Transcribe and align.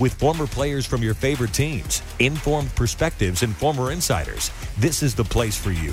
With 0.00 0.14
former 0.14 0.46
players 0.46 0.86
from 0.86 1.02
your 1.02 1.12
favorite 1.12 1.52
teams, 1.52 2.00
informed 2.20 2.74
perspectives, 2.74 3.42
and 3.42 3.54
former 3.54 3.92
insiders, 3.92 4.50
this 4.78 5.02
is 5.02 5.14
the 5.14 5.22
place 5.22 5.58
for 5.58 5.72
you. 5.72 5.92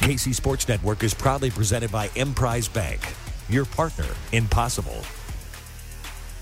KC 0.00 0.34
Sports 0.34 0.68
Network 0.68 1.02
is 1.02 1.14
proudly 1.14 1.50
presented 1.50 1.90
by 1.90 2.10
Emprise 2.14 2.68
Bank, 2.68 3.00
your 3.48 3.64
partner 3.64 4.04
in 4.32 4.46
possible. 4.48 5.00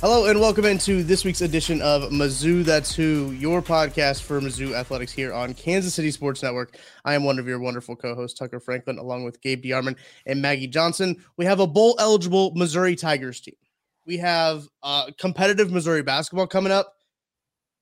Hello 0.01 0.27
and 0.27 0.41
welcome 0.41 0.65
into 0.65 1.05
this 1.05 1.25
week's 1.25 1.43
edition 1.43 1.81
of 1.81 2.11
Mizzou 2.11 2.65
That's 2.65 2.93
Who, 2.93 3.31
your 3.31 3.63
podcast 3.63 4.23
for 4.23 4.41
Mizzou 4.41 4.73
Athletics 4.73 5.13
here 5.13 5.33
on 5.33 5.55
Kansas 5.55 5.95
City 5.95 6.11
Sports 6.11 6.43
Network. 6.43 6.77
I 7.05 7.15
am 7.15 7.23
one 7.23 7.39
of 7.39 7.47
your 7.47 7.61
wonderful 7.61 7.95
co-hosts, 7.95 8.37
Tucker 8.37 8.59
Franklin, 8.59 8.99
along 8.99 9.23
with 9.23 9.41
Gabe 9.41 9.63
DeArmond 9.63 9.97
and 10.27 10.43
Maggie 10.43 10.67
Johnson. 10.67 11.25
We 11.37 11.45
have 11.45 11.61
a 11.61 11.69
bowl 11.69 11.95
eligible 12.01 12.53
Missouri 12.57 12.97
Tigers 12.97 13.41
team. 13.41 13.55
We 14.07 14.17
have 14.19 14.67
uh, 14.83 15.13
competitive 15.19 15.71
Missouri 15.71 16.03
basketball 16.03 16.49
coming 16.49 16.73
up. 16.73 16.96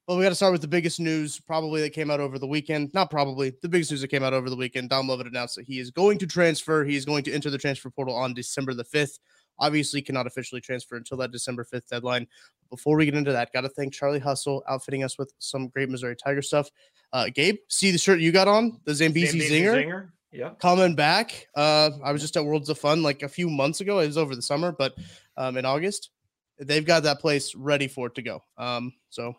Well, 0.06 0.19
we 0.19 0.22
got 0.22 0.28
to 0.30 0.34
start 0.34 0.52
with 0.52 0.60
the 0.60 0.69
biggest 0.69 1.00
news 1.00 1.41
probably 1.41 1.80
that 1.80 1.94
came 1.94 2.10
out 2.10 2.20
over 2.20 2.38
the 2.38 2.47
weekend. 2.47 2.92
Not 2.92 3.10
probably 3.10 3.55
the 3.62 3.70
biggest 3.70 3.91
news 3.91 4.02
that 4.02 4.08
came 4.08 4.22
out 4.22 4.34
over 4.34 4.50
the 4.50 4.56
weekend. 4.56 4.91
Dom 4.91 5.08
Lovett 5.08 5.27
announced 5.27 5.56
that 5.56 5.64
he 5.64 5.78
is 5.78 5.91
going 5.91 6.19
to 6.19 6.27
transfer. 6.27 6.84
He 6.84 6.94
is 6.94 7.06
going 7.06 7.24
to 7.24 7.33
enter 7.33 7.48
the 7.48 7.56
transfer 7.56 7.88
portal 7.88 8.14
on 8.14 8.34
December 8.34 8.75
the 8.75 8.84
5th. 8.84 9.19
Obviously, 9.58 10.02
cannot 10.02 10.27
officially 10.27 10.60
transfer 10.60 10.97
until 10.97 11.16
that 11.16 11.32
December 11.32 11.64
5th 11.64 11.88
deadline. 11.88 12.27
Before 12.69 12.98
we 12.98 13.06
get 13.06 13.14
into 13.14 13.32
that, 13.32 13.50
got 13.55 13.62
to 13.62 13.70
thank 13.70 13.94
Charlie 13.94 14.19
Hustle 14.19 14.62
outfitting 14.69 15.05
us 15.05 15.16
with 15.16 15.32
some 15.38 15.69
great 15.69 15.88
Missouri 15.88 16.16
Tiger 16.16 16.42
stuff. 16.42 16.69
Uh, 17.14 17.30
Gabe, 17.34 17.56
see 17.69 17.91
the 17.91 17.97
shirt 17.97 18.20
you 18.20 18.30
got 18.30 18.47
on, 18.48 18.80
the 18.84 18.94
Zambezi, 18.94 19.41
Zambezi 19.41 19.62
Zinger, 19.62 19.86
Zinger. 19.86 20.09
Yeah. 20.32 20.50
coming 20.60 20.94
back. 20.94 21.48
Uh, 21.54 21.91
I 22.04 22.12
was 22.12 22.21
just 22.21 22.36
at 22.36 22.44
Worlds 22.44 22.69
of 22.69 22.78
Fun 22.78 23.03
like 23.03 23.22
a 23.22 23.28
few 23.28 23.48
months 23.48 23.81
ago. 23.81 24.00
It 24.00 24.09
was 24.09 24.19
over 24.19 24.36
the 24.36 24.42
summer, 24.42 24.71
but 24.71 24.94
um, 25.38 25.56
in 25.56 25.65
August, 25.65 26.10
they've 26.59 26.84
got 26.84 27.04
that 27.04 27.21
place 27.21 27.54
ready 27.54 27.86
for 27.86 28.09
it 28.09 28.15
to 28.16 28.22
go. 28.22 28.42
Um, 28.59 28.92
so 29.09 29.34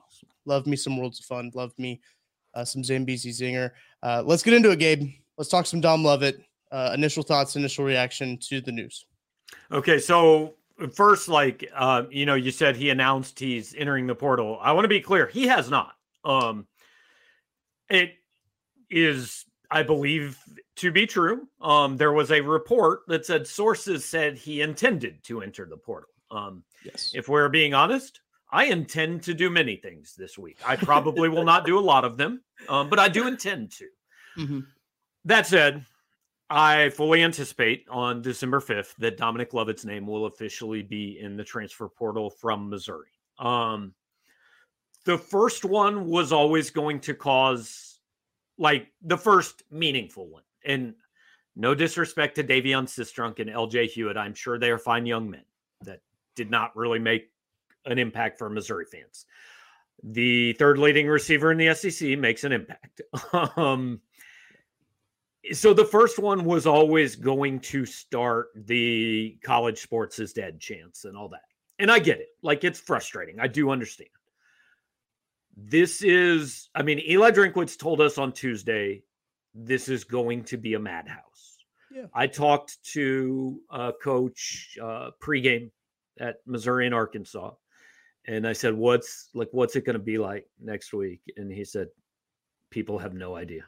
love 0.46 0.68
me 0.68 0.76
some 0.76 0.98
Worlds 0.98 1.20
of 1.20 1.26
Fun. 1.26 1.52
Love 1.54 1.74
me 1.78 2.02
uh, 2.54 2.66
some 2.66 2.84
Zambezi 2.84 3.32
Zinger. 3.32 3.72
Uh, 4.04 4.24
let's 4.26 4.44
get 4.44 4.54
into 4.54 4.72
it, 4.72 4.80
Gabe. 4.80 5.10
Let's 5.38 5.50
talk 5.50 5.66
some 5.66 5.82
Dom 5.82 6.04
Lovett. 6.04 6.42
Uh, 6.72 6.92
initial 6.94 7.24
thoughts, 7.24 7.56
initial 7.56 7.86
reaction 7.86 8.38
to 8.38 8.60
the 8.60 8.72
news. 8.72 9.06
Okay. 9.72 10.00
So 10.00 10.56
first, 10.94 11.28
like 11.30 11.70
uh, 11.74 12.04
you 12.10 12.26
know, 12.26 12.36
you 12.36 12.52
said 12.52 12.76
he 12.76 12.90
announced 12.90 13.40
he's 13.40 13.74
entering 13.76 14.08
the 14.08 14.16
portal. 14.16 14.58
I 14.62 14.72
want 14.74 14.84
to 14.86 14.90
be 14.90 15.00
clear, 15.00 15.28
he 15.28 15.48
has 15.48 15.70
not. 15.70 15.94
Um, 16.26 16.68
it 17.90 18.16
is, 18.90 19.46
I 19.70 19.84
believe, 19.84 20.38
to 20.78 20.92
be 20.92 21.06
true. 21.06 21.48
Um, 21.62 21.98
there 21.98 22.12
was 22.14 22.32
a 22.32 22.42
report 22.42 23.02
that 23.08 23.26
said 23.26 23.46
sources 23.48 24.04
said 24.04 24.38
he 24.38 24.62
intended 24.62 25.24
to 25.26 25.42
enter 25.42 25.66
the 25.66 25.78
portal. 25.78 26.10
Um, 26.32 26.64
Yes. 26.84 27.12
if 27.14 27.30
we're 27.30 27.50
being 27.50 27.74
honest, 27.74 28.20
I 28.52 28.66
intend 28.66 29.24
to 29.24 29.34
do 29.34 29.50
many 29.50 29.76
things 29.76 30.16
this 30.16 30.38
week. 30.38 30.58
I 30.66 30.76
probably 30.76 31.30
will 31.30 31.44
not 31.44 31.66
do 31.66 31.78
a 31.78 31.82
lot 31.82 32.06
of 32.06 32.18
them, 32.18 32.42
um, 32.70 32.90
but 32.90 33.00
I 33.00 33.10
do 33.10 33.28
intend 33.28 33.72
to. 33.74 33.86
Mm-hmm. 34.38 34.60
That 35.26 35.48
said, 35.48 35.86
I 36.50 36.90
fully 36.90 37.24
anticipate 37.24 37.86
on 37.90 38.22
December 38.22 38.60
5th 38.60 38.96
that 38.98 39.18
Dominic 39.18 39.54
Lovett's 39.54 39.86
name 39.86 40.06
will 40.06 40.26
officially 40.28 40.84
be 40.84 41.20
in 41.20 41.36
the 41.36 41.44
transfer 41.44 41.90
portal 41.90 42.30
from 42.30 42.70
Missouri. 42.70 43.10
Um, 43.40 43.94
the 45.06 45.18
first 45.18 45.66
one 45.66 46.06
was 46.06 46.32
always 46.32 46.70
going 46.70 47.00
to 47.02 47.14
cause, 47.14 48.00
like, 48.58 48.88
the 49.02 49.18
first 49.18 49.64
meaningful 49.72 50.28
one. 50.28 50.44
And 50.64 50.96
no 51.56 51.74
disrespect 51.74 52.36
to 52.36 52.44
Davion 52.44 52.86
Sistrunk 52.86 53.40
and 53.40 53.50
LJ 53.50 53.90
Hewitt. 53.90 54.18
I'm 54.18 54.34
sure 54.34 54.60
they 54.60 54.72
are 54.72 54.78
fine 54.78 55.06
young 55.06 55.30
men 55.30 55.46
that 55.82 56.02
did 56.36 56.52
not 56.52 56.76
really 56.76 57.00
make 57.00 57.30
an 57.86 58.00
impact 58.00 58.38
for 58.38 58.50
Missouri 58.50 58.86
fans. 58.86 59.26
The 60.04 60.54
third 60.54 60.78
leading 60.78 61.08
receiver 61.08 61.52
in 61.52 61.58
the 61.58 61.74
SEC 61.74 62.18
makes 62.20 62.44
an 62.44 62.52
impact. 62.52 63.02
um, 63.58 64.02
so 65.52 65.74
the 65.74 65.86
first 65.86 66.20
one 66.20 66.44
was 66.44 66.66
always 66.66 67.16
going 67.16 67.60
to 67.62 67.86
start 67.86 68.48
the 68.56 69.38
college 69.44 69.80
sports 69.80 70.20
is 70.20 70.34
dead 70.34 70.60
chance 70.60 71.06
and 71.06 71.16
all 71.16 71.30
that. 71.30 71.42
And 71.80 71.92
I 71.92 72.00
get 72.00 72.20
it. 72.20 72.30
Like 72.42 72.64
it's 72.64 72.80
frustrating. 72.80 73.40
I 73.40 73.48
do 73.48 73.70
understand. 73.70 74.10
This 75.56 76.02
is, 76.02 76.70
I 76.76 76.84
mean, 76.84 77.00
Eli 77.00 77.32
Drinkwitz 77.32 77.78
told 77.78 78.02
us 78.02 78.18
on 78.18 78.32
Tuesday 78.32 79.04
this 79.54 79.88
is 79.88 80.04
going 80.04 80.44
to 80.46 80.58
be 80.58 80.74
a 80.74 80.80
madhouse. 80.80 81.58
Yeah. 81.94 82.08
I 82.14 82.28
talked 82.28 82.84
to 82.94 83.60
uh, 83.70 83.92
coach 84.04 84.78
uh, 84.82 85.12
pregame 85.22 85.72
at 86.20 86.38
Missouri 86.46 86.86
and 86.86 86.96
Arkansas, 86.96 87.52
and 88.28 88.48
I 88.48 88.54
said, 88.54 88.74
"What's 88.74 89.30
like? 89.34 89.50
What's 89.52 89.76
it 89.76 89.86
going 89.86 89.96
to 89.96 90.04
be 90.04 90.18
like 90.18 90.46
next 90.60 90.94
week?" 90.94 91.22
And 91.38 91.52
he 91.52 91.64
said, 91.64 91.88
"People 92.72 92.98
have 93.00 93.14
no 93.14 93.36
idea." 93.36 93.66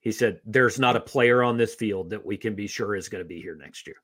He 0.00 0.12
said, 0.12 0.40
"There's 0.44 0.78
not 0.78 0.96
a 0.96 1.00
player 1.00 1.42
on 1.42 1.56
this 1.56 1.74
field 1.74 2.10
that 2.10 2.24
we 2.24 2.36
can 2.36 2.54
be 2.54 2.66
sure 2.66 2.94
is 2.94 3.08
going 3.08 3.22
to 3.24 3.28
be 3.28 3.40
here 3.40 3.56
next 3.56 3.86
year," 3.86 3.96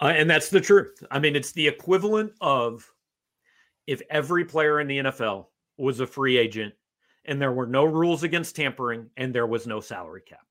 uh, 0.00 0.12
and 0.16 0.28
that's 0.28 0.50
the 0.50 0.60
truth. 0.60 1.02
I 1.10 1.18
mean, 1.18 1.36
it's 1.36 1.52
the 1.52 1.68
equivalent 1.68 2.32
of 2.40 2.88
if 3.86 4.02
every 4.10 4.44
player 4.44 4.80
in 4.80 4.86
the 4.86 4.98
NFL 4.98 5.46
was 5.76 6.00
a 6.00 6.06
free 6.06 6.36
agent 6.36 6.74
and 7.24 7.40
there 7.40 7.52
were 7.52 7.66
no 7.66 7.84
rules 7.84 8.22
against 8.22 8.56
tampering 8.56 9.10
and 9.16 9.34
there 9.34 9.46
was 9.46 9.66
no 9.66 9.80
salary 9.80 10.22
cap. 10.26 10.46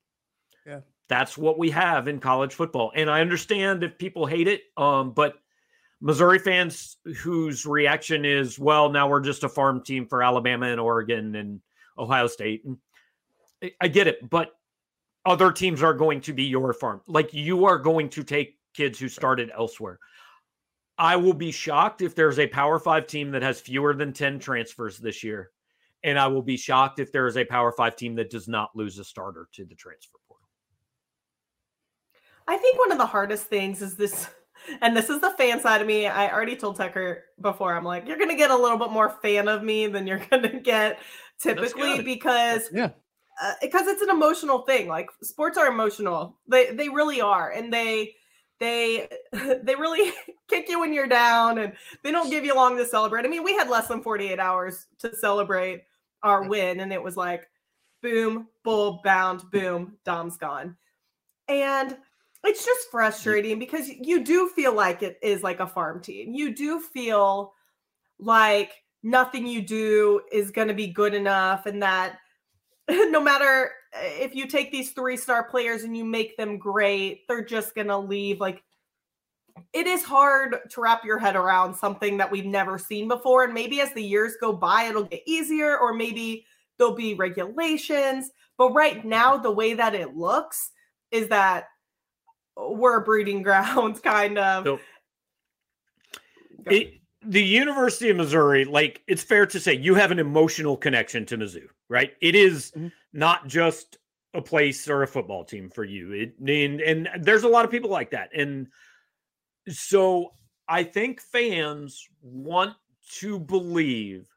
Yeah. 0.66 0.82
That's 1.08 1.38
what 1.38 1.58
we 1.58 1.70
have 1.72 2.08
in 2.08 2.20
college 2.20 2.54
football. 2.54 2.92
And 2.96 3.10
I 3.10 3.22
understand 3.22 3.84
if 3.84 3.98
people 3.98 4.26
hate 4.26 4.48
it, 4.48 4.62
um, 4.78 5.12
but 5.12 5.36
Missouri 6.02 6.40
fans 6.40 6.98
whose 7.18 7.66
reaction 7.66 8.26
is, 8.26 8.58
well, 8.58 8.90
now 8.90 9.08
we're 9.08 9.22
just 9.22 9.44
a 9.44 9.50
farm 9.50 9.84
team 9.84 10.08
for 10.08 10.24
Alabama 10.24 10.66
and 10.66 10.80
Oregon 10.80 11.36
and 11.36 11.62
Ohio 11.98 12.28
State. 12.28 12.66
And 12.66 12.78
I- 13.80 13.88
get 13.88 14.08
it, 14.08 14.28
but 14.28 14.52
other 15.26 15.52
teams 15.52 15.84
are 15.84 15.94
going 15.94 16.22
to 16.22 16.34
be 16.34 16.44
your 16.46 16.74
farm. 16.74 17.02
Like 17.06 17.34
you 17.34 17.66
are 17.66 17.78
going 17.78 18.10
to 18.10 18.24
take 18.24 18.58
kids 18.74 18.98
who 18.98 19.08
started 19.08 19.52
elsewhere. 19.56 20.00
I 20.98 21.16
will 21.16 21.34
be 21.34 21.52
shocked 21.52 22.02
if 22.02 22.16
there's 22.16 22.40
a 22.40 22.48
Power 22.48 22.80
Five 22.80 23.06
team 23.06 23.32
that 23.32 23.44
has 23.44 23.62
fewer 23.62 23.94
than 23.94 24.14
10 24.14 24.40
transfers 24.40 24.98
this 24.98 25.24
year. 25.24 25.52
And 26.04 26.18
I 26.18 26.28
will 26.28 26.42
be 26.42 26.58
shocked 26.58 27.00
if 27.00 27.12
there 27.12 27.28
is 27.28 27.38
a 27.38 27.46
Power 27.46 27.72
Five 27.72 27.96
team 27.96 28.16
that 28.16 28.32
does 28.32 28.48
not 28.48 28.76
lose 28.76 28.98
a 28.98 29.04
starter 29.04 29.48
to 29.54 29.66
the 29.66 29.76
transfer 29.76 30.18
portal. 30.28 30.48
I 32.48 32.58
think 32.58 32.80
one 32.80 32.92
of 32.92 32.98
the 32.98 33.06
hardest 33.06 33.46
things 33.46 33.84
is 33.84 33.96
this, 33.96 34.28
and 34.82 34.96
this 34.96 35.10
is 35.10 35.22
the 35.22 35.32
fan 35.32 35.60
side 35.60 35.82
of 35.82 35.88
me. 35.88 36.08
I 36.08 36.32
already 36.32 36.56
told 36.56 36.76
Tucker 36.78 37.26
before, 37.42 37.76
I'm 37.76 37.84
like, 37.84 38.08
you're 38.08 38.18
going 38.18 38.30
to 38.30 38.36
get 38.36 38.52
a 38.52 38.56
little 38.56 38.78
bit 38.78 38.92
more 38.92 39.10
fan 39.22 39.48
of 39.48 39.64
me 39.64 39.88
than 39.88 40.08
you're 40.08 40.20
going 40.30 40.44
to 40.44 40.60
get 40.60 41.00
typically 41.40 42.02
because 42.02 42.70
Yeah. 42.72 42.90
uh, 43.42 43.54
because 43.62 43.88
it's 43.88 44.02
an 44.02 44.10
emotional 44.10 44.60
thing. 44.64 44.88
Like 44.88 45.10
sports 45.24 45.58
are 45.58 45.68
emotional. 45.68 46.38
They 46.48 46.72
they 46.72 46.90
really 46.90 47.22
are, 47.22 47.52
and 47.52 47.74
they 47.74 48.14
they 48.60 49.10
they 49.34 49.76
really 49.76 50.14
kick 50.50 50.70
you 50.70 50.80
when 50.80 50.94
you're 50.94 51.08
down 51.08 51.58
and 51.58 51.74
they 52.04 52.12
don't 52.12 52.30
give 52.30 52.46
you 52.46 52.56
long 52.56 52.78
to 52.78 52.86
celebrate. 52.86 53.26
I 53.26 53.30
mean, 53.30 53.44
we 53.44 53.54
had 53.56 53.70
less 53.70 53.88
than 53.88 54.04
48 54.04 54.40
hours 54.40 54.86
to 55.00 55.16
celebrate 55.16 55.84
our 56.24 56.44
win 56.48 56.82
and 56.82 56.94
it 56.94 57.02
was 57.02 57.18
like 57.18 57.50
boom, 58.04 58.48
bull 58.64 59.02
bound, 59.04 59.44
boom, 59.52 59.98
Dom's 60.06 60.38
gone. 60.38 60.76
And 61.48 61.98
it's 62.44 62.66
just 62.66 62.90
frustrating 62.90 63.60
because 63.60 63.90
you 63.90 64.24
do 64.24 64.50
feel 64.50 64.74
like 64.74 65.04
it 65.04 65.18
is 65.22 65.44
like 65.44 65.60
a 65.60 65.68
farm 65.68 66.02
team. 66.02 66.34
You 66.34 66.56
do 66.56 66.80
feel 66.80 67.54
like 68.20 68.72
nothing 69.04 69.46
you 69.46 69.62
do 69.62 70.22
is 70.32 70.52
going 70.52 70.68
to 70.68 70.74
be 70.74 70.88
good 70.88 71.14
enough 71.14 71.66
and 71.66 71.82
that 71.82 72.18
no 72.90 73.22
matter 73.22 73.72
eh, 73.94 74.20
if 74.20 74.36
you 74.36 74.48
take 74.48 74.72
these 74.72 74.92
three 74.92 75.18
star 75.18 75.44
players 75.44 75.84
and 75.84 75.96
you 75.96 76.04
make 76.04 76.38
them 76.38 76.58
great, 76.58 77.28
they're 77.28 77.44
just 77.44 77.76
going 77.76 77.88
to 77.88 77.98
leave. 77.98 78.40
Like, 78.40 78.64
it 79.74 79.88
is 79.88 80.04
hard 80.04 80.58
to 80.70 80.82
wrap 80.82 81.04
your 81.06 81.20
head 81.20 81.36
around 81.36 81.76
something 81.76 82.18
that 82.18 82.32
we've 82.32 82.46
never 82.46 82.78
seen 82.78 83.08
before. 83.08 83.44
And 83.44 83.54
maybe 83.54 83.82
as 83.82 83.94
the 83.94 84.04
years 84.04 84.34
go 84.40 84.54
by, 84.54 84.84
it'll 84.84 85.04
get 85.04 85.22
easier, 85.26 85.78
or 85.78 85.94
maybe 85.94 86.46
there'll 86.78 86.96
be 86.96 87.14
regulations. 87.14 88.32
But 88.58 88.74
right 88.74 89.04
now, 89.04 89.38
the 89.38 89.52
way 89.52 89.74
that 89.74 89.94
it 89.94 90.16
looks 90.16 90.72
is 91.12 91.28
that 91.30 91.66
we're 92.58 93.00
breeding 93.02 93.42
grounds, 93.44 94.00
kind 94.00 94.38
of. 94.38 94.66
So, 94.66 94.80
it, 96.66 97.02
the 97.24 97.44
University 97.44 98.10
of 98.10 98.18
Missouri, 98.18 98.66
like 98.66 99.02
it's 99.08 99.24
fair 99.24 99.46
to 99.46 99.60
say, 99.60 99.74
you 99.74 99.96
have 99.96 100.12
an 100.12 100.20
emotional 100.20 100.76
connection 100.76 101.26
to 101.28 101.38
Mizzou, 101.38 101.68
right? 101.90 102.14
It 102.22 102.36
is 102.36 102.72
mm-hmm. 102.72 102.88
not 103.14 103.48
just 103.48 103.98
a 104.34 104.42
place 104.42 104.88
or 104.88 105.04
a 105.04 105.08
football 105.08 105.44
team 105.44 105.70
for 105.70 105.84
you. 105.84 106.12
It 106.14 106.40
and, 106.40 106.82
and 106.82 107.10
there's 107.20 107.44
a 107.44 107.50
lot 107.50 107.66
of 107.66 107.72
people 107.72 107.90
like 107.90 108.12
that. 108.12 108.30
And 108.36 108.68
so 109.68 110.34
I 110.68 110.84
think 110.84 111.22
fans 111.22 112.08
want 112.22 112.76
to 113.20 113.40
believe 113.40 114.28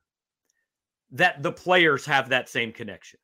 that 1.12 1.43
the 1.43 1.52
players 1.52 2.05
have 2.05 2.28
that 2.31 2.49
same 2.49 2.72
connection. 2.72 3.20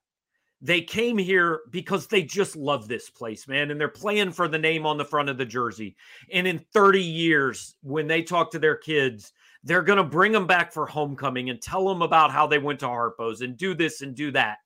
They 0.63 0.83
came 0.83 1.17
here 1.17 1.61
because 1.71 2.07
they 2.07 2.23
just 2.23 2.55
love 2.55 2.87
this 2.87 3.09
place, 3.09 3.49
man, 3.49 3.71
and 3.71 3.81
they're 3.81 3.89
playing 3.89 4.33
for 4.33 4.47
the 4.47 4.59
name 4.59 4.85
on 4.85 4.99
the 4.99 5.05
front 5.05 5.31
of 5.31 5.39
the 5.39 5.47
jersey. 5.47 5.97
And 6.33 6.47
in 6.47 6.59
30 6.75 7.03
years, 7.03 7.77
when 7.83 8.07
they 8.07 8.23
talk 8.23 8.51
to 8.51 8.59
their 8.59 8.77
kids, 8.77 9.33
they're 9.65 9.83
going 9.83 9.97
to 9.97 10.05
bring 10.05 10.33
them 10.33 10.47
back 10.47 10.73
for 10.73 10.87
homecoming 10.87 11.49
and 11.49 11.61
tell 11.61 11.89
them 11.89 12.03
about 12.03 12.31
how 12.31 12.47
they 12.47 12.59
went 12.59 12.81
to 12.81 12.89
Harpo's 12.89 13.41
and 13.41 13.57
do 13.57 13.75
this 13.75 14.03
and 14.03 14.15
do 14.15 14.31
that. 14.33 14.59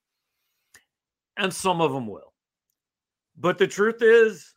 And 1.37 1.53
some 1.53 1.81
of 1.81 1.93
them 1.93 2.07
will. 2.07 2.33
But 3.37 3.59
the 3.59 3.67
truth 3.67 4.03
is, 4.03 4.55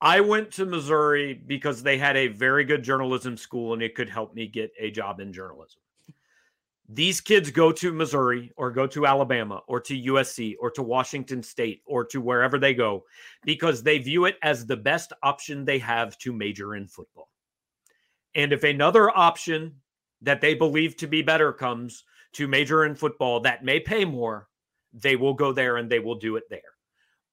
I 0.00 0.20
went 0.20 0.52
to 0.52 0.64
Missouri 0.64 1.34
because 1.34 1.82
they 1.82 1.98
had 1.98 2.16
a 2.16 2.28
very 2.28 2.64
good 2.64 2.82
journalism 2.82 3.36
school 3.36 3.72
and 3.72 3.82
it 3.82 3.94
could 3.94 4.08
help 4.08 4.34
me 4.34 4.46
get 4.46 4.70
a 4.78 4.90
job 4.90 5.20
in 5.20 5.32
journalism. 5.32 5.80
These 6.90 7.20
kids 7.20 7.50
go 7.50 7.70
to 7.72 7.92
Missouri 7.92 8.50
or 8.56 8.70
go 8.70 8.86
to 8.86 9.06
Alabama 9.06 9.60
or 9.68 9.78
to 9.80 10.02
USC 10.04 10.56
or 10.58 10.70
to 10.70 10.82
Washington 10.82 11.42
State 11.42 11.82
or 11.84 12.02
to 12.06 12.20
wherever 12.20 12.58
they 12.58 12.72
go 12.72 13.04
because 13.44 13.82
they 13.82 13.98
view 13.98 14.24
it 14.24 14.36
as 14.42 14.64
the 14.64 14.76
best 14.76 15.12
option 15.22 15.64
they 15.64 15.78
have 15.78 16.16
to 16.18 16.32
major 16.32 16.76
in 16.76 16.88
football. 16.88 17.28
And 18.34 18.54
if 18.54 18.64
another 18.64 19.14
option 19.16 19.74
that 20.22 20.40
they 20.40 20.54
believe 20.54 20.96
to 20.96 21.06
be 21.06 21.20
better 21.20 21.52
comes 21.52 22.04
to 22.32 22.48
major 22.48 22.86
in 22.86 22.94
football 22.94 23.40
that 23.40 23.64
may 23.64 23.80
pay 23.80 24.06
more, 24.06 24.48
they 24.94 25.16
will 25.16 25.34
go 25.34 25.52
there 25.52 25.76
and 25.76 25.90
they 25.90 25.98
will 25.98 26.14
do 26.14 26.36
it 26.36 26.44
there. 26.48 26.60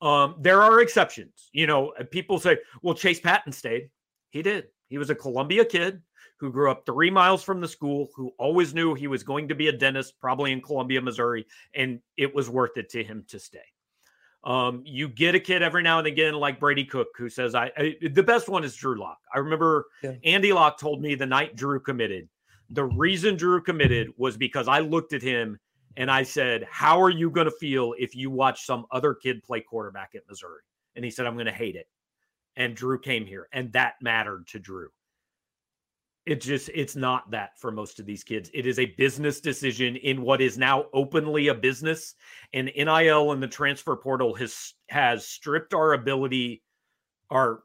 Um, 0.02 0.36
there 0.40 0.62
are 0.62 0.82
exceptions. 0.82 1.50
You 1.54 1.68
know, 1.68 1.94
uh, 2.00 2.04
people 2.04 2.40
say, 2.40 2.58
well, 2.82 2.94
Chase 2.94 3.22
Patton 3.22 3.54
stayed. 3.54 3.90
He 4.32 4.42
did. 4.42 4.66
He 4.90 4.98
was 4.98 5.10
a 5.10 5.16
Columbia 5.16 5.64
kid 5.64 6.02
who 6.38 6.52
grew 6.52 6.70
up 6.70 6.86
three 6.86 7.10
miles 7.10 7.44
from 7.44 7.62
the 7.62 7.68
school, 7.68 8.10
who 8.16 8.32
always 8.38 8.74
knew 8.74 8.94
he 8.94 9.08
was 9.08 9.24
going 9.24 9.48
to 9.48 9.56
be 9.56 9.68
a 9.68 9.72
dentist, 9.72 10.20
probably 10.20 10.52
in 10.52 10.62
Columbia, 10.62 11.02
Missouri, 11.02 11.46
and 11.74 12.00
it 12.18 12.34
was 12.34 12.50
worth 12.50 12.78
it 12.78 12.90
to 12.90 13.04
him 13.04 13.24
to 13.30 13.40
stay. 13.40 13.60
Um, 14.44 14.84
you 14.86 15.08
get 15.08 15.34
a 15.34 15.40
kid 15.40 15.64
every 15.64 15.82
now 15.82 15.98
and 15.98 16.08
again, 16.08 16.36
like 16.36 16.60
Brady 16.60 16.86
Cook, 16.86 17.08
who 17.18 17.30
says, 17.30 17.56
I, 17.56 17.72
I 17.78 17.96
the 18.12 18.22
best 18.22 18.48
one 18.48 18.64
is 18.64 18.76
Drew 18.76 19.00
Lock. 19.00 19.18
I 19.34 19.40
remember 19.40 19.88
yeah. 20.04 20.14
Andy 20.24 20.54
Lock 20.54 20.80
told 20.80 21.02
me 21.02 21.16
the 21.16 21.26
night 21.26 21.56
Drew 21.56 21.80
committed, 21.80 22.30
the 22.70 22.84
reason 22.84 23.38
Drew 23.38 23.62
committed 23.62 24.10
was 24.18 24.38
because 24.38 24.68
I 24.68 24.80
looked 24.80 25.14
at 25.14 25.24
him 25.24 25.60
and 25.98 26.12
I 26.12 26.24
said, 26.24 26.68
How 26.70 27.02
are 27.02 27.10
you 27.10 27.32
going 27.32 27.46
to 27.46 27.52
feel 27.60 27.96
if 27.98 28.16
you 28.16 28.30
watch 28.30 28.66
some 28.66 28.86
other 28.92 29.14
kid 29.14 29.44
play 29.44 29.62
quarterback 29.62 30.12
at 30.14 30.28
Missouri? 30.30 30.62
And 30.96 31.04
he 31.04 31.10
said, 31.10 31.26
I'm 31.26 31.36
going 31.36 31.46
to 31.48 31.52
hate 31.52 31.76
it. 31.76 31.88
And 32.56 32.76
Drew 32.76 33.00
came 33.00 33.26
here, 33.26 33.50
and 33.52 33.72
that 33.74 33.96
mattered 34.02 34.48
to 34.48 34.60
Drew 34.60 34.90
it 36.26 36.42
just 36.42 36.70
it's 36.74 36.96
not 36.96 37.30
that 37.32 37.58
for 37.60 37.72
most 37.72 38.00
of 38.00 38.06
these 38.06 38.24
kids 38.24 38.50
it 38.54 38.66
is 38.66 38.80
a 38.80 38.86
business 38.98 39.40
decision 39.40 39.96
in 39.96 40.22
what 40.22 40.42
is 40.42 40.58
now 40.58 40.86
openly 40.94 41.48
a 41.48 41.54
business 41.54 42.16
and 42.54 42.72
NIL 42.76 43.32
and 43.32 43.42
the 43.42 43.48
transfer 43.48 43.96
portal 43.96 44.34
has 44.34 44.74
has 44.90 45.28
stripped 45.28 45.74
our 45.74 45.94
ability 45.94 46.64
our 47.30 47.64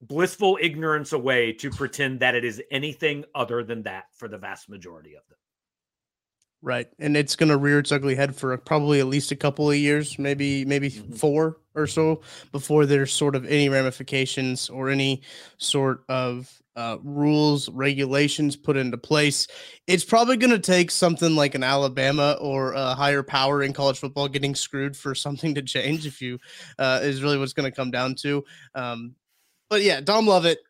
blissful 0.00 0.58
ignorance 0.60 1.12
away 1.12 1.52
to 1.52 1.70
pretend 1.70 2.20
that 2.20 2.36
it 2.36 2.44
is 2.44 2.62
anything 2.70 3.24
other 3.34 3.64
than 3.64 3.82
that 3.82 4.04
for 4.14 4.28
the 4.28 4.38
vast 4.38 4.68
majority 4.68 5.14
of 5.14 5.22
them 5.28 5.38
Right. 6.60 6.88
And 6.98 7.16
it's 7.16 7.36
going 7.36 7.50
to 7.50 7.56
rear 7.56 7.78
its 7.78 7.92
ugly 7.92 8.16
head 8.16 8.34
for 8.34 8.56
probably 8.58 8.98
at 8.98 9.06
least 9.06 9.30
a 9.30 9.36
couple 9.36 9.70
of 9.70 9.76
years, 9.76 10.18
maybe 10.18 10.64
maybe 10.64 10.90
mm-hmm. 10.90 11.12
4 11.12 11.56
or 11.76 11.86
so 11.86 12.20
before 12.50 12.84
there's 12.84 13.12
sort 13.12 13.36
of 13.36 13.46
any 13.46 13.68
ramifications 13.68 14.68
or 14.68 14.90
any 14.90 15.22
sort 15.58 16.02
of 16.08 16.60
uh, 16.78 16.96
rules, 17.02 17.68
regulations 17.70 18.54
put 18.54 18.76
into 18.76 18.96
place. 18.96 19.48
It's 19.88 20.04
probably 20.04 20.36
going 20.36 20.52
to 20.52 20.60
take 20.60 20.92
something 20.92 21.34
like 21.34 21.56
an 21.56 21.64
Alabama 21.64 22.38
or 22.40 22.72
a 22.72 22.94
higher 22.94 23.24
power 23.24 23.64
in 23.64 23.72
college 23.72 23.98
football 23.98 24.28
getting 24.28 24.54
screwed 24.54 24.96
for 24.96 25.12
something 25.26 25.56
to 25.56 25.62
change. 25.62 26.06
If 26.06 26.22
you 26.22 26.38
uh, 26.78 27.00
is 27.02 27.20
really 27.20 27.36
what's 27.36 27.52
going 27.52 27.70
to 27.70 27.74
come 27.76 27.90
down 27.90 28.14
to. 28.20 28.44
Um, 28.76 29.16
but 29.68 29.82
yeah, 29.82 30.00
Dom 30.00 30.28
Lovett 30.28 30.60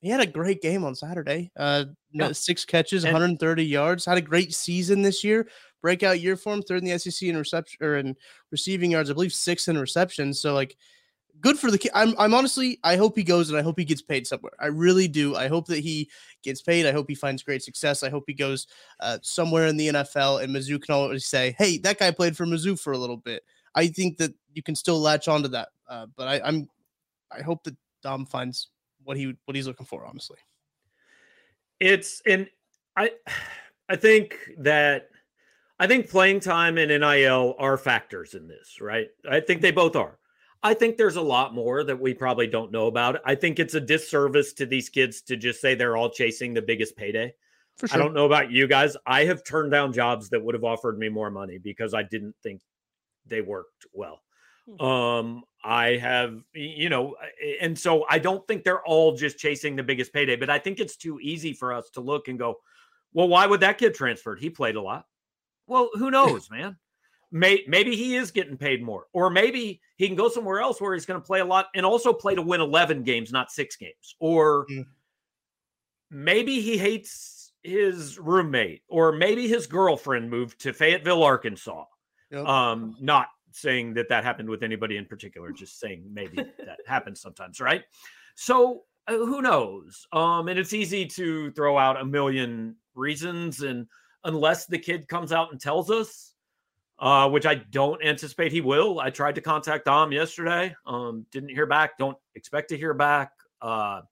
he 0.00 0.10
had 0.10 0.20
a 0.20 0.26
great 0.26 0.62
game 0.62 0.84
on 0.84 0.94
Saturday. 0.94 1.50
Uh, 1.56 1.86
yeah. 2.12 2.30
six 2.32 2.64
catches, 2.64 3.04
and, 3.04 3.12
130 3.12 3.64
yards. 3.64 4.04
Had 4.04 4.18
a 4.18 4.22
great 4.22 4.54
season 4.54 5.02
this 5.02 5.24
year. 5.24 5.48
Breakout 5.82 6.20
year 6.20 6.36
for 6.36 6.52
him, 6.52 6.62
third 6.62 6.82
in 6.82 6.88
the 6.88 6.98
SEC 6.98 7.28
in 7.28 7.36
reception 7.36 7.84
or 7.84 7.96
in 7.96 8.16
receiving 8.52 8.92
yards. 8.92 9.10
I 9.10 9.14
believe 9.14 9.32
six 9.32 9.66
in 9.66 9.78
receptions. 9.78 10.40
So 10.40 10.54
like, 10.54 10.76
good 11.40 11.58
for 11.58 11.70
the 11.70 11.78
kid. 11.78 11.92
I'm 11.94 12.14
I'm 12.18 12.34
honestly, 12.34 12.78
I 12.84 12.96
hope 12.96 13.16
he 13.16 13.24
goes 13.24 13.50
and 13.50 13.58
I 13.58 13.62
hope 13.62 13.78
he 13.78 13.84
gets 13.84 14.02
paid 14.02 14.26
somewhere. 14.26 14.52
I 14.60 14.66
really 14.66 15.08
do. 15.08 15.36
I 15.36 15.48
hope 15.48 15.66
that 15.66 15.80
he 15.80 16.10
gets 16.42 16.62
paid. 16.62 16.86
I 16.86 16.92
hope 16.92 17.06
he 17.08 17.14
finds 17.14 17.42
great 17.42 17.62
success. 17.62 18.02
I 18.02 18.10
hope 18.10 18.24
he 18.26 18.34
goes 18.34 18.66
uh, 19.00 19.18
somewhere 19.22 19.66
in 19.66 19.76
the 19.76 19.88
NFL 19.88 20.42
and 20.42 20.54
Mizzou 20.54 20.80
can 20.82 20.94
always 20.94 21.26
say, 21.26 21.54
"Hey, 21.58 21.78
that 21.78 21.98
guy 21.98 22.10
played 22.10 22.36
for 22.36 22.46
Mizzou 22.46 22.78
for 22.78 22.92
a 22.92 22.98
little 22.98 23.16
bit." 23.16 23.42
I 23.74 23.88
think 23.88 24.16
that 24.18 24.32
you 24.52 24.62
can 24.62 24.74
still 24.74 25.00
latch 25.00 25.28
onto 25.28 25.48
that. 25.48 25.68
Uh, 25.88 26.06
but 26.16 26.28
I, 26.28 26.40
I'm, 26.44 26.68
I 27.30 27.42
hope 27.42 27.62
that 27.64 27.76
Dom 28.02 28.26
finds 28.26 28.68
what 29.04 29.16
he 29.16 29.34
what 29.44 29.56
he's 29.56 29.66
looking 29.66 29.86
for, 29.86 30.04
honestly. 30.04 30.38
It's 31.80 32.20
and 32.26 32.48
I 32.96 33.12
I 33.88 33.96
think 33.96 34.36
that 34.58 35.10
I 35.78 35.86
think 35.86 36.10
playing 36.10 36.40
time 36.40 36.76
and 36.76 36.90
NIL 36.90 37.54
are 37.58 37.76
factors 37.76 38.34
in 38.34 38.48
this, 38.48 38.80
right? 38.80 39.08
I 39.30 39.40
think 39.40 39.62
they 39.62 39.70
both 39.70 39.94
are. 39.94 40.18
I 40.62 40.74
think 40.74 40.96
there's 40.96 41.16
a 41.16 41.22
lot 41.22 41.54
more 41.54 41.84
that 41.84 42.00
we 42.00 42.14
probably 42.14 42.46
don't 42.46 42.72
know 42.72 42.86
about. 42.86 43.20
I 43.24 43.34
think 43.34 43.58
it's 43.58 43.74
a 43.74 43.80
disservice 43.80 44.52
to 44.54 44.66
these 44.66 44.88
kids 44.88 45.22
to 45.22 45.36
just 45.36 45.60
say 45.60 45.74
they're 45.74 45.96
all 45.96 46.10
chasing 46.10 46.52
the 46.52 46.62
biggest 46.62 46.96
payday. 46.96 47.32
Sure. 47.78 47.88
I 47.92 47.96
don't 47.96 48.14
know 48.14 48.26
about 48.26 48.50
you 48.50 48.66
guys. 48.66 48.96
I 49.06 49.24
have 49.24 49.44
turned 49.44 49.70
down 49.70 49.92
jobs 49.92 50.30
that 50.30 50.42
would 50.42 50.54
have 50.54 50.64
offered 50.64 50.98
me 50.98 51.08
more 51.08 51.30
money 51.30 51.58
because 51.58 51.94
I 51.94 52.02
didn't 52.02 52.34
think 52.42 52.60
they 53.26 53.40
worked 53.40 53.86
well. 53.92 54.20
Hmm. 54.68 54.84
Um, 54.84 55.44
I 55.62 55.96
have, 55.96 56.40
you 56.54 56.88
know, 56.88 57.14
and 57.60 57.78
so 57.78 58.04
I 58.08 58.18
don't 58.18 58.46
think 58.48 58.64
they're 58.64 58.84
all 58.84 59.16
just 59.16 59.38
chasing 59.38 59.76
the 59.76 59.82
biggest 59.84 60.12
payday, 60.12 60.36
but 60.36 60.50
I 60.50 60.58
think 60.58 60.80
it's 60.80 60.96
too 60.96 61.20
easy 61.20 61.52
for 61.52 61.72
us 61.72 61.88
to 61.90 62.00
look 62.00 62.28
and 62.28 62.38
go, 62.38 62.56
well, 63.12 63.28
why 63.28 63.46
would 63.46 63.60
that 63.60 63.78
kid 63.78 63.94
transferred? 63.94 64.40
He 64.40 64.50
played 64.50 64.76
a 64.76 64.82
lot. 64.82 65.06
Well, 65.66 65.90
who 65.94 66.10
knows, 66.12 66.50
man? 66.50 66.76
May, 67.30 67.62
maybe 67.68 67.94
he 67.94 68.16
is 68.16 68.30
getting 68.30 68.56
paid 68.56 68.82
more, 68.82 69.06
or 69.12 69.28
maybe 69.28 69.80
he 69.96 70.06
can 70.06 70.16
go 70.16 70.28
somewhere 70.28 70.60
else 70.60 70.80
where 70.80 70.94
he's 70.94 71.06
going 71.06 71.20
to 71.20 71.26
play 71.26 71.40
a 71.40 71.44
lot 71.44 71.66
and 71.74 71.84
also 71.84 72.12
play 72.12 72.34
to 72.34 72.42
win 72.42 72.60
11 72.60 73.02
games, 73.02 73.30
not 73.32 73.50
six 73.50 73.76
games. 73.76 74.16
Or 74.18 74.66
mm. 74.70 74.86
maybe 76.10 76.60
he 76.60 76.78
hates 76.78 77.52
his 77.62 78.18
roommate, 78.18 78.82
or 78.88 79.12
maybe 79.12 79.46
his 79.46 79.66
girlfriend 79.66 80.30
moved 80.30 80.60
to 80.62 80.72
Fayetteville, 80.72 81.22
Arkansas. 81.22 81.84
Yep. 82.30 82.46
Um, 82.46 82.96
not 83.00 83.28
saying 83.52 83.94
that 83.94 84.08
that 84.08 84.24
happened 84.24 84.48
with 84.48 84.62
anybody 84.62 84.96
in 84.96 85.04
particular, 85.04 85.52
just 85.52 85.78
saying 85.78 86.04
maybe 86.10 86.36
that 86.58 86.78
happens 86.86 87.20
sometimes, 87.20 87.60
right? 87.60 87.84
So 88.36 88.84
uh, 89.06 89.16
who 89.16 89.42
knows? 89.42 90.06
Um, 90.12 90.48
and 90.48 90.58
it's 90.58 90.72
easy 90.72 91.06
to 91.06 91.50
throw 91.52 91.76
out 91.78 92.00
a 92.00 92.04
million 92.04 92.76
reasons, 92.94 93.62
and 93.62 93.86
unless 94.24 94.66
the 94.66 94.78
kid 94.78 95.08
comes 95.08 95.32
out 95.32 95.50
and 95.52 95.60
tells 95.60 95.90
us, 95.90 96.34
uh, 96.98 97.28
which 97.28 97.46
I 97.46 97.56
don't 97.56 98.02
anticipate 98.04 98.52
he 98.52 98.60
will. 98.60 99.00
I 99.00 99.10
tried 99.10 99.36
to 99.36 99.40
contact 99.40 99.84
Dom 99.84 100.12
yesterday, 100.12 100.74
um, 100.86 101.26
didn't 101.30 101.50
hear 101.50 101.66
back. 101.66 101.98
Don't 101.98 102.18
expect 102.34 102.70
to 102.70 102.76
hear 102.76 102.94
back. 102.94 103.32
Uh, 103.60 104.02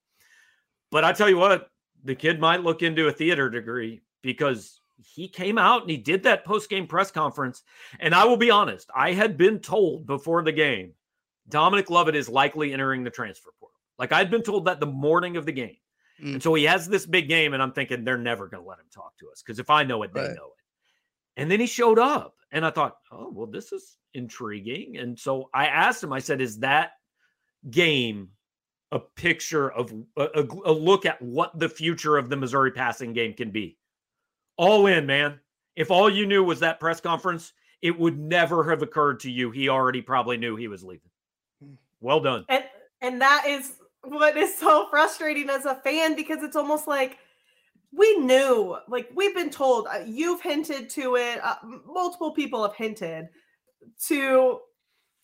but 0.91 1.05
I 1.05 1.13
tell 1.13 1.29
you 1.29 1.37
what, 1.37 1.69
the 2.05 2.15
kid 2.15 2.41
might 2.41 2.63
look 2.63 2.83
into 2.83 3.09
a 3.09 3.13
theater 3.13 3.51
degree 3.51 4.03
because 4.23 4.81
he 5.05 5.29
came 5.29 5.59
out 5.59 5.83
and 5.83 5.91
he 5.91 5.97
did 5.97 6.23
that 6.23 6.45
post 6.45 6.71
game 6.71 6.87
press 6.87 7.11
conference. 7.11 7.63
And 7.99 8.15
I 8.15 8.25
will 8.25 8.37
be 8.37 8.51
honest, 8.51 8.89
I 8.95 9.13
had 9.13 9.37
been 9.37 9.59
told 9.59 10.07
before 10.07 10.43
the 10.43 10.53
game, 10.53 10.93
Dominic 11.49 11.91
Lovett 11.91 12.17
is 12.17 12.29
likely 12.29 12.73
entering 12.73 13.05
the 13.05 13.11
transfer 13.11 13.51
portal. 13.59 13.79
Like 13.99 14.13
I'd 14.13 14.31
been 14.31 14.43
told 14.43 14.67
that 14.67 14.81
the 14.81 14.87
morning 14.87 15.37
of 15.37 15.47
the 15.47 15.53
game. 15.53 15.77
Mm. 16.23 16.35
And 16.35 16.43
so 16.43 16.55
he 16.55 16.65
has 16.65 16.89
this 16.89 17.05
big 17.05 17.29
game, 17.29 17.53
and 17.53 17.63
I'm 17.63 17.73
thinking 17.73 18.05
they're 18.05 18.17
never 18.17 18.47
going 18.47 18.63
to 18.63 18.69
let 18.69 18.79
him 18.79 18.87
talk 18.91 19.17
to 19.19 19.29
us 19.31 19.43
because 19.43 19.59
if 19.59 19.69
I 19.69 19.85
know 19.85 20.03
it, 20.03 20.15
they 20.15 20.23
right. 20.23 20.35
know 20.35 20.47
it. 20.47 20.56
And 21.37 21.51
then 21.51 21.61
he 21.61 21.67
showed 21.67 21.99
up, 21.99 22.35
and 22.51 22.65
I 22.65 22.71
thought, 22.71 22.97
oh, 23.13 23.31
well, 23.31 23.47
this 23.47 23.73
is 23.73 23.99
intriguing. 24.15 24.97
And 24.97 25.19
so 25.19 25.51
I 25.53 25.67
asked 25.67 26.03
him, 26.03 26.13
I 26.13 26.19
said, 26.19 26.41
is 26.41 26.61
that 26.61 26.93
game 27.71 28.31
a 28.93 28.99
picture 28.99 29.71
of 29.71 29.93
a, 30.17 30.47
a, 30.65 30.73
look 30.73 31.05
at 31.05 31.21
what 31.21 31.59
the 31.59 31.69
future 31.69 32.17
of 32.17 32.31
the 32.31 32.37
Missouri 32.37 32.71
passing 32.71 33.13
game 33.13 33.35
can 33.35 33.51
be? 33.51 33.77
All 34.57 34.87
in, 34.87 35.07
man. 35.07 35.41
If 35.75 35.91
all 35.91 36.09
you 36.09 36.27
knew 36.27 36.43
was 36.43 36.61
that 36.61 36.81
press 36.81 37.01
conference, 37.01 37.53
it 37.83 37.99
would 37.99 38.19
never 38.19 38.69
have 38.71 38.83
occurred 38.83 39.21
to 39.21 39.31
you. 39.31 39.51
He 39.51 39.69
already 39.69 40.01
probably 40.01 40.39
knew 40.39 40.57
he 40.57 40.69
was 40.69 40.83
leaving. 40.83 41.11
Hmm. 41.63 41.75
Well 42.01 42.21
done. 42.21 42.47
And 42.49 42.65
and 43.03 43.21
that 43.21 43.45
is 43.47 43.75
what 44.03 44.37
is 44.37 44.57
so 44.57 44.89
frustrating 44.89 45.51
as 45.51 45.67
a 45.67 45.75
fan 45.75 46.17
because 46.17 46.43
it's 46.43 46.57
almost 46.57 46.87
like 46.87 47.19
we 47.93 48.17
knew, 48.19 48.77
like 48.89 49.09
we've 49.15 49.35
been 49.35 49.51
told, 49.51 49.87
uh, 49.87 50.01
you've 50.07 50.41
hinted 50.41 50.91
to 50.91 51.17
it, 51.17 51.41
uh, 51.43 51.57
multiple 51.87 52.33
people 52.33 52.63
have 52.63 52.75
hinted 52.75 53.27
to 54.07 54.61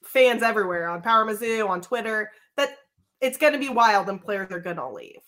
fans 0.04 0.42
everywhere 0.42 0.88
on 0.88 1.02
Power 1.02 1.24
Mizzou, 1.24 1.68
on 1.68 1.80
Twitter, 1.80 2.30
that 2.56 2.76
it's 3.20 3.38
going 3.38 3.52
to 3.52 3.58
be 3.58 3.68
wild 3.68 4.08
and 4.08 4.22
players 4.22 4.50
are 4.50 4.60
going 4.60 4.76
to 4.76 4.88
leave. 4.88 5.20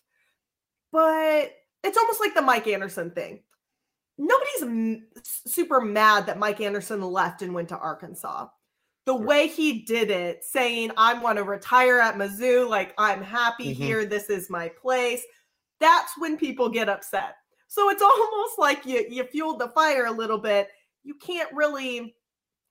But 0.92 1.52
it's 1.82 1.98
almost 1.98 2.20
like 2.20 2.34
the 2.34 2.42
Mike 2.42 2.66
Anderson 2.66 3.10
thing. 3.10 3.42
Nobody's 4.16 4.62
m- 4.62 5.06
super 5.24 5.80
mad 5.80 6.26
that 6.26 6.38
Mike 6.38 6.60
Anderson 6.60 7.02
left 7.02 7.42
and 7.42 7.52
went 7.52 7.68
to 7.70 7.78
Arkansas 7.78 8.48
the 9.06 9.14
way 9.14 9.48
he 9.48 9.80
did 9.82 10.10
it, 10.10 10.44
saying, 10.44 10.90
I 10.96 11.14
want 11.14 11.36
to 11.36 11.44
retire 11.44 11.98
at 11.98 12.14
Mizzou, 12.14 12.68
like 12.68 12.94
I'm 12.96 13.22
happy 13.22 13.72
mm-hmm. 13.74 13.82
here, 13.82 14.04
this 14.06 14.30
is 14.30 14.48
my 14.48 14.68
place. 14.68 15.22
That's 15.84 16.12
when 16.16 16.38
people 16.38 16.70
get 16.70 16.88
upset. 16.88 17.36
So 17.68 17.90
it's 17.90 18.02
almost 18.02 18.58
like 18.58 18.86
you 18.86 19.04
you 19.08 19.24
fueled 19.24 19.58
the 19.58 19.68
fire 19.68 20.06
a 20.06 20.12
little 20.12 20.38
bit. 20.38 20.68
You 21.02 21.14
can't 21.14 21.52
really 21.52 22.16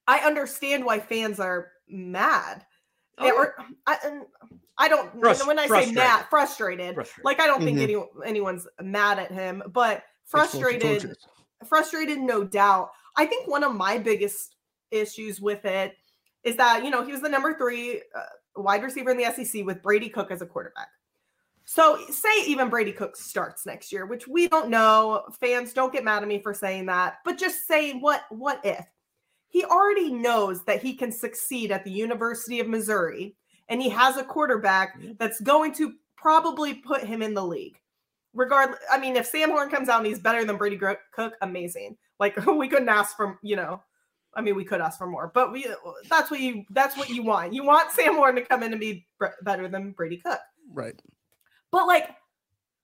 I 0.08 0.20
understand 0.20 0.84
why 0.84 1.00
fans 1.00 1.40
are 1.40 1.72
mad. 1.88 2.66
Oh. 3.20 3.32
Or, 3.32 3.56
I, 3.86 4.22
I 4.80 4.90
don't 4.90 5.16
Frust- 5.22 5.46
when 5.46 5.60
I 5.60 5.68
say 5.68 5.92
mad, 5.92 6.26
frustrated, 6.32 6.96
frustrated. 6.96 7.24
Like 7.24 7.40
I 7.40 7.46
don't 7.46 7.64
think 7.64 7.78
mm-hmm. 7.78 8.22
any, 8.24 8.30
anyone's 8.30 8.68
mad 8.82 9.20
at 9.20 9.32
him, 9.32 9.62
but 9.72 10.04
frustrated, 10.26 11.16
frustrated, 11.68 12.18
no 12.18 12.44
doubt. 12.44 12.90
I 13.16 13.28
think 13.28 13.48
one 13.48 13.64
of 13.64 13.76
my 13.76 14.00
biggest 14.00 14.56
issues 14.90 15.40
with 15.40 15.64
it 15.66 15.94
is 16.44 16.56
that, 16.58 16.84
you 16.84 16.90
know, 16.90 17.06
he 17.06 17.12
was 17.12 17.22
the 17.22 17.30
number 17.30 17.56
three 17.56 18.02
uh, 18.18 18.62
wide 18.62 18.82
receiver 18.82 19.12
in 19.12 19.18
the 19.18 19.32
SEC 19.32 19.64
with 19.64 19.84
Brady 19.84 20.10
Cook 20.10 20.32
as 20.32 20.42
a 20.42 20.48
quarterback. 20.48 20.88
So, 21.66 22.00
say 22.10 22.44
even 22.46 22.70
Brady 22.70 22.92
Cook 22.92 23.16
starts 23.16 23.66
next 23.66 23.92
year, 23.92 24.06
which 24.06 24.28
we 24.28 24.48
don't 24.48 24.70
know. 24.70 25.24
Fans 25.40 25.74
don't 25.74 25.94
get 25.94 26.04
mad 26.04 26.22
at 26.22 26.28
me 26.28 26.40
for 26.40 26.54
saying 26.54 26.88
that, 26.88 27.20
but 27.24 27.38
just 27.38 27.68
saying 27.68 28.02
what 28.02 28.24
what 28.30 28.60
if 28.66 28.86
he 29.54 29.64
already 29.66 30.12
knows 30.12 30.64
that 30.64 30.82
he 30.82 30.96
can 30.96 31.12
succeed 31.12 31.72
at 31.72 31.84
the 31.84 31.92
University 31.92 32.60
of 32.60 32.68
Missouri 32.68 33.36
and 33.70 33.80
he 33.80 33.88
has 33.88 34.18
a 34.18 34.24
quarterback 34.24 35.00
that's 35.20 35.40
going 35.42 35.72
to 35.74 35.94
probably 36.18 36.74
put 36.74 37.04
him 37.04 37.22
in 37.22 37.36
the 37.36 37.46
league. 37.46 37.78
Regardless, 38.34 38.80
I 38.92 39.00
mean, 39.00 39.16
if 39.16 39.28
Sam 39.28 39.52
Horn 39.52 39.70
comes 39.70 39.90
out 39.90 40.00
and 40.00 40.08
he's 40.08 40.18
better 40.18 40.44
than 40.44 40.58
Brady 40.58 40.78
Cook, 40.78 41.34
amazing. 41.44 41.98
Like 42.20 42.44
we 42.48 42.68
couldn't 42.68 42.90
ask 42.90 43.16
for, 43.16 43.38
you 43.44 43.56
know, 43.56 43.84
I 44.34 44.42
mean, 44.42 44.56
we 44.56 44.66
could 44.66 44.82
ask 44.82 44.98
for 44.98 45.06
more, 45.06 45.32
but 45.32 45.52
we 45.52 45.68
that's 46.10 46.32
what 46.32 46.40
you 46.40 46.66
that's 46.72 46.98
what 46.98 47.10
you 47.10 47.22
want. 47.22 47.54
You 47.54 47.64
want 47.64 47.92
Sam 47.92 48.16
Horn 48.16 48.34
to 48.36 48.42
come 48.42 48.64
in 48.64 48.72
and 48.72 48.80
be 48.80 49.06
better 49.44 49.68
than 49.68 49.92
Brady 49.92 50.18
Cook. 50.18 50.40
Right. 50.72 51.00
But 51.74 51.88
like 51.88 52.08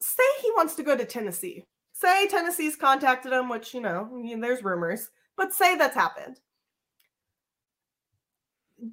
say 0.01 0.23
he 0.41 0.51
wants 0.57 0.73
to 0.75 0.83
go 0.83 0.97
to 0.97 1.05
Tennessee. 1.05 1.63
Say 1.93 2.27
Tennessee's 2.27 2.75
contacted 2.75 3.31
him, 3.31 3.47
which 3.47 3.73
you 3.73 3.81
know, 3.81 4.09
there's 4.41 4.63
rumors, 4.63 5.09
but 5.37 5.53
say 5.53 5.77
that's 5.77 5.95
happened. 5.95 6.39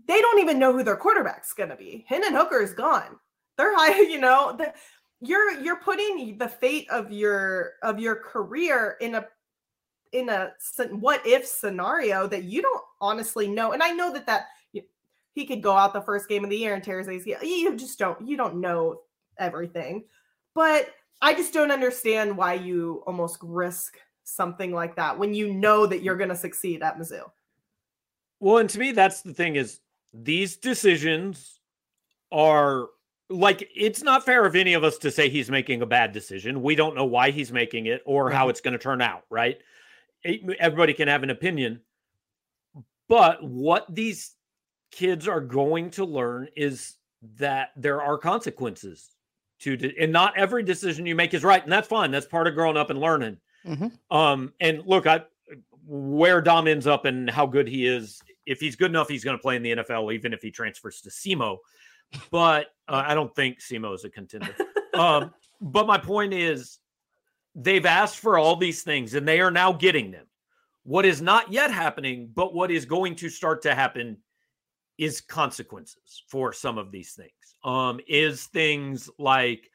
They 0.06 0.20
don't 0.20 0.40
even 0.40 0.58
know 0.58 0.72
who 0.72 0.82
their 0.82 0.96
quarterback's 0.96 1.54
going 1.54 1.70
to 1.70 1.76
be. 1.76 2.04
Hendon 2.08 2.34
Hooker 2.34 2.60
is 2.60 2.74
gone. 2.74 3.16
They're 3.56 3.74
high, 3.76 4.00
you 4.02 4.20
know, 4.20 4.54
the, 4.56 4.74
you're 5.22 5.58
you're 5.62 5.80
putting 5.80 6.36
the 6.36 6.48
fate 6.48 6.90
of 6.90 7.10
your 7.10 7.72
of 7.82 7.98
your 7.98 8.16
career 8.16 8.98
in 9.00 9.14
a 9.14 9.26
in 10.12 10.28
a 10.28 10.52
what 10.90 11.26
if 11.26 11.46
scenario 11.46 12.26
that 12.26 12.44
you 12.44 12.60
don't 12.60 12.84
honestly 13.00 13.48
know. 13.48 13.72
And 13.72 13.82
I 13.82 13.92
know 13.92 14.12
that 14.12 14.26
that 14.26 14.48
he 15.32 15.46
could 15.46 15.62
go 15.62 15.72
out 15.72 15.94
the 15.94 16.02
first 16.02 16.28
game 16.28 16.44
of 16.44 16.50
the 16.50 16.56
year 16.58 16.74
and 16.74 16.84
tear 16.84 16.98
his 16.98 17.08
ACL. 17.08 17.42
You 17.42 17.76
just 17.76 17.98
don't 17.98 18.28
you 18.28 18.36
don't 18.36 18.60
know 18.60 19.00
everything. 19.38 20.04
But 20.54 20.88
I 21.20 21.34
just 21.34 21.52
don't 21.52 21.70
understand 21.70 22.36
why 22.36 22.54
you 22.54 23.02
almost 23.06 23.38
risk 23.42 23.98
something 24.24 24.72
like 24.72 24.96
that 24.96 25.18
when 25.18 25.34
you 25.34 25.52
know 25.52 25.86
that 25.86 26.02
you're 26.02 26.16
going 26.16 26.30
to 26.30 26.36
succeed 26.36 26.82
at 26.82 26.98
Mizzou. 26.98 27.22
Well, 28.40 28.58
and 28.58 28.70
to 28.70 28.78
me, 28.78 28.92
that's 28.92 29.22
the 29.22 29.34
thing 29.34 29.56
is 29.56 29.80
these 30.12 30.56
decisions 30.56 31.60
are 32.32 32.88
like 33.28 33.68
it's 33.74 34.02
not 34.02 34.24
fair 34.24 34.44
of 34.44 34.54
any 34.56 34.74
of 34.74 34.84
us 34.84 34.98
to 34.98 35.10
say 35.10 35.28
he's 35.28 35.50
making 35.50 35.82
a 35.82 35.86
bad 35.86 36.12
decision. 36.12 36.62
We 36.62 36.74
don't 36.74 36.94
know 36.94 37.04
why 37.04 37.30
he's 37.30 37.52
making 37.52 37.86
it 37.86 38.02
or 38.04 38.30
how 38.30 38.42
mm-hmm. 38.42 38.50
it's 38.50 38.60
going 38.60 38.72
to 38.72 38.78
turn 38.78 39.00
out, 39.00 39.22
right? 39.30 39.58
everybody 40.58 40.92
can 40.92 41.06
have 41.06 41.22
an 41.22 41.30
opinion. 41.30 41.80
But 43.08 43.44
what 43.44 43.86
these 43.88 44.34
kids 44.90 45.28
are 45.28 45.40
going 45.40 45.90
to 45.90 46.04
learn 46.04 46.48
is 46.56 46.94
that 47.36 47.70
there 47.76 48.02
are 48.02 48.18
consequences 48.18 49.15
to 49.60 49.76
de- 49.76 49.98
and 49.98 50.12
not 50.12 50.36
every 50.36 50.62
decision 50.62 51.06
you 51.06 51.14
make 51.14 51.34
is 51.34 51.44
right 51.44 51.62
and 51.62 51.72
that's 51.72 51.88
fine 51.88 52.10
that's 52.10 52.26
part 52.26 52.46
of 52.46 52.54
growing 52.54 52.76
up 52.76 52.90
and 52.90 53.00
learning 53.00 53.36
mm-hmm. 53.66 53.88
um 54.16 54.52
and 54.60 54.82
look 54.86 55.06
i 55.06 55.22
where 55.86 56.40
dom 56.40 56.66
ends 56.66 56.86
up 56.86 57.04
and 57.04 57.30
how 57.30 57.46
good 57.46 57.68
he 57.68 57.86
is 57.86 58.20
if 58.44 58.60
he's 58.60 58.76
good 58.76 58.90
enough 58.90 59.08
he's 59.08 59.24
going 59.24 59.36
to 59.36 59.42
play 59.42 59.56
in 59.56 59.62
the 59.62 59.76
nfl 59.76 60.12
even 60.12 60.32
if 60.32 60.42
he 60.42 60.50
transfers 60.50 61.00
to 61.00 61.10
SEMO 61.10 61.58
but 62.30 62.66
uh, 62.88 63.02
i 63.06 63.14
don't 63.14 63.34
think 63.34 63.60
SEMO 63.60 63.94
is 63.94 64.04
a 64.04 64.10
contender 64.10 64.54
um 64.94 65.32
but 65.60 65.86
my 65.86 65.98
point 65.98 66.32
is 66.32 66.78
they've 67.56 67.86
asked 67.86 68.18
for 68.18 68.38
all 68.38 68.54
these 68.54 68.82
things 68.82 69.14
and 69.14 69.26
they 69.26 69.40
are 69.40 69.50
now 69.50 69.72
getting 69.72 70.10
them. 70.10 70.26
What 70.84 71.06
is 71.06 71.20
not 71.20 71.50
yet 71.50 71.72
happening, 71.72 72.30
but 72.32 72.54
what 72.54 72.70
is 72.70 72.84
going 72.84 73.16
to 73.16 73.28
start 73.28 73.62
to 73.62 73.74
happen 73.74 74.18
is 74.98 75.20
consequences 75.20 76.22
for 76.28 76.52
some 76.52 76.78
of 76.78 76.92
these 76.92 77.14
things. 77.14 77.32
Um, 77.66 78.00
is 78.06 78.44
things 78.44 79.10
like 79.18 79.70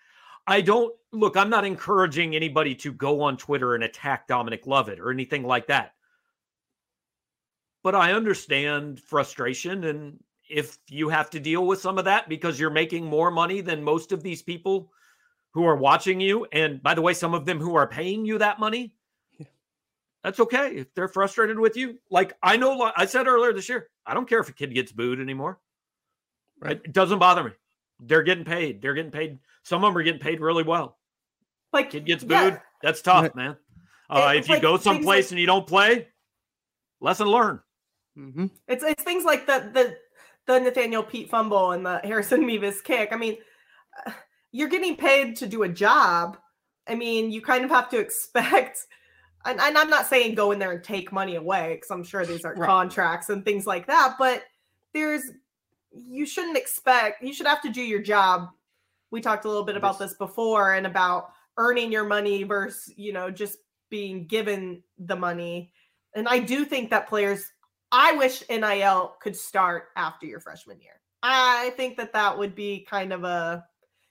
I 0.47 0.61
don't 0.61 0.95
look, 1.11 1.37
I'm 1.37 1.49
not 1.49 1.65
encouraging 1.65 2.35
anybody 2.35 2.73
to 2.75 2.91
go 2.93 3.21
on 3.21 3.37
Twitter 3.37 3.75
and 3.75 3.83
attack 3.83 4.27
Dominic 4.27 4.65
Lovett 4.65 4.99
or 4.99 5.11
anything 5.11 5.43
like 5.43 5.67
that. 5.67 5.93
But 7.83 7.93
I 7.93 8.13
understand 8.13 8.99
frustration 8.99 9.83
and 9.83 10.19
if 10.49 10.77
you 10.89 11.09
have 11.09 11.29
to 11.31 11.39
deal 11.39 11.65
with 11.65 11.79
some 11.79 11.97
of 11.97 12.05
that 12.05 12.27
because 12.27 12.59
you're 12.59 12.69
making 12.69 13.05
more 13.05 13.31
money 13.31 13.61
than 13.61 13.83
most 13.83 14.11
of 14.11 14.21
these 14.21 14.41
people 14.41 14.91
who 15.53 15.65
are 15.65 15.77
watching 15.77 16.19
you, 16.19 16.45
and 16.51 16.81
by 16.83 16.93
the 16.93 17.01
way, 17.01 17.13
some 17.13 17.33
of 17.33 17.45
them 17.45 17.59
who 17.59 17.75
are 17.75 17.87
paying 17.87 18.25
you 18.25 18.37
that 18.37 18.59
money, 18.59 18.93
that's 20.23 20.39
okay. 20.39 20.75
If 20.75 20.93
they're 20.93 21.07
frustrated 21.07 21.57
with 21.57 21.77
you, 21.77 21.97
like 22.09 22.37
I 22.43 22.57
know, 22.57 22.91
I 22.95 23.05
said 23.05 23.27
earlier 23.27 23.53
this 23.53 23.69
year, 23.69 23.89
I 24.05 24.13
don't 24.13 24.27
care 24.27 24.39
if 24.39 24.49
a 24.49 24.53
kid 24.53 24.73
gets 24.73 24.91
booed 24.91 25.19
anymore. 25.19 25.59
Right? 26.59 26.81
It 26.83 26.93
doesn't 26.93 27.19
bother 27.19 27.43
me. 27.43 27.51
They're 28.01 28.23
getting 28.23 28.43
paid. 28.43 28.81
They're 28.81 28.93
getting 28.93 29.11
paid. 29.11 29.39
Some 29.63 29.83
of 29.83 29.89
them 29.89 29.97
are 29.97 30.03
getting 30.03 30.19
paid 30.19 30.41
really 30.41 30.63
well. 30.63 30.97
Like 31.71 31.91
kid 31.91 32.05
gets 32.05 32.23
booed, 32.23 32.53
yeah. 32.53 32.59
that's 32.81 33.01
tough, 33.01 33.33
man. 33.35 33.55
Uh, 34.09 34.33
if 34.35 34.49
you 34.49 34.55
like, 34.55 34.61
go 34.61 34.75
someplace 34.77 35.27
like, 35.27 35.31
and 35.31 35.39
you 35.39 35.45
don't 35.45 35.65
play, 35.65 36.07
lesson 36.99 37.27
learned. 37.27 37.59
Mm-hmm. 38.17 38.47
It's 38.67 38.83
it's 38.83 39.03
things 39.03 39.23
like 39.23 39.45
the 39.45 39.69
the 39.73 39.97
the 40.47 40.59
Nathaniel 40.59 41.03
Peat 41.03 41.29
fumble 41.29 41.71
and 41.71 41.85
the 41.85 41.99
Harrison 42.03 42.45
Mevis 42.45 42.81
kick. 42.81 43.13
I 43.13 43.15
mean, 43.15 43.37
you're 44.51 44.69
getting 44.69 44.95
paid 44.95 45.37
to 45.37 45.47
do 45.47 45.63
a 45.63 45.69
job. 45.69 46.37
I 46.87 46.95
mean, 46.95 47.31
you 47.31 47.41
kind 47.41 47.63
of 47.63 47.71
have 47.71 47.89
to 47.91 47.99
expect, 47.99 48.79
and, 49.45 49.59
and 49.59 49.77
I'm 49.77 49.89
not 49.89 50.07
saying 50.07 50.35
go 50.35 50.51
in 50.51 50.59
there 50.59 50.71
and 50.71 50.83
take 50.83 51.11
money 51.11 51.35
away 51.35 51.75
because 51.75 51.91
I'm 51.91 52.03
sure 52.03 52.25
these 52.25 52.43
are 52.43 52.55
right. 52.55 52.67
contracts 52.67 53.29
and 53.29 53.45
things 53.45 53.65
like 53.65 53.87
that, 53.87 54.15
but 54.19 54.43
there's, 54.93 55.23
you 55.91 56.25
shouldn't 56.25 56.57
expect, 56.57 57.23
you 57.23 57.33
should 57.33 57.47
have 57.47 57.61
to 57.61 57.69
do 57.69 57.81
your 57.81 58.01
job. 58.01 58.49
We 59.11 59.21
talked 59.21 59.45
a 59.45 59.47
little 59.47 59.63
bit 59.65 59.75
about 59.75 59.99
this 59.99 60.13
before 60.13 60.75
and 60.75 60.87
about 60.87 61.31
earning 61.57 61.91
your 61.91 62.05
money 62.05 62.43
versus, 62.43 62.93
you 62.97 63.11
know, 63.11 63.29
just 63.29 63.59
being 63.89 64.25
given 64.25 64.81
the 64.97 65.15
money. 65.15 65.73
And 66.15 66.27
I 66.27 66.39
do 66.39 66.63
think 66.65 66.89
that 66.89 67.07
players, 67.09 67.45
I 67.91 68.13
wish 68.13 68.43
NIL 68.49 69.15
could 69.21 69.35
start 69.35 69.89
after 69.97 70.25
your 70.25 70.39
freshman 70.39 70.79
year. 70.79 71.01
I 71.23 71.73
think 71.75 71.97
that 71.97 72.13
that 72.13 72.37
would 72.37 72.55
be 72.55 72.85
kind 72.89 73.11
of 73.13 73.23
a 73.23 73.65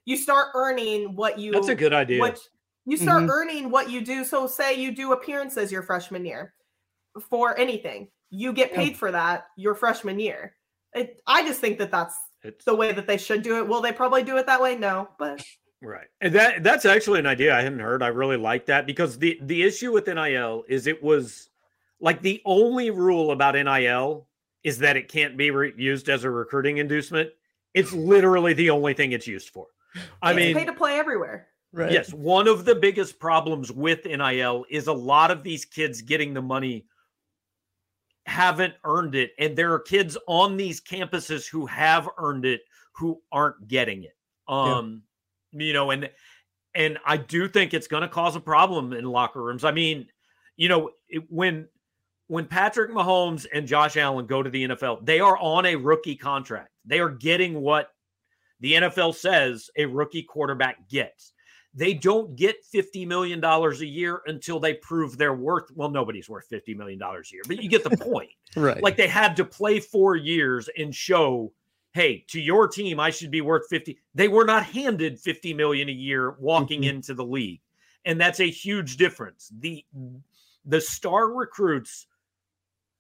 you 0.04 0.16
start 0.16 0.49
earning 0.54 1.14
what 1.16 1.38
you 1.38 1.52
That's 1.52 1.68
a 1.68 1.75
good 1.75 1.92
idea. 1.92 2.20
What 2.20 2.38
you 2.84 2.96
start 2.96 3.25
Mhm. 3.25 3.28
earning 3.30 3.70
what 3.70 3.90
you 3.90 4.00
do. 4.00 4.25
So 4.25 4.46
say 4.46 4.75
you 4.75 4.92
do 4.94 5.12
appearances 5.12 5.70
your 5.72 5.82
freshman 5.82 6.25
year 6.25 6.54
for 7.20 7.58
anything, 7.58 8.10
you 8.30 8.52
get 8.52 8.70
Yeah. 8.70 8.76
paid 8.76 8.96
for 8.96 9.10
that 9.12 9.49
your 9.56 9.75
freshman 9.75 10.18
year. 10.18 10.56
It, 10.94 11.20
I 11.26 11.47
just 11.47 11.61
think 11.61 11.78
that 11.78 11.90
that's 11.90 12.16
It's 12.42 12.64
the 12.64 12.75
way 12.75 12.92
that 12.92 13.06
they 13.06 13.16
should 13.16 13.42
do 13.42 13.59
it. 13.59 13.68
Will 13.68 13.80
they 13.80 13.92
probably 13.92 14.23
do 14.23 14.37
it 14.37 14.47
that 14.47 14.61
way? 14.61 14.76
No, 14.76 15.09
but 15.18 15.44
Right. 15.82 16.09
And 16.20 16.35
that 16.35 16.62
that's 16.62 16.85
actually 16.85 17.20
an 17.20 17.26
idea 17.26 17.56
I 17.56 17.62
hadn't 17.62 17.78
heard. 17.78 18.02
I 18.02 18.09
really 18.09 18.37
like 18.37 18.66
that 18.66 18.87
because 18.87 19.18
the 19.18 19.38
the 19.42 19.62
issue 19.62 19.92
with 19.92 20.06
NIL 20.06 20.64
is 20.68 20.87
it 20.87 21.02
was 21.02 21.49
like 22.00 22.20
the 22.20 22.42
only 22.44 22.90
rule 22.90 23.32
about 23.32 23.54
NIL 23.54 24.26
is 24.62 24.78
that 24.78 24.99
it 24.99 25.09
can't 25.09 25.38
be 25.38 25.50
re- 25.50 25.73
used 25.76 26.11
as 26.11 26.25
a 26.25 26.30
recruiting 26.30 26.78
inducement. 26.78 27.30
It's 27.73 27.92
literally 27.94 28.52
the 28.52 28.70
only 28.70 28.92
thing 28.92 29.12
it's 29.12 29.26
used 29.26 29.50
for. 29.50 29.68
I 30.20 30.32
it's 30.32 30.37
mean, 30.37 30.54
pay 30.54 30.66
to 30.66 30.73
play 30.75 30.99
everywhere. 30.99 31.49
Right. 31.73 31.92
yes, 31.92 32.12
one 32.12 32.49
of 32.49 32.64
the 32.64 32.75
biggest 32.75 33.20
problems 33.20 33.70
with 33.70 34.04
NIL 34.04 34.64
is 34.68 34.88
a 34.88 34.92
lot 34.92 35.30
of 35.30 35.44
these 35.44 35.64
kids 35.64 36.02
getting 36.02 36.35
the 36.35 36.42
money 36.42 36.85
haven't 38.30 38.75
earned 38.84 39.14
it 39.14 39.32
and 39.38 39.56
there 39.56 39.72
are 39.72 39.80
kids 39.80 40.16
on 40.26 40.56
these 40.56 40.80
campuses 40.80 41.49
who 41.49 41.66
have 41.66 42.08
earned 42.16 42.44
it 42.44 42.62
who 42.92 43.20
aren't 43.32 43.68
getting 43.68 44.04
it. 44.04 44.16
Um 44.49 45.02
you 45.52 45.72
know 45.72 45.90
and 45.90 46.10
and 46.75 46.99
I 47.04 47.16
do 47.16 47.49
think 47.49 47.75
it's 47.75 47.88
going 47.88 48.02
to 48.02 48.08
cause 48.08 48.37
a 48.37 48.40
problem 48.40 48.92
in 48.92 49.04
locker 49.04 49.42
rooms. 49.42 49.64
I 49.64 49.72
mean, 49.72 50.06
you 50.56 50.68
know, 50.68 50.90
it, 51.08 51.25
when 51.28 51.68
when 52.28 52.46
Patrick 52.46 52.92
Mahomes 52.92 53.46
and 53.52 53.66
Josh 53.66 53.96
Allen 53.96 54.26
go 54.26 54.42
to 54.42 54.50
the 54.50 54.68
NFL, 54.68 55.04
they 55.04 55.18
are 55.18 55.37
on 55.38 55.66
a 55.66 55.75
rookie 55.75 56.14
contract. 56.14 56.70
They 56.84 57.00
are 57.00 57.10
getting 57.10 57.60
what 57.60 57.90
the 58.60 58.75
NFL 58.75 59.16
says 59.16 59.68
a 59.76 59.87
rookie 59.87 60.22
quarterback 60.22 60.88
gets. 60.88 61.32
They 61.73 61.95
don't 61.95 62.35
get 62.35 62.57
$50 62.75 63.07
million 63.07 63.43
a 63.45 63.71
year 63.85 64.23
until 64.27 64.59
they 64.59 64.75
prove 64.75 65.17
their 65.17 65.35
worth. 65.35 65.71
Well, 65.75 65.89
nobody's 65.91 66.29
worth 66.29 66.49
$50 66.50 66.77
million 66.77 67.00
a 67.00 67.12
year, 67.33 67.43
but 67.47 67.62
you 67.62 67.69
get 67.69 67.85
the 67.85 67.97
point. 67.97 68.31
Right. 68.57 68.83
like 68.83 68.97
they 68.97 69.07
had 69.07 69.37
to 69.37 69.45
play 69.45 69.79
four 69.79 70.17
years 70.17 70.69
and 70.77 70.93
show, 70.93 71.53
hey, 71.93 72.25
to 72.31 72.41
your 72.41 72.67
team, 72.67 72.99
I 72.99 73.11
should 73.11 73.31
be 73.31 73.43
worth 73.43 73.69
50. 73.71 73.97
They 74.12 74.27
were 74.27 74.45
not 74.45 74.65
handed 74.67 75.21
50 75.21 75.55
million 75.55 75.89
a 75.89 75.93
year 75.93 76.33
walking 76.41 76.83
Mhm. 76.83 76.89
into 76.89 77.15
the 77.15 77.25
league. 77.25 77.61
And 78.05 78.21
that's 78.21 78.41
a 78.41 78.50
huge 78.50 78.97
difference. 78.97 79.53
The 79.57 79.85
the 80.65 80.81
star 80.81 81.33
recruits 81.33 82.07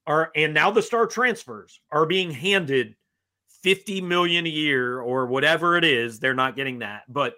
are 0.06 0.30
and 0.36 0.54
now 0.54 0.70
the 0.70 0.82
star 0.82 1.06
transfers 1.06 1.80
are 1.90 2.06
being 2.06 2.30
handed 2.30 2.94
50 3.62 4.00
million 4.02 4.46
a 4.46 4.50
year 4.50 5.00
or 5.00 5.26
whatever 5.26 5.76
it 5.76 5.84
is. 5.84 6.20
They're 6.20 6.32
not 6.34 6.54
getting 6.54 6.78
that, 6.78 7.02
but 7.08 7.34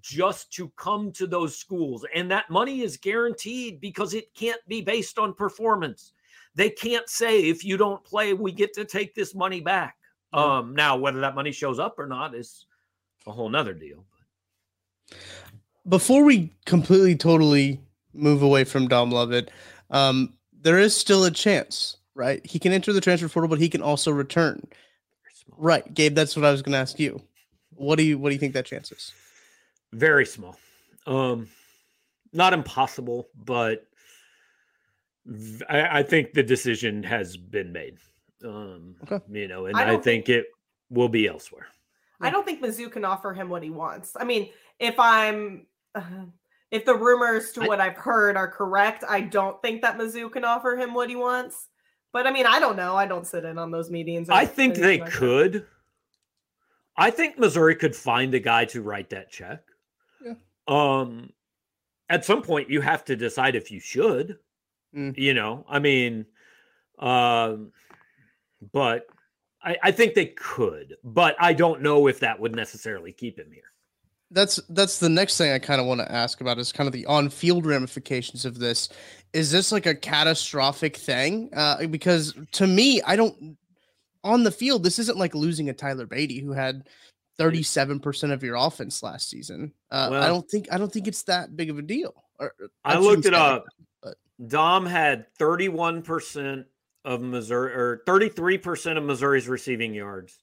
just 0.00 0.52
to 0.52 0.68
come 0.76 1.10
to 1.12 1.26
those 1.26 1.56
schools 1.56 2.04
and 2.14 2.30
that 2.30 2.50
money 2.50 2.82
is 2.82 2.96
guaranteed 2.96 3.80
because 3.80 4.14
it 4.14 4.34
can't 4.34 4.60
be 4.68 4.82
based 4.82 5.18
on 5.18 5.32
performance. 5.32 6.12
They 6.54 6.70
can't 6.70 7.08
say 7.08 7.40
if 7.48 7.64
you 7.64 7.76
don't 7.76 8.02
play, 8.04 8.32
we 8.34 8.52
get 8.52 8.74
to 8.74 8.84
take 8.84 9.14
this 9.14 9.34
money 9.34 9.60
back. 9.60 9.96
Um, 10.32 10.74
now 10.74 10.96
whether 10.96 11.20
that 11.20 11.34
money 11.34 11.52
shows 11.52 11.78
up 11.78 11.98
or 11.98 12.06
not 12.06 12.34
is 12.34 12.66
a 13.26 13.32
whole 13.32 13.48
nother 13.48 13.72
deal. 13.72 14.04
before 15.88 16.22
we 16.24 16.52
completely 16.66 17.16
totally 17.16 17.80
move 18.12 18.42
away 18.42 18.64
from 18.64 18.88
Dom 18.88 19.10
Lovett, 19.10 19.50
um, 19.90 20.34
there 20.60 20.78
is 20.78 20.94
still 20.94 21.24
a 21.24 21.30
chance, 21.30 21.96
right? 22.14 22.44
He 22.44 22.58
can 22.58 22.72
enter 22.72 22.92
the 22.92 23.00
transfer 23.00 23.28
portal, 23.28 23.48
but 23.48 23.58
he 23.58 23.68
can 23.68 23.80
also 23.82 24.10
return. 24.10 24.66
Right, 25.56 25.92
Gabe. 25.94 26.14
That's 26.14 26.36
what 26.36 26.44
I 26.44 26.50
was 26.50 26.62
going 26.62 26.72
to 26.72 26.78
ask 26.78 26.98
you. 26.98 27.22
What 27.74 27.96
do 27.96 28.04
you 28.04 28.18
What 28.18 28.28
do 28.28 28.34
you 28.34 28.38
think 28.38 28.54
that 28.54 28.66
chance 28.66 28.92
is? 28.92 29.12
Very 29.92 30.26
small. 30.26 30.58
Um, 31.06 31.48
not 32.32 32.52
impossible, 32.52 33.28
but 33.34 33.86
I 35.68 36.02
think 36.02 36.32
the 36.32 36.42
decision 36.42 37.02
has 37.02 37.36
been 37.36 37.72
made. 37.72 37.98
Um, 38.44 38.96
Okay. 39.02 39.20
you 39.30 39.48
know, 39.48 39.66
and 39.66 39.76
I 39.76 39.82
I, 39.82 39.84
don't 39.84 40.02
think 40.02 40.28
it 40.28 40.46
will 40.90 41.08
be 41.08 41.26
elsewhere. 41.26 41.66
I 42.20 42.30
don't 42.30 42.44
think 42.44 42.62
Mizzou 42.62 42.90
can 42.90 43.04
offer 43.04 43.32
him 43.32 43.48
what 43.48 43.62
he 43.62 43.70
wants. 43.70 44.12
I 44.18 44.24
mean, 44.24 44.50
if 44.78 44.98
I'm, 44.98 45.66
uh, 45.94 46.02
if 46.70 46.84
the 46.84 46.94
rumors 46.94 47.52
to 47.52 47.62
I- 47.62 47.66
what 47.66 47.80
I've 47.80 47.96
heard 47.96 48.36
are 48.36 48.48
correct, 48.48 49.04
I 49.08 49.20
don't 49.22 49.60
think 49.62 49.82
that 49.82 49.98
Mizzou 49.98 50.30
can 50.30 50.44
offer 50.44 50.76
him 50.76 50.94
what 50.94 51.08
he 51.08 51.16
wants. 51.16 51.68
But 52.12 52.26
I 52.26 52.32
mean, 52.32 52.46
I 52.46 52.58
don't 52.58 52.76
know. 52.76 52.96
I 52.96 53.06
don't 53.06 53.26
sit 53.26 53.44
in 53.44 53.58
on 53.58 53.70
those 53.70 53.90
meetings. 53.90 54.30
I 54.30 54.46
think 54.46 54.76
they 54.76 54.98
like 54.98 55.10
that. 55.10 55.18
could. 55.18 55.66
I 56.96 57.10
think 57.10 57.38
Missouri 57.38 57.76
could 57.76 57.94
find 57.94 58.32
a 58.34 58.40
guy 58.40 58.64
to 58.66 58.82
write 58.82 59.10
that 59.10 59.30
check. 59.30 59.62
Um, 60.68 61.30
at 62.08 62.24
some 62.24 62.42
point, 62.42 62.70
you 62.70 62.80
have 62.80 63.04
to 63.06 63.16
decide 63.16 63.56
if 63.56 63.70
you 63.70 63.80
should. 63.80 64.38
Mm. 64.94 65.18
You 65.18 65.34
know, 65.34 65.64
I 65.68 65.80
mean, 65.80 66.26
um, 66.98 67.72
but 68.72 69.06
I, 69.62 69.76
I 69.82 69.90
think 69.92 70.14
they 70.14 70.26
could, 70.26 70.96
but 71.04 71.36
I 71.38 71.52
don't 71.52 71.82
know 71.82 72.06
if 72.06 72.20
that 72.20 72.40
would 72.40 72.54
necessarily 72.54 73.12
keep 73.12 73.38
him 73.38 73.50
here. 73.52 73.64
That's 74.30 74.60
that's 74.68 74.98
the 74.98 75.08
next 75.08 75.38
thing 75.38 75.52
I 75.52 75.58
kind 75.58 75.80
of 75.80 75.86
want 75.86 76.00
to 76.00 76.12
ask 76.12 76.40
about 76.40 76.58
is 76.58 76.72
kind 76.72 76.86
of 76.86 76.92
the 76.92 77.06
on-field 77.06 77.64
ramifications 77.64 78.44
of 78.44 78.58
this. 78.58 78.88
Is 79.32 79.50
this 79.50 79.72
like 79.72 79.86
a 79.86 79.94
catastrophic 79.94 80.96
thing? 80.96 81.50
Uh, 81.54 81.86
because 81.86 82.34
to 82.52 82.66
me, 82.66 83.00
I 83.02 83.16
don't. 83.16 83.56
On 84.24 84.42
the 84.42 84.50
field, 84.50 84.82
this 84.82 84.98
isn't 84.98 85.16
like 85.16 85.34
losing 85.34 85.68
a 85.68 85.72
Tyler 85.72 86.06
Badie 86.06 86.42
who 86.42 86.52
had 86.52 86.88
thirty-seven 87.38 88.00
percent 88.00 88.32
of 88.32 88.42
your 88.42 88.56
offense 88.56 89.02
last 89.02 89.30
season. 89.30 89.72
Uh, 89.90 90.10
I 90.12 90.26
don't 90.26 90.48
think 90.48 90.68
I 90.70 90.78
don't 90.78 90.92
think 90.92 91.08
it's 91.08 91.22
that 91.24 91.56
big 91.56 91.70
of 91.70 91.78
a 91.78 91.82
deal. 91.82 92.14
Or, 92.38 92.52
I 92.84 92.98
looked 92.98 93.26
it 93.26 93.34
up. 93.34 93.64
that, 94.02 94.14
Dom 94.46 94.86
had 94.86 95.26
31% 95.40 96.64
of 97.04 97.22
Missouri 97.22 97.72
or 97.74 98.02
33% 98.06 98.96
of 98.96 99.02
Missouri's 99.04 99.48
receiving 99.48 99.94
yards. 99.94 100.38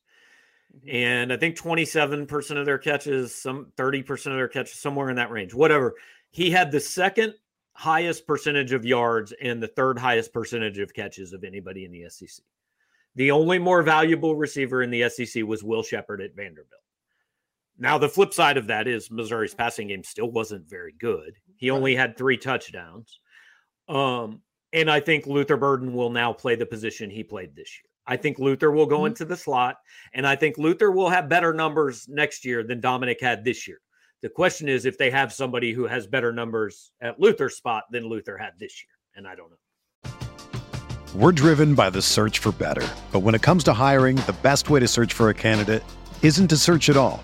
Mhm. 0.86 0.94
And 0.94 1.34
I 1.34 1.38
think 1.38 1.56
27% 1.56 2.60
of 2.60 2.66
their 2.66 2.78
catches, 2.78 3.34
some 3.34 3.72
30% 3.78 4.34
of 4.34 4.38
their 4.38 4.50
catches, 4.50 4.74
somewhere 4.74 5.10
in 5.10 5.16
that 5.16 5.32
range, 5.32 5.54
whatever. 5.54 5.94
He 6.32 6.52
had 6.52 6.72
the 6.72 6.82
second 6.82 7.36
highest 7.72 8.28
percentage 8.28 8.74
of 8.74 8.86
yards 8.86 9.34
and 9.42 9.62
the 9.64 9.68
third 9.68 9.98
highest 9.98 10.34
percentage 10.34 10.80
of 10.80 10.94
catches 10.94 11.32
of 11.32 11.44
anybody 11.44 11.86
in 11.86 11.92
the 11.92 12.10
SEC. 12.10 12.44
The 13.16 13.32
only 13.32 13.60
more 13.60 13.82
valuable 13.84 14.36
receiver 14.36 14.82
in 14.82 14.90
the 14.90 15.04
SEC 15.10 15.44
was 15.44 15.64
Will 15.64 15.84
Sheppard 15.84 16.22
at 16.22 16.36
Vanderbilt. 16.36 16.82
Now, 17.78 17.98
the 17.98 18.10
flip 18.10 18.34
side 18.34 18.58
of 18.58 18.68
that 18.68 18.88
is 18.88 19.12
Missouri's 19.12 19.54
passing 19.54 19.88
game 19.90 20.04
still 20.04 20.32
wasn't 20.32 20.70
very 20.70 20.94
good. 20.98 21.34
He 21.58 21.70
Right. 21.70 21.76
only 21.78 21.96
had 21.96 22.18
three 22.18 22.38
touchdowns. 22.38 23.20
Um, 23.90 24.42
and 24.72 24.90
I 24.90 25.00
think 25.00 25.28
Luther 25.28 25.58
Burden 25.58 25.94
will 25.94 26.10
now 26.10 26.32
play 26.34 26.56
the 26.56 26.66
position 26.66 27.10
he 27.10 27.24
played 27.24 27.56
this 27.56 27.70
year. 27.78 27.90
I 28.08 28.18
think 28.18 28.40
Luther 28.40 28.72
will 28.72 28.86
go 28.86 29.00
Mhm. 29.00 29.08
into 29.08 29.26
the 29.26 29.36
slot, 29.36 29.78
and 30.14 30.26
I 30.28 30.36
think 30.36 30.58
Luther 30.58 30.92
will 30.92 31.10
have 31.10 31.28
better 31.28 31.54
numbers 31.54 32.08
next 32.08 32.46
year 32.46 32.64
than 32.64 32.80
Dominic 32.80 33.20
had 33.20 33.44
this 33.44 33.68
year. 33.68 33.80
The 34.22 34.30
question 34.30 34.70
is 34.70 34.86
if 34.86 34.98
they 34.98 35.12
have 35.12 35.34
somebody 35.34 35.74
who 35.74 35.86
has 35.88 36.08
better 36.08 36.32
numbers 36.32 36.92
at 37.02 37.20
Luther's 37.20 37.58
spot 37.58 37.84
than 37.92 38.06
Luther 38.08 38.38
had 38.38 38.54
this 38.58 38.82
year, 38.82 38.96
and 39.16 39.28
I 39.28 39.36
don't 39.36 39.50
know. 39.52 39.58
We're 41.14 41.32
driven 41.32 41.76
by 41.76 41.90
the 41.90 42.02
search 42.02 42.40
for 42.40 42.52
better. 42.52 42.88
But 43.12 43.20
when 43.20 43.36
it 43.36 43.42
comes 43.42 43.64
to 43.66 43.74
hiring, 43.74 44.18
the 44.18 44.36
best 44.42 44.70
way 44.70 44.80
to 44.80 44.88
search 44.88 45.14
for 45.14 45.30
a 45.30 45.34
candidate 45.34 45.84
isn't 46.22 46.48
to 46.50 46.58
search 46.58 46.90
at 46.90 46.98
all. 46.98 47.24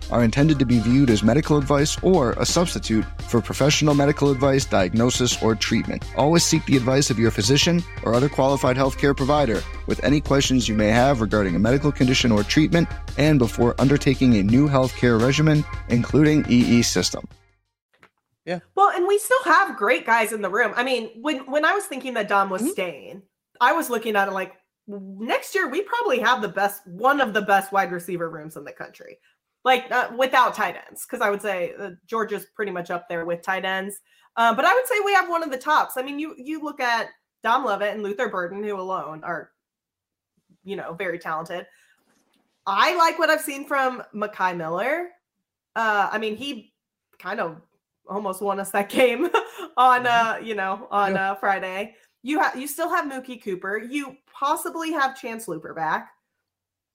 are 0.11 0.23
intended 0.23 0.59
to 0.59 0.65
be 0.65 0.79
viewed 0.79 1.09
as 1.09 1.23
medical 1.23 1.57
advice 1.57 2.01
or 2.03 2.33
a 2.33 2.45
substitute 2.45 3.05
for 3.27 3.41
professional 3.41 3.93
medical 3.93 4.31
advice, 4.31 4.65
diagnosis, 4.65 5.41
or 5.41 5.55
treatment. 5.55 6.03
Always 6.17 6.43
seek 6.43 6.65
the 6.65 6.77
advice 6.77 7.09
of 7.09 7.17
your 7.17 7.31
physician 7.31 7.83
or 8.03 8.13
other 8.13 8.29
qualified 8.29 8.75
healthcare 8.77 9.15
provider 9.15 9.61
with 9.87 10.03
any 10.03 10.21
questions 10.21 10.67
you 10.67 10.75
may 10.75 10.89
have 10.89 11.21
regarding 11.21 11.55
a 11.55 11.59
medical 11.59 11.91
condition 11.91 12.31
or 12.31 12.43
treatment 12.43 12.87
and 13.17 13.39
before 13.39 13.75
undertaking 13.79 14.35
a 14.35 14.43
new 14.43 14.67
healthcare 14.67 15.21
regimen, 15.21 15.63
including 15.89 16.45
EE 16.49 16.81
system. 16.81 17.27
Yeah. 18.45 18.59
Well, 18.75 18.89
and 18.89 19.07
we 19.07 19.17
still 19.19 19.43
have 19.43 19.77
great 19.77 20.05
guys 20.05 20.33
in 20.33 20.41
the 20.41 20.49
room. 20.49 20.73
I 20.75 20.83
mean, 20.83 21.11
when 21.21 21.49
when 21.49 21.63
I 21.63 21.73
was 21.73 21.85
thinking 21.85 22.15
that 22.15 22.27
Dom 22.27 22.49
was 22.49 22.63
Mhm. 22.63 22.71
staying, 22.71 23.21
I 23.59 23.73
was 23.73 23.89
looking 23.89 24.15
at 24.15 24.27
it 24.27 24.31
like 24.31 24.53
next 24.87 25.53
year 25.53 25.69
we 25.69 25.83
probably 25.83 26.19
have 26.19 26.41
the 26.41 26.47
best 26.47 26.85
one 26.87 27.21
of 27.21 27.33
the 27.33 27.41
best 27.43 27.71
wide 27.71 27.91
receiver 27.91 28.29
rooms 28.29 28.57
in 28.57 28.63
the 28.63 28.71
country. 28.71 29.19
Like 29.63 29.91
uh, 29.91 30.09
without 30.17 30.55
tight 30.55 30.75
ends, 30.87 31.05
because 31.05 31.21
I 31.21 31.29
would 31.29 31.41
say 31.41 31.73
uh, 31.79 31.91
Georgia's 32.07 32.47
pretty 32.55 32.71
much 32.71 32.89
up 32.89 33.07
there 33.07 33.25
with 33.25 33.43
tight 33.43 33.63
ends. 33.63 33.99
Uh, 34.35 34.53
but 34.55 34.65
I 34.65 34.73
would 34.73 34.87
say 34.87 34.95
we 35.05 35.13
have 35.13 35.29
one 35.29 35.43
of 35.43 35.51
the 35.51 35.57
tops. 35.57 35.97
I 35.97 36.01
mean, 36.01 36.17
you 36.17 36.33
you 36.37 36.61
look 36.61 36.79
at 36.79 37.09
Dom 37.43 37.65
Lovett 37.65 37.93
and 37.93 38.03
Luther 38.03 38.29
Burden, 38.29 38.63
who 38.63 38.79
alone 38.79 39.23
are, 39.23 39.51
you 40.63 40.75
know, 40.75 40.93
very 40.93 41.19
talented. 41.19 41.67
I 42.65 42.95
like 42.95 43.19
what 43.19 43.29
I've 43.29 43.41
seen 43.41 43.67
from 43.67 44.03
Mekhi 44.15 44.55
Miller. 44.55 45.09
Uh, 45.75 46.09
I 46.11 46.17
mean, 46.17 46.35
he 46.35 46.73
kind 47.19 47.39
of 47.39 47.61
almost 48.09 48.41
won 48.41 48.59
us 48.59 48.71
that 48.71 48.89
game 48.89 49.29
on 49.77 50.07
uh, 50.07 50.39
you 50.41 50.55
know, 50.55 50.87
on 50.91 51.17
uh 51.17 51.35
Friday. 51.35 51.95
You 52.23 52.39
have 52.39 52.55
you 52.55 52.67
still 52.67 52.89
have 52.89 53.05
Mookie 53.05 53.43
Cooper. 53.43 53.77
You 53.77 54.15
possibly 54.31 54.91
have 54.91 55.19
Chance 55.19 55.47
Luper 55.47 55.75
back. 55.75 56.09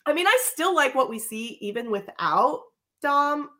I 0.06 0.12
mean, 0.12 0.26
I 0.26 0.38
still 0.42 0.74
like 0.74 0.94
what 0.94 1.10
we 1.10 1.18
see 1.18 1.58
even 1.60 1.90
without 1.90 2.60
Dom. 3.02 3.50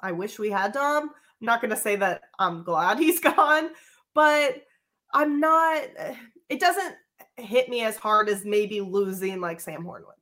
I 0.00 0.12
wish 0.12 0.38
we 0.38 0.50
had 0.50 0.72
Dom. 0.72 1.04
I'm 1.10 1.46
not 1.46 1.60
going 1.60 1.70
to 1.70 1.76
say 1.76 1.96
that 1.96 2.22
I'm 2.38 2.62
glad 2.62 2.98
he's 3.04 3.20
gone, 3.20 3.70
but 4.14 4.62
I'm 5.12 5.40
not 5.40 5.82
it 6.48 6.60
doesn't 6.60 6.94
hit 7.36 7.68
me 7.68 7.82
as 7.84 7.96
hard 7.96 8.28
as 8.28 8.44
maybe 8.44 8.80
losing 8.80 9.40
like 9.40 9.60
Sam 9.60 9.84
Hornwood. 9.84 10.12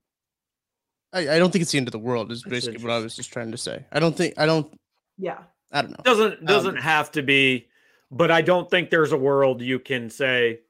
I, 1.13 1.37
I 1.37 1.39
don't 1.39 1.51
think 1.53 1.63
it's 1.63 1.71
the 1.73 1.79
end 1.79 1.89
of 1.89 1.93
the 1.93 1.99
world. 1.99 2.33
Is 2.33 2.43
That's 2.43 2.51
basically 2.67 2.83
what 2.83 2.93
I 2.93 2.99
was 2.99 3.15
just 3.15 3.33
trying 3.33 3.53
to 3.53 3.59
say. 3.59 3.85
I 3.93 4.01
don't 4.01 4.17
think 4.17 4.35
I 4.39 4.47
don't 4.47 4.73
Yeah. 5.19 5.39
I 5.73 5.83
don't 5.83 5.91
know. 5.93 6.03
doesn't 6.05 6.45
doesn't 6.45 6.77
Um, 6.77 6.83
have 6.83 7.11
to 7.13 7.23
be 7.23 7.69
but 8.13 8.31
i 8.31 8.41
don't 8.41 8.71
think 8.71 8.89
there's 8.89 9.11
a 9.11 9.17
world 9.17 9.61
you 9.61 9.81
can 9.81 10.09
say 10.09 10.61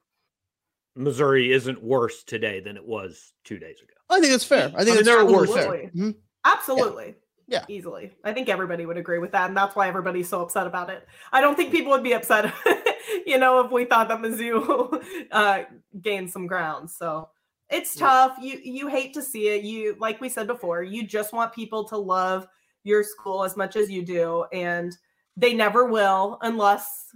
missouri 0.97 1.53
isn't 1.53 1.83
worse 1.83 2.25
today 2.25 2.61
than 2.61 2.77
it 2.77 2.85
was 2.85 3.33
two 3.45 3.59
days 3.59 3.81
ago 3.81 3.93
I 4.09 4.21
think 4.21 4.33
that's 4.33 4.45
fair. 4.45 4.67
I 4.69 4.69
think 4.69 4.75
I 4.79 4.85
mean, 4.85 4.95
that's 4.97 5.07
there 5.09 5.19
are 5.19 5.23
totally 5.27 5.49
worse. 5.49 5.55
fair. 5.55 5.75
Absolutely. 5.75 6.01
Mhm. 6.01 6.15
Absolutely. 6.45 7.15
Yeah. 7.49 7.65
Easily. 7.69 8.13
I 8.25 8.33
think 8.33 8.49
everybody 8.49 8.87
would 8.87 8.97
agree 8.97 9.19
with 9.19 9.33
that. 9.33 9.49
And 9.49 9.57
that's 9.57 9.75
why 9.75 9.89
everybody's 9.89 10.29
so 10.29 10.43
upset 10.43 10.67
about 10.67 10.91
it. 10.91 11.07
I 11.33 11.41
don't 11.41 11.57
think 11.57 11.73
people 11.73 11.91
would 11.91 12.05
be 12.05 12.13
upset, 12.15 12.53
you 13.27 13.37
know, 13.39 13.65
if 13.65 13.71
we 13.73 13.85
thought 13.85 14.07
that 14.09 14.21
Mizzou 14.21 15.05
uh, 15.33 15.65
gained 16.01 16.31
some 16.31 16.47
ground. 16.47 16.89
So 16.91 17.29
it's 17.69 17.97
Yeah. 17.97 18.07
tough. 18.07 18.37
You 18.41 18.61
you 18.63 18.87
hate 18.89 19.13
to 19.15 19.23
see 19.23 19.49
it. 19.49 19.65
You 19.65 19.97
like 19.99 20.21
we 20.21 20.29
said 20.29 20.47
before, 20.47 20.83
you 20.85 21.05
just 21.05 21.33
want 21.33 21.53
people 21.53 21.83
to 21.89 21.97
love 21.97 22.47
your 22.85 23.03
school 23.03 23.43
as 23.43 23.57
much 23.57 23.75
as 23.75 23.91
you 23.91 24.05
do. 24.05 24.45
And 24.53 24.97
they 25.37 25.53
never 25.53 25.87
will 25.87 26.39
unless, 26.43 27.07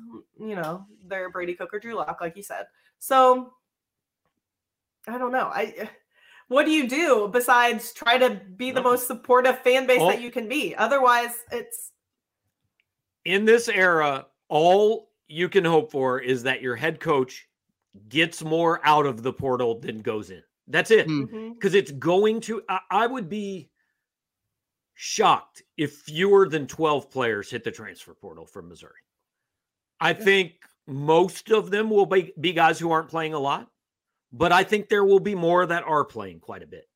you 0.40 0.56
know, 0.56 0.84
they're 1.06 1.30
Brady 1.30 1.54
Cook 1.54 1.72
or 1.72 1.78
Drew 1.78 1.94
Lock, 1.94 2.20
like 2.20 2.36
you 2.36 2.42
said. 2.42 2.66
So 2.98 3.52
I 5.08 5.18
don't 5.18 5.32
know. 5.32 5.50
I 5.52 5.88
what 6.48 6.64
do 6.64 6.72
you 6.72 6.88
do 6.88 7.28
besides 7.32 7.92
try 7.92 8.18
to 8.18 8.40
be 8.56 8.70
the 8.70 8.82
most 8.82 9.06
supportive 9.06 9.60
fan 9.60 9.86
base 9.86 10.00
Well- 10.00 10.08
that 10.10 10.20
you 10.20 10.30
can 10.30 10.48
be? 10.48 10.74
Otherwise, 10.74 11.36
it's 11.52 11.92
in 13.24 13.44
this 13.44 13.68
era 13.68 14.26
all 14.48 15.10
you 15.28 15.48
can 15.48 15.64
hope 15.64 15.90
for 15.92 16.18
is 16.20 16.42
that 16.42 16.60
your 16.62 16.74
head 16.74 16.98
coach 17.00 17.46
gets 18.08 18.42
more 18.42 18.80
out 18.84 19.06
of 19.06 19.22
the 19.22 19.32
portal 19.32 19.78
than 19.78 19.98
goes 20.00 20.30
in 20.30 20.42
that's 20.68 20.90
it 20.90 21.06
Hmm. 21.06 21.24
Mhm. 21.24 21.54
because 21.54 21.74
it's 21.74 21.90
going 21.92 22.40
to 22.42 22.62
I, 22.68 22.80
I 22.90 23.06
would 23.06 23.28
be 23.28 23.68
shocked 24.94 25.62
if 25.76 25.92
fewer 25.98 26.48
than 26.48 26.66
12 26.66 27.10
players 27.10 27.50
hit 27.50 27.62
the 27.64 27.70
transfer 27.70 28.14
portal 28.14 28.46
from 28.46 28.68
missouri 28.68 29.00
i 30.00 30.12
think 30.12 30.54
most 30.86 31.50
of 31.50 31.70
them 31.70 31.90
will 31.90 32.06
be, 32.06 32.32
be 32.40 32.52
guys 32.52 32.78
who 32.78 32.90
aren't 32.90 33.08
playing 33.08 33.34
a 33.34 33.38
lot 33.38 33.70
but 34.32 34.52
i 34.52 34.62
think 34.62 34.88
there 34.88 35.04
will 35.04 35.20
be 35.20 35.34
more 35.34 35.66
that 35.66 35.84
are 35.84 36.04
playing 36.04 36.40
quite 36.40 36.62
a 36.62 36.66
bit 36.66 36.88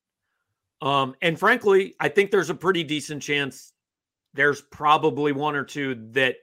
um, 0.83 1.15
and 1.23 1.39
frankly 1.39 1.95
i 2.01 2.09
think 2.09 2.31
there's 2.31 2.51
a 2.51 2.55
pretty 2.55 2.85
decent 2.85 3.23
chance 3.23 3.73
there's 4.35 4.61
probably 4.61 5.33
one 5.33 5.55
or 5.55 5.65
two 5.65 5.95
that 6.11 6.37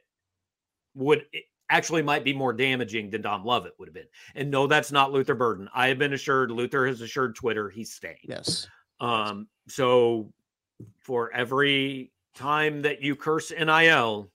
would 0.96 1.26
actually 1.70 2.02
might 2.02 2.24
be 2.24 2.34
more 2.34 2.54
damaging 2.54 3.10
than 3.10 3.22
Dom 3.22 3.46
Lovett 3.46 3.74
would 3.80 3.88
have 3.88 3.94
been. 3.94 4.08
And 4.36 4.52
no, 4.52 4.68
that's 4.68 4.92
not 4.92 5.12
Luther 5.12 5.36
Burden. 5.36 5.70
I 5.74 5.88
have 5.88 5.98
been 5.98 6.14
assured, 6.14 6.52
Luther 6.52 6.86
has 6.88 7.02
assured 7.02 7.36
Twitter 7.36 7.70
he's 7.70 7.94
staying. 7.94 8.18
Yes. 8.24 8.68
Um, 9.00 9.48
so 9.68 10.34
for 11.00 11.34
every 11.34 12.12
time 12.36 12.82
that 12.82 13.02
you 13.02 13.16
curse 13.16 13.52
NIL, 13.52 14.32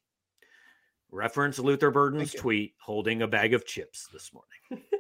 reference 1.11 1.59
Luther 1.59 1.91
Burden's 1.91 2.33
tweet 2.33 2.75
holding 2.81 3.23
a 3.23 3.29
bag 3.29 3.55
of 3.55 3.67
chips 3.67 4.09
this 4.13 4.31
morning. 4.33 4.87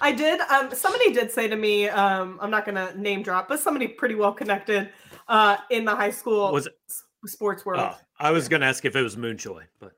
I 0.00 0.12
did. 0.12 0.40
Um, 0.40 0.72
somebody 0.74 1.12
did 1.12 1.30
say 1.30 1.48
to 1.48 1.56
me, 1.56 1.88
um, 1.88 2.38
I'm 2.40 2.50
not 2.50 2.64
going 2.64 2.74
to 2.76 2.98
name 3.00 3.22
drop, 3.22 3.48
but 3.48 3.60
somebody 3.60 3.88
pretty 3.88 4.14
well 4.14 4.32
connected 4.32 4.90
uh, 5.28 5.56
in 5.70 5.84
the 5.84 5.94
high 5.94 6.10
school 6.10 6.52
Was 6.52 6.66
it? 6.66 6.74
sports 7.26 7.64
world. 7.64 7.80
Oh, 7.94 7.98
I 8.18 8.30
was 8.30 8.48
going 8.48 8.60
to 8.60 8.66
ask 8.66 8.84
if 8.84 8.96
it 8.96 9.02
was 9.02 9.16
Moonchoy, 9.16 9.62
but 9.80 9.92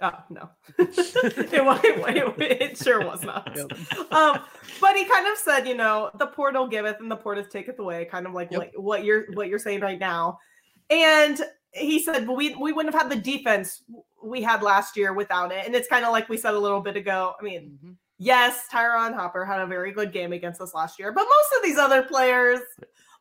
Oh 0.00 0.10
no, 0.28 0.50
it, 0.78 1.64
wa- 1.64 1.78
it, 1.84 2.34
it 2.60 2.76
sure 2.76 3.00
was 3.06 3.22
not. 3.22 3.48
Yep. 3.56 4.12
Um, 4.12 4.40
but 4.80 4.96
he 4.96 5.04
kind 5.04 5.26
of 5.28 5.38
said, 5.38 5.68
you 5.68 5.76
know, 5.76 6.10
the 6.18 6.26
portal 6.26 6.66
giveth 6.66 6.96
and 6.98 7.08
the 7.08 7.16
portal 7.16 7.44
taketh 7.44 7.78
away, 7.78 8.04
kind 8.06 8.26
of 8.26 8.32
like 8.34 8.50
Yep. 8.50 8.58
what, 8.58 8.70
what 8.82 9.04
you're 9.04 9.26
what 9.34 9.46
you're 9.48 9.60
saying 9.60 9.80
right 9.80 9.98
now. 10.00 10.38
And 10.90 11.40
he 11.72 12.02
said, 12.02 12.26
well, 12.26 12.36
we 12.36 12.56
we 12.56 12.72
wouldn't 12.72 12.92
have 12.92 13.02
had 13.04 13.10
the 13.12 13.22
defense 13.22 13.84
we 14.22 14.42
had 14.42 14.64
last 14.64 14.96
year 14.96 15.12
without 15.14 15.52
it. 15.52 15.64
And 15.64 15.76
it's 15.76 15.88
kind 15.88 16.04
of 16.04 16.10
like 16.10 16.28
we 16.28 16.38
said 16.38 16.54
a 16.54 16.58
little 16.58 16.80
bit 16.80 16.96
ago. 16.96 17.34
I 17.40 17.42
mean, 17.44 17.78
Mhm. 17.84 17.94
Yes, 18.18 18.68
Ty'Ron 18.70 19.12
Hopper 19.12 19.44
had 19.44 19.60
a 19.60 19.66
very 19.66 19.92
good 19.92 20.12
game 20.12 20.32
against 20.32 20.60
us 20.60 20.72
last 20.74 20.98
year, 20.98 21.12
but 21.12 21.24
most 21.24 21.58
of 21.58 21.64
these 21.64 21.78
other 21.78 22.02
players, 22.02 22.60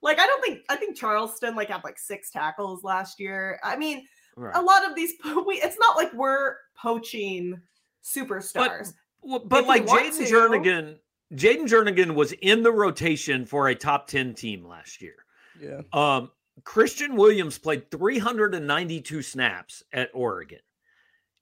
like 0.01 0.19
I 0.19 0.27
don't 0.27 0.43
think 0.43 0.61
I 0.69 0.75
think 0.75 0.95
Charleston 0.95 1.55
like 1.55 1.69
had 1.69 1.83
like 1.83 1.97
six 1.97 2.29
tackles 2.29 2.83
last 2.83 3.19
year. 3.19 3.59
I 3.63 3.75
mean, 3.75 4.05
right. 4.35 4.55
a 4.55 4.61
lot 4.61 4.87
of 4.87 4.95
these 4.95 5.13
we 5.47 5.55
it's 5.55 5.77
not 5.79 5.95
like 5.97 6.13
we're 6.13 6.55
poaching 6.77 7.59
superstars. 8.03 8.93
Well, 9.21 9.39
but 9.39 9.61
If 9.61 9.67
like 9.67 9.87
want 9.87 10.13
Jayden 10.13 10.27
Jernigan, 10.27 10.97
Jayden 11.33 11.67
Jernigan 11.67 12.13
was 12.13 12.33
in 12.33 12.61
the 12.61 12.71
rotation 12.71 13.45
for 13.45 13.69
a 13.69 13.75
top 13.75 14.07
10 14.07 14.35
team 14.35 14.67
last 14.67 15.01
year. 15.01 15.15
Yeah. 15.59 15.81
Um, 15.93 16.29
Christian 16.63 17.15
Williams 17.15 17.57
played 17.57 17.89
392 17.89 19.21
snaps 19.21 19.83
at 19.91 20.09
Oregon. 20.13 20.59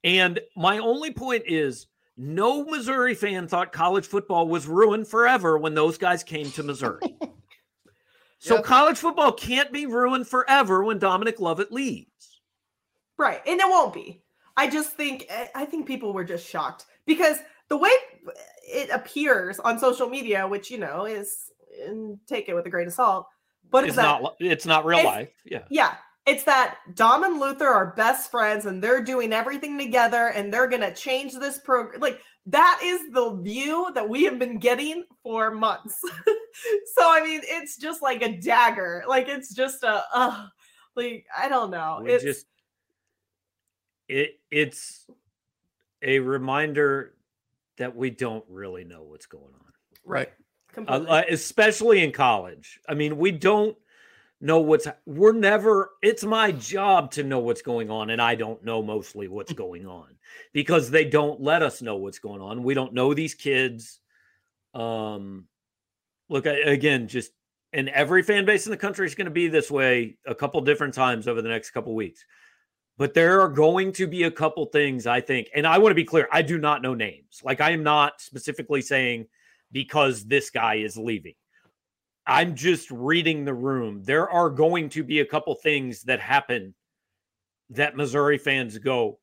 And 0.04 0.40
my 0.56 0.78
only 0.78 1.12
point 1.12 1.44
is 1.46 1.86
no 2.16 2.64
Missouri 2.64 3.14
fan 3.14 3.48
thought 3.48 3.72
college 3.72 4.06
football 4.06 4.48
was 4.48 4.66
ruined 4.66 5.08
forever 5.08 5.56
when 5.58 5.74
those 5.74 5.98
guys 5.98 6.22
came 6.22 6.50
to 6.52 6.62
Missouri. 6.62 7.00
so 8.38 8.56
Yep. 8.56 8.64
college 8.64 8.98
football 8.98 9.32
can't 9.32 9.72
be 9.72 9.86
ruined 9.86 10.26
forever 10.28 10.84
when 10.84 10.98
Dominic 10.98 11.40
Lovett 11.40 11.72
leaves. 11.72 12.40
Right. 13.18 13.40
And 13.46 13.60
it 13.60 13.68
won't 13.68 13.94
be. 13.94 14.22
I 14.56 14.68
just 14.68 14.90
think 14.92 15.26
I- 15.30 15.50
I 15.54 15.64
think 15.64 15.86
people 15.86 16.12
were 16.12 16.24
just 16.24 16.46
shocked 16.48 16.86
because 17.06 17.38
the 17.68 17.76
way 17.76 17.90
it 18.64 18.90
appears 18.90 19.58
on 19.60 19.78
social 19.78 20.08
media, 20.08 20.46
which 20.46 20.70
you 20.70 20.78
know 20.78 21.06
is 21.06 21.50
and 21.86 22.18
take 22.26 22.48
it 22.48 22.54
with 22.54 22.66
a 22.66 22.70
grain 22.70 22.86
of 22.86 22.92
salt, 22.92 23.26
but 23.70 23.84
it's 23.86 23.96
that, 23.96 24.20
not 24.22 24.36
it's 24.40 24.66
not 24.66 24.84
real 24.84 24.98
it's- 24.98 25.14
life. 25.14 25.30
Yeah. 25.46 25.62
yeah, 25.70 25.94
it's 26.26 26.44
that 26.44 26.78
Dom 26.94 27.24
and 27.24 27.40
Luther 27.40 27.66
are 27.66 27.94
best 27.96 28.30
friends 28.30 28.66
and 28.66 28.82
they're 28.82 29.02
doing 29.02 29.32
everything 29.32 29.76
together 29.76 30.28
and 30.28 30.52
they're 30.52 30.68
gonna 30.68 30.94
change 30.94 31.34
this 31.34 31.58
program. 31.58 32.00
Like 32.00 32.20
that 32.46 32.80
is 32.82 33.00
the 33.12 33.36
view 33.42 33.90
that 33.94 34.08
we 34.08 34.24
have 34.24 34.38
been 34.38 34.58
getting 34.58 35.04
for 35.22 35.50
months. 35.50 35.98
so 36.94 37.02
I 37.02 37.22
mean, 37.24 37.40
it's 37.44 37.76
just 37.76 38.02
like 38.02 38.22
a 38.22 38.36
dagger. 38.36 39.04
Like 39.08 39.28
it's 39.28 39.54
just 39.54 39.82
a 39.82 40.04
uh, 40.14 40.46
like 40.94 41.26
I 41.36 41.48
don't 41.48 41.70
know. 41.70 42.00
we 42.04 42.12
It's 42.12 42.24
just 42.24 42.46
it 44.08 44.40
it's 44.50 45.06
a 46.02 46.18
reminder 46.18 47.14
that 47.78 47.96
we 47.96 48.10
don't 48.10 48.44
really 48.48 48.84
know 48.84 49.02
what's 49.02 49.26
going 49.26 49.44
on 49.44 49.72
right. 50.04 50.30
uh, 50.86 51.22
especially 51.30 52.02
in 52.02 52.12
college 52.12 52.78
i 52.88 52.94
mean 52.94 53.16
we 53.16 53.30
don't 53.30 53.76
know 54.42 54.58
what's 54.60 54.88
we're 55.06 55.32
never 55.32 55.90
it's 56.02 56.24
my 56.24 56.50
job 56.50 57.12
to 57.12 57.22
know 57.22 57.38
what's 57.38 57.62
going 57.62 57.90
on 57.90 58.10
and 58.10 58.20
i 58.20 58.34
don't 58.34 58.64
know 58.64 58.82
mostly 58.82 59.28
what's 59.28 59.52
going 59.64 59.86
on 59.86 60.08
because 60.52 60.90
they 60.90 61.04
don't 61.04 61.40
let 61.40 61.62
us 61.62 61.82
know 61.82 61.96
what's 61.96 62.18
going 62.18 62.40
on. 62.40 62.62
We 62.62 62.74
don't 62.74 62.92
know 62.92 63.14
these 63.14 63.34
kids 63.34 64.00
um 64.74 65.46
look 66.28 66.46
I- 66.46 66.70
again 66.70 67.08
just 67.08 67.32
and 67.74 67.88
every 67.90 68.22
fan 68.22 68.44
base 68.44 68.66
in 68.66 68.70
the 68.70 68.76
country 68.76 69.06
is 69.06 69.14
going 69.14 69.26
to 69.26 69.30
be 69.30 69.48
this 69.48 69.70
way 69.70 70.16
a 70.26 70.34
couple 70.34 70.60
different 70.62 70.94
times 70.94 71.28
over 71.28 71.42
the 71.42 71.48
next 71.48 71.70
couple 71.70 71.94
weeks 71.94 72.24
but 72.96 73.14
there 73.14 73.40
are 73.40 73.48
going 73.48 73.92
to 73.92 74.06
be 74.06 74.22
a 74.24 74.30
couple 74.30 74.64
things 74.66 75.06
i 75.06 75.20
think 75.20 75.48
and 75.54 75.66
i 75.66 75.76
want 75.76 75.90
to 75.90 75.94
be 75.94 76.04
clear 76.04 76.26
i 76.32 76.40
do 76.42 76.58
not 76.58 76.80
know 76.82 76.94
names. 76.94 77.42
Like 77.44 77.60
i 77.60 77.70
am 77.70 77.82
not 77.82 78.20
specifically 78.20 78.80
saying 78.80 79.26
because 79.72 80.24
this 80.24 80.48
guy 80.48 80.76
is 80.76 80.96
leaving 80.96 81.34
i'm 82.26 82.54
just 82.54 82.90
reading 82.90 83.44
the 83.44 83.54
room 83.54 84.02
there 84.04 84.28
are 84.30 84.48
going 84.50 84.88
to 84.88 85.02
be 85.02 85.20
a 85.20 85.26
couple 85.26 85.54
things 85.54 86.02
that 86.02 86.20
happen 86.20 86.74
that 87.70 87.96
missouri 87.96 88.38
fans 88.38 88.78
go 88.78 89.18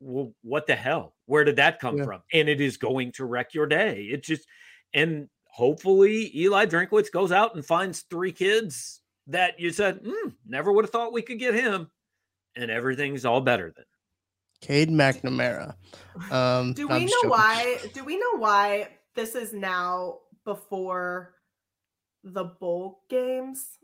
well, 0.00 0.32
what 0.42 0.66
the 0.66 0.74
hell 0.76 1.14
where 1.26 1.44
did 1.44 1.56
that 1.56 1.80
come 1.80 1.96
Yeah. 1.98 2.04
from 2.04 2.22
and 2.32 2.48
it 2.48 2.60
is 2.60 2.76
going 2.76 3.12
to 3.12 3.24
wreck 3.24 3.54
your 3.54 3.66
day 3.66 4.02
it 4.04 4.22
just 4.22 4.46
and 4.94 5.28
hopefully 5.46 6.30
eli 6.36 6.66
drinkwitz 6.66 7.10
goes 7.10 7.32
out 7.32 7.54
and 7.54 7.64
finds 7.64 8.02
three 8.02 8.32
kids 8.32 9.00
that 9.26 9.58
you 9.58 9.70
said 9.70 10.00
"Hmm, 10.06 10.28
never 10.46 10.70
would 10.72 10.84
have 10.84 10.92
thought 10.92 11.12
we 11.12 11.22
could 11.22 11.38
get 11.38 11.54
him 11.54 11.90
and 12.54 12.70
everything's 12.70 13.24
all 13.26 13.40
better 13.42 13.72
then. 13.76 13.84
Cade 14.62 14.88
McNamara. 14.88 15.74
Um, 16.30 16.72
Do 16.72 16.88
we 16.88 17.00
know 17.00 17.06
joking. 17.06 17.30
why? 17.30 17.78
Do 17.92 18.02
we 18.04 18.18
know 18.18 18.38
why 18.38 18.88
this 19.14 19.34
is 19.34 19.52
now 19.52 20.20
before 20.46 21.34
the 22.32 22.44
bowl 22.44 23.02
games? 23.08 23.78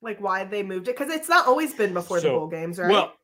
Like 0.00 0.20
why 0.20 0.44
they 0.44 0.62
moved 0.62 0.88
it? 0.88 0.96
Because 0.96 1.12
it's 1.12 1.28
not 1.28 1.46
always 1.46 1.74
been 1.74 1.94
before 1.94 2.20
the 2.20 2.28
bowl 2.28 2.48
games, 2.48 2.78
right? 2.78 2.90
Well, 2.90 3.14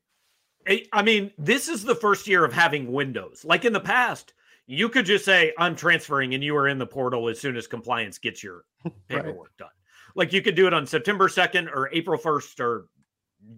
I- 0.93 1.03
mean, 1.03 1.33
this 1.39 1.69
is 1.69 1.83
the 1.83 1.95
first 1.95 2.27
year 2.27 2.45
of 2.45 2.53
having 2.53 2.93
windows. 2.93 3.45
Like 3.45 3.65
in 3.65 3.73
the 3.73 3.81
past, 3.81 4.35
you 4.67 4.89
could 4.89 5.07
just 5.07 5.25
say, 5.25 5.53
I'm 5.59 5.75
transferring, 5.75 6.35
and 6.35 6.45
you 6.45 6.57
are 6.57 6.69
in 6.69 6.79
the 6.79 6.87
portal 6.87 7.29
as 7.29 7.41
soon 7.41 7.57
as 7.57 7.67
compliance 7.67 8.19
gets 8.19 8.43
your 8.43 8.65
paperwork 9.09 9.57
done. 9.57 9.69
Like 10.15 10.33
you 10.33 10.43
could 10.43 10.55
do 10.55 10.67
it 10.67 10.75
on 10.75 10.87
September 10.87 11.29
2nd 11.29 11.69
or 11.75 11.89
April 11.93 12.19
1st 12.19 12.61
or 12.61 12.89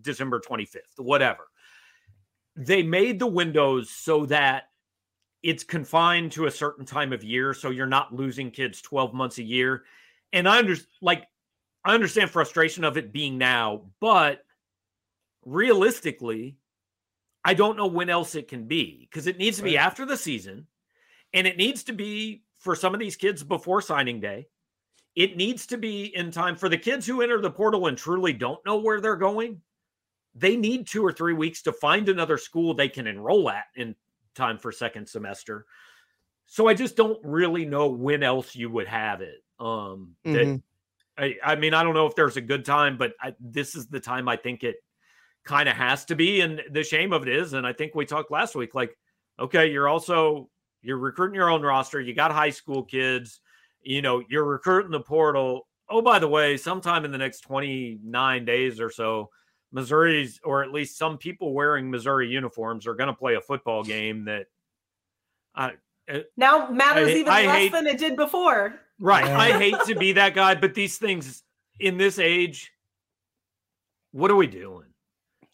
December 0.02 0.40
25th, 0.40 0.98
whatever. 0.98 1.48
They 2.56 2.82
made 2.82 3.18
the 3.18 3.26
windows 3.26 3.90
so 3.90 4.26
that 4.26 4.64
it's 5.42 5.64
confined 5.64 6.32
to 6.32 6.46
a 6.46 6.50
certain 6.50 6.84
time 6.84 7.12
of 7.12 7.24
year. 7.24 7.54
So 7.54 7.70
you're 7.70 7.86
not 7.86 8.14
losing 8.14 8.50
kids 8.50 8.82
12 8.82 9.14
months 9.14 9.38
a 9.38 9.42
year. 9.42 9.84
And 10.32 10.48
I 10.48 10.58
understand, 10.58 10.88
like, 11.00 11.26
I 11.84 11.94
understand 11.94 12.30
frustration 12.30 12.84
of 12.84 12.96
it 12.96 13.12
being 13.12 13.38
now, 13.38 13.82
but 14.00 14.44
realistically, 15.44 16.58
I 17.44 17.54
don't 17.54 17.76
know 17.76 17.86
when 17.86 18.10
else 18.10 18.34
it 18.34 18.48
can 18.48 18.66
be 18.66 19.08
because 19.10 19.26
it 19.26 19.38
needs 19.38 19.56
to 19.56 19.62
be 19.62 19.78
after 19.78 20.04
the 20.04 20.16
season 20.16 20.66
and 21.32 21.46
it 21.46 21.56
needs 21.56 21.84
to 21.84 21.92
be 21.92 22.42
for 22.58 22.76
some 22.76 22.92
of 22.92 23.00
these 23.00 23.16
kids 23.16 23.42
before 23.42 23.80
signing 23.80 24.20
day. 24.20 24.46
It 25.16 25.36
needs 25.36 25.66
to 25.68 25.78
be 25.78 26.14
in 26.14 26.30
time 26.30 26.54
for 26.54 26.68
the 26.68 26.78
kids 26.78 27.06
who 27.06 27.22
enter 27.22 27.40
the 27.40 27.50
portal 27.50 27.86
and 27.86 27.96
truly 27.96 28.32
don't 28.32 28.64
know 28.66 28.76
where 28.76 29.00
they're 29.00 29.16
going. 29.16 29.60
They 30.34 30.56
need 30.56 30.86
two 30.86 31.04
or 31.04 31.12
three 31.12 31.32
weeks 31.32 31.62
to 31.62 31.72
find 31.72 32.08
another 32.08 32.38
school 32.38 32.74
they 32.74 32.88
can 32.88 33.06
enroll 33.06 33.50
at 33.50 33.64
in 33.74 33.96
time 34.34 34.58
for 34.58 34.70
second 34.70 35.08
semester. 35.08 35.66
So 36.46 36.68
I 36.68 36.74
just 36.74 36.96
don't 36.96 37.18
really 37.24 37.64
know 37.64 37.88
when 37.88 38.22
else 38.22 38.54
you 38.54 38.70
would 38.70 38.86
have 38.86 39.22
it. 39.22 39.42
Um, 39.60 40.16
that 40.24 40.46
Mhm. 40.46 40.62
I, 41.18 41.36
I 41.44 41.54
mean, 41.56 41.74
I 41.74 41.82
don't 41.82 41.94
know 41.94 42.06
if 42.06 42.14
there's 42.16 42.38
a 42.38 42.40
good 42.40 42.64
time, 42.64 42.96
but 42.96 43.12
I, 43.20 43.34
this 43.38 43.74
is 43.74 43.86
the 43.88 44.00
time 44.00 44.26
I 44.28 44.36
think 44.36 44.64
it 44.64 44.76
kind 45.44 45.68
of 45.68 45.76
has 45.76 46.04
to 46.06 46.14
be. 46.16 46.40
And 46.40 46.62
the 46.70 46.82
shame 46.82 47.12
of 47.12 47.22
it 47.22 47.28
is, 47.28 47.52
and 47.52 47.66
I 47.66 47.72
think 47.74 47.94
we 47.94 48.06
talked 48.06 48.30
last 48.30 48.54
week, 48.54 48.74
like, 48.74 48.96
okay, 49.38 49.70
you're 49.70 49.88
also 49.88 50.48
you're 50.82 50.96
recruiting 50.96 51.34
your 51.34 51.50
own 51.50 51.60
roster. 51.60 52.00
You 52.00 52.14
got 52.14 52.32
high 52.32 52.48
school 52.50 52.82
kids. 52.82 53.40
You 53.82 54.00
know, 54.00 54.22
you're 54.30 54.44
recruiting 54.46 54.90
the 54.92 55.00
portal. 55.00 55.68
Oh, 55.90 56.00
by 56.00 56.18
the 56.18 56.28
way, 56.28 56.56
sometime 56.56 57.04
in 57.04 57.10
the 57.10 57.18
next 57.18 57.40
29 57.40 58.44
days 58.46 58.80
or 58.80 58.90
so, 58.90 59.28
Missouri's, 59.72 60.40
or 60.42 60.62
at 60.62 60.72
least 60.72 60.96
some 60.96 61.18
people 61.18 61.52
wearing 61.52 61.90
Missouri 61.90 62.28
uniforms, 62.28 62.86
are 62.86 62.94
going 62.94 63.08
to 63.08 63.14
play 63.14 63.34
a 63.34 63.40
football 63.42 63.82
game 63.84 64.24
that. 64.24 64.46
I, 65.54 65.72
now 66.36 66.68
matters 66.70 67.08
I- 67.10 67.12
even 67.14 67.32
I 67.32 67.44
less 67.46 67.56
hate- 67.56 67.72
than 67.72 67.86
it 67.86 67.98
did 67.98 68.16
before. 68.16 68.80
Right. 69.00 69.24
Yeah. 69.26 69.38
I 69.38 69.52
hate 69.58 69.80
to 69.86 69.94
be 69.94 70.12
that 70.12 70.34
guy, 70.34 70.54
but 70.54 70.74
these 70.74 70.98
things 70.98 71.42
in 71.80 71.96
this 71.96 72.18
age, 72.18 72.70
what 74.12 74.30
are 74.30 74.36
we 74.36 74.46
doing? 74.46 74.86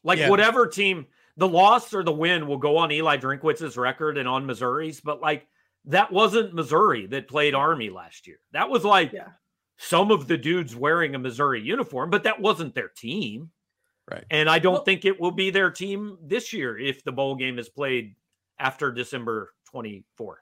Like 0.03 0.19
Yeah. 0.19 0.31
whatever 0.31 0.67
team, 0.67 1.07
the 1.37 1.49
loss 1.49 1.95
or 1.95 2.03
the 2.03 2.13
win 2.13 2.47
will 2.47 2.59
go 2.59 2.77
on 2.79 2.91
Eli 2.91 3.17
Drinkwitz's 3.19 3.77
record 3.77 4.19
and 4.19 4.29
on 4.29 4.47
Missouri's, 4.47 5.01
but 5.01 5.21
like 5.21 5.47
that 5.85 6.11
wasn't 6.11 6.55
Missouri 6.55 7.07
that 7.07 7.29
played 7.29 7.55
Army 7.55 7.91
last 7.91 8.27
year. 8.27 8.41
That 8.53 8.69
was 8.69 8.85
like 8.85 9.13
Yeah. 9.13 9.29
some 9.77 10.11
of 10.11 10.27
the 10.27 10.37
dudes 10.39 10.75
wearing 10.75 11.15
a 11.15 11.19
Missouri 11.19 11.61
uniform, 11.61 12.11
but 12.11 12.25
that 12.25 12.41
wasn't 12.41 12.75
their 12.75 12.89
team. 12.89 13.53
Right. 14.11 14.25
And 14.31 14.49
I 14.49 14.59
don't 14.59 14.75
Well- 14.75 14.85
think 14.85 15.05
it 15.05 15.21
will 15.21 15.31
be 15.33 15.51
their 15.51 15.71
team 15.71 16.19
this 16.23 16.53
year 16.53 16.79
if 16.79 17.05
the 17.05 17.13
bowl 17.13 17.35
game 17.37 17.59
is 17.59 17.69
played 17.69 18.17
after 18.59 18.91
December 18.91 19.53
24th. 19.71 20.39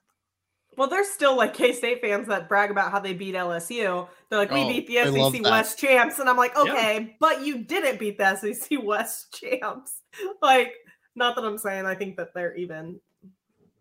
Well, 0.77 0.89
there's 0.89 1.09
still 1.09 1.37
like 1.37 1.55
K 1.55 1.73
State 1.73 2.01
fans 2.01 2.29
that 2.29 2.49
brag 2.49 2.71
about 2.71 2.91
how 2.91 2.99
they 3.01 3.15
beat 3.15 3.35
LSU. 3.35 4.09
They're 4.29 4.39
like, 4.39 4.51
we 4.51 4.63
Oh, 4.63 4.69
beat 4.69 4.87
the 4.87 5.01
I 5.01 5.31
SEC. 5.31 5.43
West 5.43 5.79
champs. 5.79 6.19
And 6.19 6.29
I'm 6.29 6.37
like, 6.37 6.57
okay, 6.57 7.17
but 7.21 7.45
you 7.45 7.59
didn't 7.65 7.99
beat 7.99 8.19
the 8.19 8.37
SEC 8.37 8.79
West 8.83 9.39
champs. 9.41 10.01
Like, 10.43 10.73
not 11.15 11.37
that 11.37 11.45
I'm 11.45 11.59
saying 11.59 11.87
I 11.87 11.95
think 11.95 12.17
that 12.17 12.35
they're 12.35 12.55
even. 12.57 12.99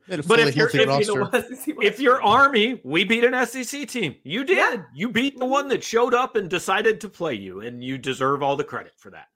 They 0.08 0.18
had 0.18 0.26
a 0.26 0.28
But 0.28 0.40
if 0.40 0.56
you're- 0.56 0.68
if 0.68 0.76
you 0.76 0.86
know 0.86 1.18
roster. 1.32 1.56
SEC 1.56 1.68
West 1.78 1.88
if 1.88 2.00
you're. 2.00 2.22
Army, 2.22 2.82
we 2.84 3.04
beat 3.04 3.24
an 3.24 3.46
SEC 3.46 3.88
team. 3.88 4.16
You 4.24 4.44
did. 4.44 4.58
Yeah. 4.58 4.84
You 4.94 5.10
beat 5.10 5.40
the 5.40 5.46
one 5.46 5.68
that 5.70 5.76
mm-hmm. 5.82 5.82
showed 5.84 6.14
up 6.14 6.36
and 6.36 6.50
decided 6.50 7.00
to 7.02 7.10
play 7.10 7.34
you, 7.36 7.62
and 7.62 7.84
you 7.84 7.98
deserve 7.98 8.44
all 8.44 8.56
the 8.56 8.64
credit 8.64 8.94
for 8.98 9.12
that. 9.12 9.28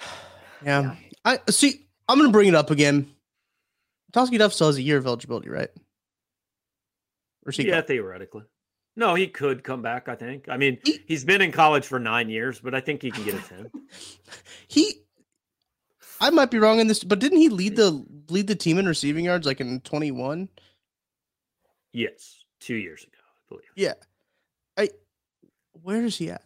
Yeah. 0.64 0.82
Yeah. 0.82 0.94
I 1.24 1.38
see. 1.50 1.88
I'm 2.08 2.18
gonna 2.18 2.30
bring 2.30 2.48
it 2.48 2.54
up 2.54 2.70
again. 2.70 3.10
Tauskie 4.12 4.38
Dove 4.38 4.52
still 4.52 4.68
has 4.68 4.76
a 4.76 4.82
year 4.82 4.98
of 4.98 5.06
eligibility, 5.06 5.48
right? 5.48 5.70
Or 7.44 7.50
is 7.50 7.56
he 7.56 7.66
yeah, 7.66 7.76
gone? 7.76 7.84
theoretically. 7.84 8.42
No, 8.94 9.14
he 9.14 9.26
could 9.26 9.64
come 9.64 9.82
back. 9.82 10.08
I 10.08 10.14
think. 10.14 10.48
I 10.48 10.56
mean, 10.56 10.78
He- 10.84 11.02
he's 11.06 11.24
been 11.24 11.40
in 11.40 11.50
college 11.50 11.86
for 11.86 11.98
nine 11.98 12.28
years, 12.28 12.60
but 12.60 12.74
I 12.74 12.80
think 12.80 13.02
he 13.02 13.10
can 13.10 13.24
get 13.24 13.34
a 13.34 13.40
ten. 13.40 13.70
he 14.68 15.02
I 16.20 16.30
might 16.30 16.52
be 16.52 16.58
wrong 16.58 16.78
in 16.78 16.86
this, 16.86 17.02
but 17.02 17.18
didn't 17.18 17.38
he 17.38 17.48
lead 17.48 17.74
the 17.74 17.92
mm. 17.92 18.30
lead 18.30 18.46
the 18.46 18.54
team 18.54 18.78
in 18.78 18.86
receiving 18.86 19.24
yards 19.24 19.46
like 19.46 19.60
in 19.60 19.80
21? 19.80 20.48
yes, 21.92 22.44
two 22.60 22.76
years 22.76 23.02
ago, 23.02 23.18
I 23.18 23.48
believe. 23.48 23.64
Yeah. 23.74 23.94
I 24.76 24.90
where 25.82 26.04
is 26.04 26.16
he 26.16 26.30
at? 26.30 26.44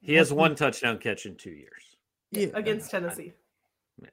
He 0.00 0.14
has 0.14 0.32
one 0.32 0.54
touchdown 0.54 0.98
catch 0.98 1.24
in 1.24 1.36
two 1.36 1.50
years. 1.50 1.82
Yeah. 2.32 2.48
against 2.54 2.90
Tennessee. 2.90 3.32
Yeah. 4.02 4.08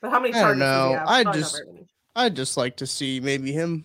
But 0.00 0.10
how 0.10 0.20
many 0.20 0.34
I 0.34 0.40
don't 0.54 0.58
targets 0.58 0.60
does 0.60 0.84
he 0.84 0.92
know. 0.92 0.98
have? 0.98 1.08
I 1.08 1.32
just- 1.32 1.56
very 1.56 1.66
many. 1.72 1.77
I'd 2.18 2.36
just 2.36 2.56
like 2.56 2.76
to 2.78 2.86
see 2.86 3.20
maybe 3.20 3.52
him 3.52 3.84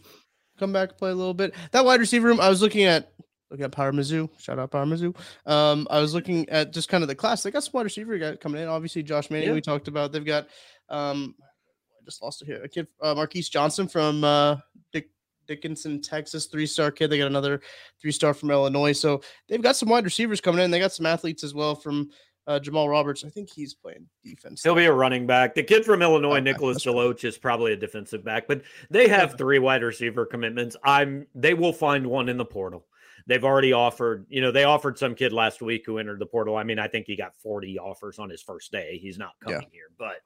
come 0.57 0.73
back 0.73 0.97
play 0.97 1.11
a 1.11 1.15
little 1.15 1.33
bit. 1.33 1.53
That 1.71 1.85
wide 1.85 1.99
receiver 1.99 2.27
room, 2.27 2.39
I 2.41 2.49
was 2.49 2.61
looking 2.61 2.83
at 2.85 3.11
looking 3.51 3.65
at 3.65 3.71
Power 3.71 3.91
Mizzou. 3.91 4.29
Shout 4.39 4.57
out 4.59 4.71
Power 4.71 4.85
Mizzou. 4.85 5.15
Um, 5.45 5.87
I 5.91 5.99
was 5.99 6.13
looking 6.13 6.49
at 6.49 6.73
just 6.73 6.89
kind 6.89 7.03
of 7.03 7.07
the 7.07 7.15
class. 7.15 7.43
They 7.43 7.51
got 7.51 7.63
some 7.63 7.71
wide 7.73 7.83
receiver 7.83 8.17
guy 8.17 8.35
coming 8.35 8.61
in. 8.61 8.67
Obviously, 8.67 9.03
Josh 9.03 9.29
Manning, 9.29 9.49
Yeah. 9.49 9.53
we 9.53 9.61
talked 9.61 9.87
about. 9.87 10.11
They've 10.11 10.25
got 10.25 10.47
um 10.89 11.35
I 11.39 12.03
just 12.05 12.21
lost 12.21 12.41
it 12.41 12.45
here. 12.45 12.61
A 12.63 12.67
kid 12.67 12.87
uh, 13.01 13.13
Marquise 13.15 13.49
Johnson 13.49 13.87
from 13.87 14.23
uh 14.23 14.57
Dick 14.91 15.09
Dickinson, 15.47 16.01
Texas, 16.01 16.47
three-star 16.47 16.89
kid. 16.91 17.09
They 17.09 17.17
got 17.17 17.27
another 17.27 17.61
three-star 18.01 18.33
from 18.33 18.49
Illinois. 18.49 18.93
So 18.93 19.21
they've 19.47 19.61
got 19.61 19.75
some 19.75 19.89
wide 19.89 20.05
receivers 20.05 20.39
coming 20.41 20.63
in. 20.63 20.71
They 20.71 20.79
got 20.79 20.93
some 20.93 21.05
athletes 21.05 21.43
as 21.43 21.53
well 21.53 21.75
from 21.75 22.09
Uh, 22.45 22.59
Jamal 22.59 22.89
Roberts, 22.89 23.23
I 23.23 23.29
think 23.29 23.49
he's 23.49 23.73
playing 23.73 24.05
defense. 24.23 24.63
He'll 24.63 24.75
be 24.75 24.85
a 24.85 24.91
running 24.93 25.25
back. 25.25 25.55
The 25.55 25.63
kid 25.63 25.85
from 25.85 26.01
Illinois, 26.01 26.33
Okay, 26.35 26.41
Nicholas. 26.41 26.83
Deloach, 26.85 27.23
is 27.23 27.37
probably 27.37 27.71
a 27.71 27.77
defensive 27.77 28.23
back, 28.23 28.47
but 28.47 28.63
they 28.89 29.07
have 29.07 29.37
three 29.37 29.59
wide 29.59 29.81
receiver 29.81 30.25
commitments. 30.25 30.75
I'm 30.83 31.25
they 31.33 31.53
will 31.53 31.71
find 31.71 32.05
one 32.07 32.27
in 32.27 32.35
the 32.37 32.45
portal. 32.45 32.85
They've 33.27 33.45
already 33.45 33.71
offered, 33.71 34.25
you 34.27 34.41
know, 34.41 34.51
they 34.51 34.65
offered 34.65 34.97
some 34.99 35.15
kid 35.15 35.31
last 35.31 35.61
week 35.61 35.83
who 35.85 35.97
entered 35.97 36.19
the 36.19 36.25
portal. 36.25 36.57
I 36.57 36.63
mean, 36.63 36.77
I 36.79 36.89
think 36.89 37.05
he 37.07 37.15
got 37.15 37.33
40 37.37 37.79
offers 37.79 38.19
on 38.19 38.29
his 38.29 38.41
first 38.41 38.73
day. 38.73 38.97
He's 39.01 39.17
not 39.17 39.31
Yeah. 39.47 39.53
coming 39.53 39.69
here, 39.71 39.87
but 39.97 40.17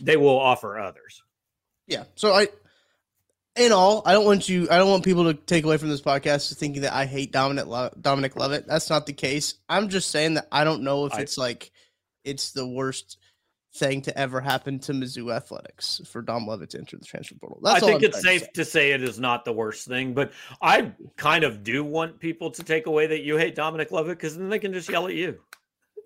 they 0.00 0.16
will 0.16 0.36
offer 0.40 0.76
others. 0.76 1.22
Yeah. 1.86 2.04
So 2.16 2.32
I, 2.34 2.48
in 3.60 3.72
all, 3.72 4.02
I 4.06 4.12
don't 4.12 4.24
want 4.24 4.48
you. 4.48 4.68
I 4.70 4.78
don't 4.78 4.88
want 4.90 5.04
people 5.04 5.24
to 5.24 5.34
take 5.34 5.64
away 5.64 5.76
from 5.76 5.88
this 5.90 6.00
podcast 6.00 6.54
thinking 6.56 6.82
that 6.82 6.92
I 6.94 7.04
hate 7.06 7.30
Dominic 7.32 7.66
Lo- 7.66 7.90
Dominic 8.00 8.34
Lovett. 8.36 8.66
That's 8.66 8.88
not 8.90 9.06
the 9.06 9.12
case. 9.12 9.54
I'm 9.68 9.88
just 9.88 10.10
saying 10.10 10.34
that 10.34 10.48
I 10.50 10.64
don't 10.64 10.82
know 10.82 11.06
if 11.06 11.14
I- 11.14 11.20
it's 11.20 11.36
like 11.38 11.70
it's 12.24 12.52
the 12.52 12.66
worst 12.66 13.18
thing 13.74 14.02
to 14.02 14.18
ever 14.18 14.40
happen 14.40 14.80
to 14.80 14.92
Mizzou 14.92 15.32
athletics 15.32 16.00
for 16.06 16.22
Dom 16.22 16.46
Lovett 16.46 16.70
to 16.70 16.78
enter 16.78 16.96
the 16.96 17.04
transfer 17.04 17.36
portal. 17.36 17.60
That's 17.62 17.82
I 17.82 17.86
all 17.86 17.88
think 17.92 18.02
I'm 18.02 18.08
it's 18.10 18.22
trying 18.22 18.38
to 18.38 18.44
safe 18.46 18.52
to 18.54 18.64
say 18.64 18.92
it 18.92 19.02
is 19.02 19.20
not 19.20 19.44
the 19.44 19.52
worst 19.52 19.86
thing, 19.86 20.12
but 20.14 20.32
I 20.60 20.92
kind 21.16 21.44
of 21.44 21.62
do 21.62 21.84
want 21.84 22.18
people 22.18 22.50
to 22.52 22.64
take 22.64 22.86
away 22.86 23.06
that 23.08 23.22
you 23.22 23.36
hate 23.36 23.54
Dominic 23.54 23.90
Lovett 23.92 24.18
because 24.18 24.36
then 24.36 24.48
they 24.48 24.58
can 24.58 24.72
just 24.72 24.88
yell 24.88 25.06
at 25.06 25.14
you. 25.14 25.38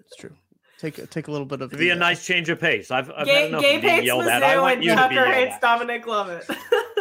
It's 0.01 0.17
true. 0.17 0.35
Take 0.79 0.99
a- 0.99 1.07
take 1.07 1.29
a 1.29 1.31
little 1.31 1.47
bit 1.47 1.62
of 1.62 1.71
It'd 1.73 1.79
be 1.79 1.88
a 1.88 1.95
uh, 1.95 1.97
nice 1.97 2.27
change 2.27 2.51
of 2.51 2.61
pace. 2.61 2.90
I've, 2.90 3.09
I've 3.11 3.19
had 3.19 3.27
Gabe, 3.27 3.49
enough 3.49 3.62
Gabe 3.62 3.77
of 3.77 3.83
being 3.83 3.95
hates 3.95 4.07
yelled 4.07 4.25
at. 4.27 4.43
I 4.43 4.55
Mizzou 4.57 4.61
want 4.62 4.75
and 4.75 4.85
you 4.85 4.90
to 4.90 5.09
be 5.09 5.14
Tucker 5.14 5.33
hates. 5.33 5.59
Dominic 5.61 6.07
Lovett. 6.07 6.47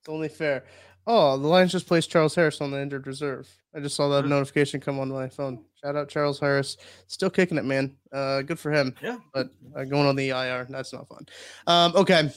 It's 0.00 0.08
only 0.08 0.28
fair. 0.28 0.64
Oh, 1.06 1.36
the 1.38 1.46
Lions 1.46 1.72
just 1.72 1.86
placed 1.86 2.10
Charles 2.10 2.34
Harris 2.34 2.60
on 2.60 2.70
the 2.70 2.80
injured 2.80 3.06
reserve. 3.06 3.48
I 3.74 3.80
just 3.80 3.96
saw 3.96 4.08
that 4.10 4.24
Hmm. 4.24 4.30
notification 4.30 4.80
come 4.80 4.98
on 5.00 5.08
my 5.08 5.28
phone. 5.28 5.64
Shout 5.82 5.96
out 5.96 6.08
Charles 6.08 6.38
Harris, 6.38 6.76
still 7.06 7.30
kicking 7.30 7.56
it, 7.58 7.64
man. 7.64 7.96
Uh, 8.12 8.42
good 8.42 8.58
for 8.58 8.70
him. 8.70 8.94
Yeah. 9.02 9.18
but 9.32 9.48
uh, 9.74 9.84
going 9.84 10.06
on 10.06 10.16
the 10.16 10.28
IR, 10.30 10.66
that's 10.68 10.92
not 10.92 11.08
fun. 11.08 11.26
Um, 11.66 11.92
okay, 11.96 12.30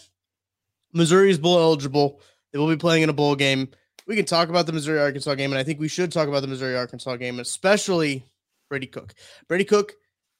Missouri 0.93 1.29
is 1.29 1.37
bowl 1.39 1.59
eligible. 1.59 2.21
They 2.51 2.59
will 2.59 2.69
be 2.69 2.77
playing 2.77 3.03
in 3.03 3.09
a 3.09 3.13
bowl 3.13 3.35
game. 3.35 3.69
We 4.07 4.15
can 4.15 4.25
talk 4.25 4.49
about 4.49 4.65
the 4.65 4.73
Missouri 4.73 4.99
Arkansas 4.99 5.35
game, 5.35 5.51
and 5.51 5.59
I 5.59 5.63
think 5.63 5.79
we 5.79 5.87
should 5.87 6.11
talk 6.11 6.27
about 6.27 6.41
the 6.41 6.47
Missouri 6.47 6.75
Arkansas 6.75 7.15
game, 7.17 7.39
especially 7.39 8.25
Brady 8.69 8.87
Cook. 8.87 9.13
Brady 9.47 9.63
Cook, 9.65 9.93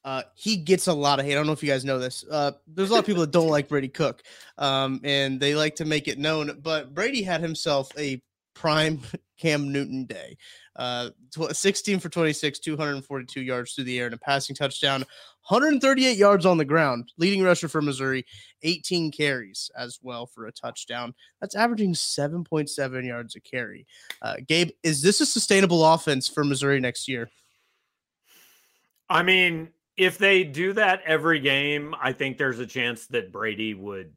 uh, 0.04 0.22
he 0.34 0.56
gets 0.56 0.86
a 0.86 0.92
lot 0.92 1.18
of 1.18 1.24
hate. 1.24 1.32
I 1.32 1.34
don't 1.36 1.46
know 1.46 1.52
if 1.52 1.62
you 1.62 1.70
guys 1.70 1.84
know 1.84 1.98
this. 1.98 2.24
Uh, 2.30 2.52
there's 2.66 2.90
a 2.90 2.92
lot 2.92 2.98
of 2.98 3.06
people 3.06 3.22
that 3.22 3.30
don't 3.30 3.48
like 3.48 3.68
Brady 3.68 3.88
Cook, 3.88 4.22
um, 4.58 5.00
and 5.02 5.40
they 5.40 5.54
like 5.54 5.76
to 5.76 5.84
make 5.84 6.08
it 6.08 6.18
known. 6.18 6.58
But 6.62 6.94
Brady 6.94 7.22
had 7.22 7.40
himself 7.40 7.90
a 7.98 8.22
prime 8.54 9.00
Cam 9.38 9.72
Newton 9.72 10.04
day. 10.04 10.36
Uh, 10.76 11.10
tw- 11.30 11.54
16 11.54 12.00
for 12.00 12.08
26, 12.08 12.58
242 12.58 13.40
yards 13.40 13.72
through 13.72 13.84
the 13.84 13.98
air 13.98 14.06
and 14.06 14.14
a 14.14 14.18
passing 14.18 14.54
touchdown, 14.54 15.04
138 15.48 16.16
yards 16.16 16.44
on 16.44 16.58
the 16.58 16.64
ground. 16.64 17.12
Leading 17.16 17.42
rusher 17.42 17.68
for 17.68 17.80
Missouri, 17.80 18.26
18 18.62 19.10
carries 19.10 19.70
as 19.76 19.98
well 20.02 20.26
for 20.26 20.46
a 20.46 20.52
touchdown. 20.52 21.14
That's 21.40 21.54
averaging 21.54 21.94
7.7 21.94 23.06
yards 23.06 23.36
a 23.36 23.40
carry. 23.40 23.86
Uh, 24.20 24.36
Gabe, 24.46 24.70
is 24.82 25.00
this 25.00 25.20
a 25.20 25.26
sustainable 25.26 25.84
offense 25.84 26.28
for 26.28 26.44
Missouri 26.44 26.80
next 26.80 27.08
year? 27.08 27.30
I 29.08 29.22
mean, 29.22 29.68
if 29.96 30.18
they 30.18 30.44
do 30.44 30.72
that 30.74 31.02
every 31.04 31.38
game, 31.40 31.94
I 32.00 32.12
think 32.12 32.36
there's 32.38 32.58
a 32.58 32.66
chance 32.66 33.06
that 33.08 33.30
Brady 33.32 33.74
would 33.74 34.12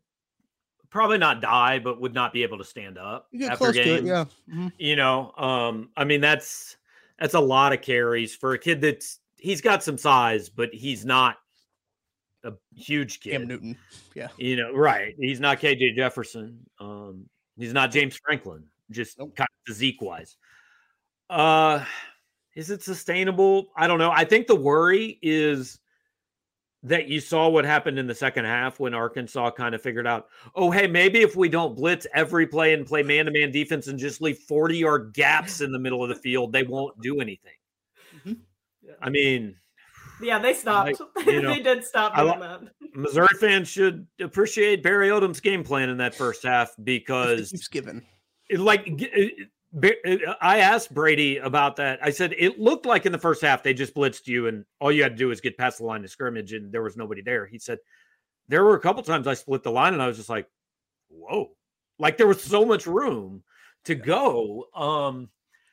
probably 0.89 1.17
not 1.17 1.41
die, 1.41 1.79
but 1.79 1.99
would 2.01 2.13
not 2.13 2.33
be 2.33 2.43
able 2.43 2.57
to 2.57 2.63
stand 2.63 2.97
up 2.97 3.27
You 3.31 3.47
after 3.47 3.71
to 3.73 3.79
it, 3.79 4.03
yeah. 4.03 4.25
Mhm. 4.49 4.71
You 4.77 4.95
know, 4.95 5.31
um, 5.37 5.89
I 5.97 6.03
mean 6.03 6.21
that's 6.21 6.77
that's 7.19 7.33
a 7.33 7.39
lot 7.39 7.73
of 7.73 7.81
carries 7.81 8.35
for 8.35 8.53
a 8.53 8.59
kid 8.59 8.81
that's 8.81 9.19
he's 9.35 9.61
got 9.61 9.83
some 9.83 9.97
size, 9.97 10.49
but 10.49 10.73
he's 10.73 11.05
not 11.05 11.37
a 12.43 12.53
huge 12.75 13.19
kid. 13.19 13.31
Cam 13.31 13.47
Newton. 13.47 13.77
Yeah. 14.15 14.29
You 14.37 14.55
know, 14.55 14.73
right. 14.73 15.13
He's 15.19 15.39
not 15.39 15.59
KJ 15.59 15.95
Jefferson. 15.95 16.59
Um, 16.79 17.25
he's 17.57 17.73
not 17.73 17.91
James 17.91 18.17
Franklin, 18.23 18.63
just 18.89 19.19
Nope. 19.19 19.35
kind 19.35 19.47
of 19.49 19.67
physique 19.67 20.01
wise. 20.01 20.37
Uh 21.29 21.83
is 22.57 22.71
it 22.71 22.81
sustainable? 22.81 23.67
I 23.77 23.85
don't 23.87 23.99
know. 23.99 24.11
I 24.11 24.25
think 24.25 24.47
the 24.47 24.55
worry 24.55 25.19
is 25.21 25.79
that 26.83 27.07
you 27.07 27.19
saw 27.19 27.47
what 27.49 27.65
happened 27.65 27.99
in 27.99 28.07
the 28.07 28.15
second 28.15 28.45
half 28.45 28.79
when 28.79 28.93
Arkansas 28.93 29.51
kind 29.51 29.75
of 29.75 29.81
figured 29.81 30.07
out, 30.07 30.27
oh, 30.55 30.71
hey, 30.71 30.87
maybe 30.87 31.19
if 31.21 31.35
we 31.35 31.49
don't 31.49 31.75
blitz 31.75 32.07
every 32.13 32.47
play 32.47 32.73
and 32.73 32.85
play 32.85 33.03
man 33.03 33.25
to 33.25 33.31
man 33.31 33.51
defense 33.51 33.87
and 33.87 33.99
just 33.99 34.21
leave 34.21 34.37
40 34.39 34.77
yard 34.77 35.11
gaps 35.13 35.61
in 35.61 35.71
the 35.71 35.79
middle 35.79 36.01
of 36.03 36.09
the 36.09 36.15
field, 36.15 36.51
they 36.51 36.63
won't 36.63 36.99
do 37.01 37.19
anything. 37.21 37.53
Mhm. 38.25 38.37
I 39.01 39.09
mean, 39.09 39.55
yeah, 40.21 40.39
they 40.39 40.53
stopped. 40.53 40.99
you 41.27 41.41
know, 41.41 41.53
they 41.53 41.61
did 41.61 41.83
stop 41.83 42.13
I 42.17 42.23
doing 42.23 42.39
li- 42.39 42.47
that. 42.47 42.61
Missouri 42.95 43.27
fans 43.39 43.67
should 43.67 44.07
appreciate 44.19 44.81
Barry 44.81 45.09
Odom's 45.09 45.39
game 45.39 45.63
plan 45.63 45.89
in 45.89 45.97
that 45.97 46.15
first 46.15 46.41
half 46.43 46.73
because 46.83 47.51
keeps 47.51 47.67
giving. 47.67 48.03
it, 48.49 48.59
like 48.59 48.85
g- 48.97 49.09
it- 49.13 49.33
Ba- 49.39 49.51
I 50.41 50.59
asked 50.59 50.93
Brady 50.93 51.37
about 51.37 51.75
that. 51.77 51.99
I 52.01 52.09
said 52.09 52.33
it 52.37 52.59
looked 52.59 52.85
like 52.85 53.05
in 53.05 53.11
the 53.11 53.17
first 53.17 53.41
half 53.41 53.63
they 53.63 53.73
just 53.73 53.93
blitzed 53.93 54.27
you, 54.27 54.47
and 54.47 54.65
all 54.79 54.91
you 54.91 55.03
had 55.03 55.13
to 55.13 55.17
do 55.17 55.27
was 55.27 55.41
get 55.41 55.57
past 55.57 55.79
the 55.79 55.85
line 55.85 56.03
of 56.03 56.09
scrimmage, 56.09 56.53
and 56.53 56.71
there 56.71 56.81
was 56.83 56.95
nobody 56.97 57.21
there. 57.21 57.45
He 57.45 57.59
said 57.59 57.79
there 58.47 58.63
were 58.63 58.75
a 58.75 58.79
couple 58.79 59.03
times 59.03 59.27
I 59.27 59.33
split 59.33 59.63
the 59.63 59.71
line, 59.71 59.93
and 59.93 60.01
I 60.01 60.07
was 60.07 60.17
just 60.17 60.29
like, 60.29 60.47
"Whoa!" 61.09 61.51
Like 61.99 62.17
there 62.17 62.27
was 62.27 62.41
so 62.41 62.63
much 62.65 62.87
room 62.87 63.43
to 63.85 63.95
go. 63.95 64.65
Um, 64.73 65.29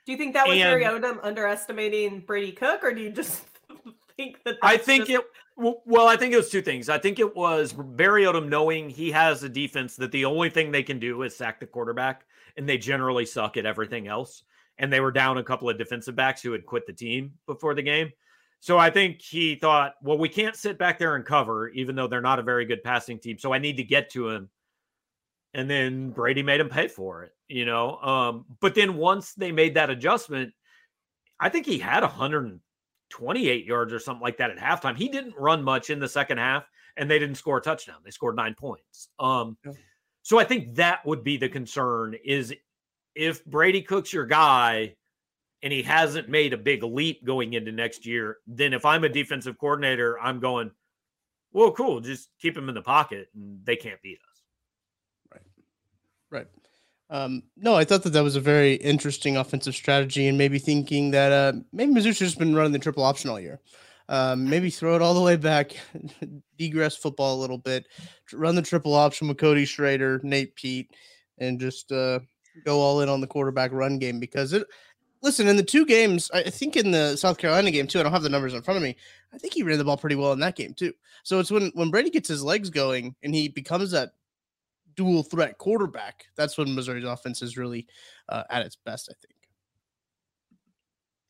Do 0.07 0.13
you 0.13 0.19
think 0.19 0.35
that 0.35 0.47
was 0.49 0.59
And- 0.59 0.65
Barry 0.65 0.85
Odom 0.85 1.21
underestimating 1.23 2.21
Brady 2.21 2.53
Cook, 2.53 2.83
or 2.83 2.93
do 2.93 3.01
you 3.01 3.11
just 3.11 3.45
think 4.17 4.43
that? 4.45 4.57
I 4.63 4.77
think 4.77 5.07
just- 5.07 5.21
it. 5.23 5.27
Well, 5.57 6.09
I 6.09 6.17
think 6.17 6.35
it 6.35 6.37
was 6.37 6.51
two 6.51 6.63
things. 6.63 6.89
I 6.89 6.99
think 6.99 7.21
it 7.21 7.37
was 7.37 7.73
Barry 7.73 8.25
Odom 8.25 8.49
knowing 8.49 8.91
he 8.91 9.13
has 9.13 9.45
a 9.45 9.49
defense 9.49 9.95
that 9.97 10.11
the 10.11 10.25
only 10.25 10.51
thing 10.51 10.73
they 10.73 10.83
can 10.83 10.99
do 10.99 11.23
is 11.23 11.37
sack 11.37 11.61
the 11.61 11.67
quarterback, 11.67 12.27
and 12.57 12.69
they 12.69 12.79
generally 12.79 13.27
suck 13.27 13.57
at 13.57 13.67
everything 13.67 14.07
else. 14.07 14.45
And 14.79 14.93
they 14.93 15.01
were 15.01 15.13
down 15.13 15.39
a 15.39 15.45
couple 15.45 15.71
of 15.71 15.79
defensive 15.79 16.17
backs 16.17 16.43
who 16.43 16.53
had 16.53 16.67
quit 16.67 16.87
the 16.87 16.93
team 16.93 17.33
before 17.47 17.75
the 17.75 17.83
game. 17.83 18.11
So 18.61 18.79
I 18.79 18.91
think 18.91 19.21
he 19.21 19.57
thought, 19.57 19.95
well, 20.03 20.17
we 20.17 20.29
can't 20.29 20.57
sit 20.57 20.79
back 20.79 20.99
there 20.99 21.17
and 21.17 21.25
cover, 21.25 21.69
even 21.69 21.95
though 21.95 22.07
they're 22.07 22.23
not 22.23 22.39
a 22.39 22.43
very 22.43 22.65
good 22.65 22.83
passing 22.83 23.19
team. 23.19 23.39
So 23.39 23.53
I 23.53 23.59
need 23.59 23.77
to 23.77 23.85
get 23.85 24.11
to 24.13 24.31
him. 24.31 24.49
And 25.53 25.69
then 25.71 26.11
Brady 26.11 26.43
made 26.43 26.61
him 26.61 26.71
pay 26.71 26.89
for 26.89 27.25
it, 27.25 27.33
you 27.47 27.67
know. 27.67 27.99
Um, 27.99 28.47
but 28.61 28.75
then 28.75 28.97
once 28.97 29.35
they 29.35 29.53
made 29.53 29.75
that 29.75 29.91
adjustment, 29.91 30.53
I 31.39 31.51
think 31.51 31.67
he 31.67 31.79
had 31.79 32.03
128 32.03 33.65
yards 33.67 33.93
or 33.93 33.99
something 33.99 34.23
like 34.23 34.39
that 34.39 34.51
at 34.51 34.57
halftime. 34.57 34.97
He 34.97 35.09
didn't 35.09 35.35
run 35.39 35.63
much 35.63 35.91
in 35.91 36.01
the 36.01 36.09
second 36.09 36.39
half, 36.39 36.65
and 36.97 37.09
they 37.09 37.19
didn't 37.19 37.37
score 37.37 37.59
a 37.59 37.61
touchdown. 37.61 37.97
They 38.05 38.11
scored 38.11 38.35
nine 38.35 38.55
points. 38.55 39.11
Um, 39.19 39.59
Yeah. 39.65 39.73
So 40.25 40.39
I 40.39 40.45
think 40.45 40.77
that 40.77 41.05
would 41.05 41.23
be 41.23 41.37
the 41.37 41.51
concern 41.51 42.17
is 42.25 42.53
if 43.15 43.45
Brady 43.45 43.83
Cook's 43.83 44.11
your 44.11 44.25
guy 44.25 44.97
and 45.63 45.71
he 45.71 45.83
hasn't 45.83 46.31
made 46.31 46.55
a 46.55 46.57
big 46.57 46.83
leap 46.83 47.23
going 47.27 47.53
into 47.53 47.73
next 47.73 48.07
year, 48.07 48.39
then 48.47 48.73
if 48.73 48.87
I'm 48.87 49.05
a 49.05 49.09
defensive 49.11 49.59
coordinator, 49.59 50.19
I'm 50.19 50.41
going, 50.41 50.71
well, 51.53 51.73
cool, 51.73 52.01
just 52.01 52.31
keep 52.41 52.57
him 52.57 52.71
in 52.71 52.75
the 52.75 52.81
pocket 52.81 53.29
and 53.35 53.61
they 53.65 53.77
can't 53.77 54.01
beat 54.01 54.17
us. 54.17 54.43
Right. 55.31 55.43
Right. 56.31 56.47
Um, 57.11 57.43
no, 57.59 57.77
I 57.77 57.85
thought 57.85 58.03
that 58.05 58.15
that 58.15 58.25
was 58.25 58.35
a 58.35 58.41
very 58.41 58.77
interesting 58.77 59.37
offensive 59.37 59.75
strategy, 59.75 60.27
and 60.27 60.39
maybe 60.39 60.59
thinking 60.59 61.11
that 61.11 61.33
uh, 61.33 61.53
maybe 61.71 61.93
Mizzou 61.93 62.17
should 62.17 62.27
just 62.27 62.39
been 62.39 62.57
running 62.57 62.73
the 62.73 62.79
triple 62.79 63.05
option 63.05 63.29
all 63.29 63.39
year. 63.39 63.61
Um, 64.09 64.49
maybe 64.49 64.69
throw 64.69 64.97
it 64.97 65.03
all 65.03 65.15
the 65.15 65.23
way 65.23 65.37
back, 65.37 65.73
degress 66.59 66.97
football 66.97 67.37
a 67.37 67.41
little 67.41 67.59
bit, 67.59 67.87
run 68.33 68.55
the 68.55 68.63
triple 68.63 68.95
option 68.95 69.29
with 69.29 69.39
Cody 69.39 69.65
Schrader, 69.65 70.21
Nate 70.23 70.55
Peat, 70.57 70.91
and 71.39 71.59
just 71.59 71.91
uh, 71.91 72.21
go 72.65 72.81
all 72.81 73.01
in 73.01 73.09
on 73.09 73.21
the 73.21 73.27
quarterback 73.27 73.73
run 73.73 73.99
game 73.99 74.21
because 74.21 74.53
it. 74.53 74.67
Listen, 75.23 75.49
in 75.49 75.57
the 75.57 75.63
two 75.63 75.87
games, 75.87 76.31
I 76.35 76.51
think 76.51 76.77
in 76.77 76.91
the 76.91 77.17
South 77.17 77.39
Carolina 77.39 77.71
game 77.71 77.87
too, 77.87 77.99
I 77.99 78.03
don't 78.03 78.13
have 78.13 78.23
the 78.23 78.29
numbers 78.29 78.53
in 78.53 78.61
front 78.61 78.77
of 78.77 78.83
me. 78.83 78.95
I 79.33 79.39
think 79.39 79.55
he 79.55 79.63
ran 79.63 79.79
the 79.79 79.85
ball 79.85 79.97
pretty 79.97 80.17
well 80.17 80.35
in 80.35 80.41
that 80.41 80.55
game 80.55 80.75
too. 80.75 80.93
So 81.23 81.41
it's 81.41 81.51
when 81.51 81.71
when 81.75 81.91
Brady 81.91 82.11
gets 82.11 82.29
his 82.29 82.45
legs 82.45 82.69
going 82.69 83.15
and 83.23 83.35
he 83.35 83.49
becomes 83.49 83.91
that 83.93 84.11
dual 84.95 85.23
threat 85.23 85.57
quarterback. 85.59 86.27
That's 86.37 86.59
when 86.59 86.75
Missouri's 86.75 87.05
offense 87.05 87.41
is 87.41 87.57
really 87.57 87.87
uh, 88.29 88.45
at 88.51 88.67
its 88.67 88.77
best, 88.77 89.09
I 89.11 89.15
think. 89.21 89.34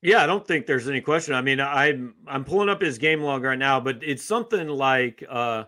Yeah, 0.05 0.23
I 0.23 0.27
don't 0.27 0.47
think 0.47 0.67
there's 0.67 0.87
any 0.87 1.01
question. 1.01 1.33
I 1.33 1.41
mean, 1.41 1.61
I'm 1.61 2.15
I'm 2.27 2.45
pulling 2.45 2.69
up 2.69 2.83
his 2.83 2.99
game 2.99 3.23
log 3.23 3.43
right 3.43 3.59
now, 3.59 3.81
but 3.81 4.01
it's 4.03 4.23
something 4.23 4.69
like 4.69 5.25
uh 5.31 5.65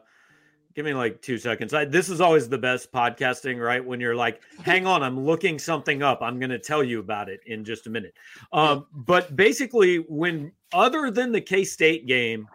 give 0.74 0.84
me 0.84 0.92
like 0.92 1.22
2 1.22 1.38
seconds. 1.38 1.72
I, 1.72 1.86
this 1.86 2.10
is 2.10 2.20
always 2.20 2.46
the 2.46 2.58
best 2.58 2.92
podcasting, 2.92 3.58
right? 3.58 3.82
When 3.82 3.98
you're 3.98 4.14
like, 4.14 4.42
"Hang 4.62 4.86
on, 4.86 5.02
I'm 5.02 5.18
looking 5.18 5.58
something 5.58 6.02
up. 6.02 6.20
I'm 6.20 6.38
going 6.38 6.50
to 6.50 6.58
tell 6.58 6.84
you 6.84 7.00
about 7.00 7.30
it 7.30 7.40
in 7.46 7.64
just 7.64 7.86
a 7.86 7.90
minute." 7.90 8.12
Um 8.52 8.84
but 8.92 9.34
basically 9.36 10.00
when 10.00 10.52
other 10.74 11.10
than 11.10 11.32
the 11.32 11.40
K-State 11.40 12.06
game, 12.06 12.46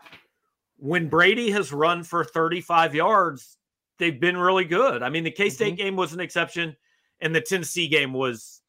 when 0.78 1.10
Brady 1.10 1.50
has 1.50 1.74
run 1.74 2.04
for 2.04 2.24
35 2.24 2.94
yards, 2.94 3.58
they've 3.98 4.20
been 4.20 4.38
really 4.38 4.66
good. 4.66 5.02
I 5.02 5.10
mean, 5.10 5.24
the 5.24 5.32
K-State 5.32 5.78
game 5.78 5.96
was 5.96 6.14
an 6.14 6.20
exception 6.20 6.76
and 7.22 7.34
the 7.34 7.42
Tennessee 7.42 7.88
game 7.88 8.14
was 8.14 8.61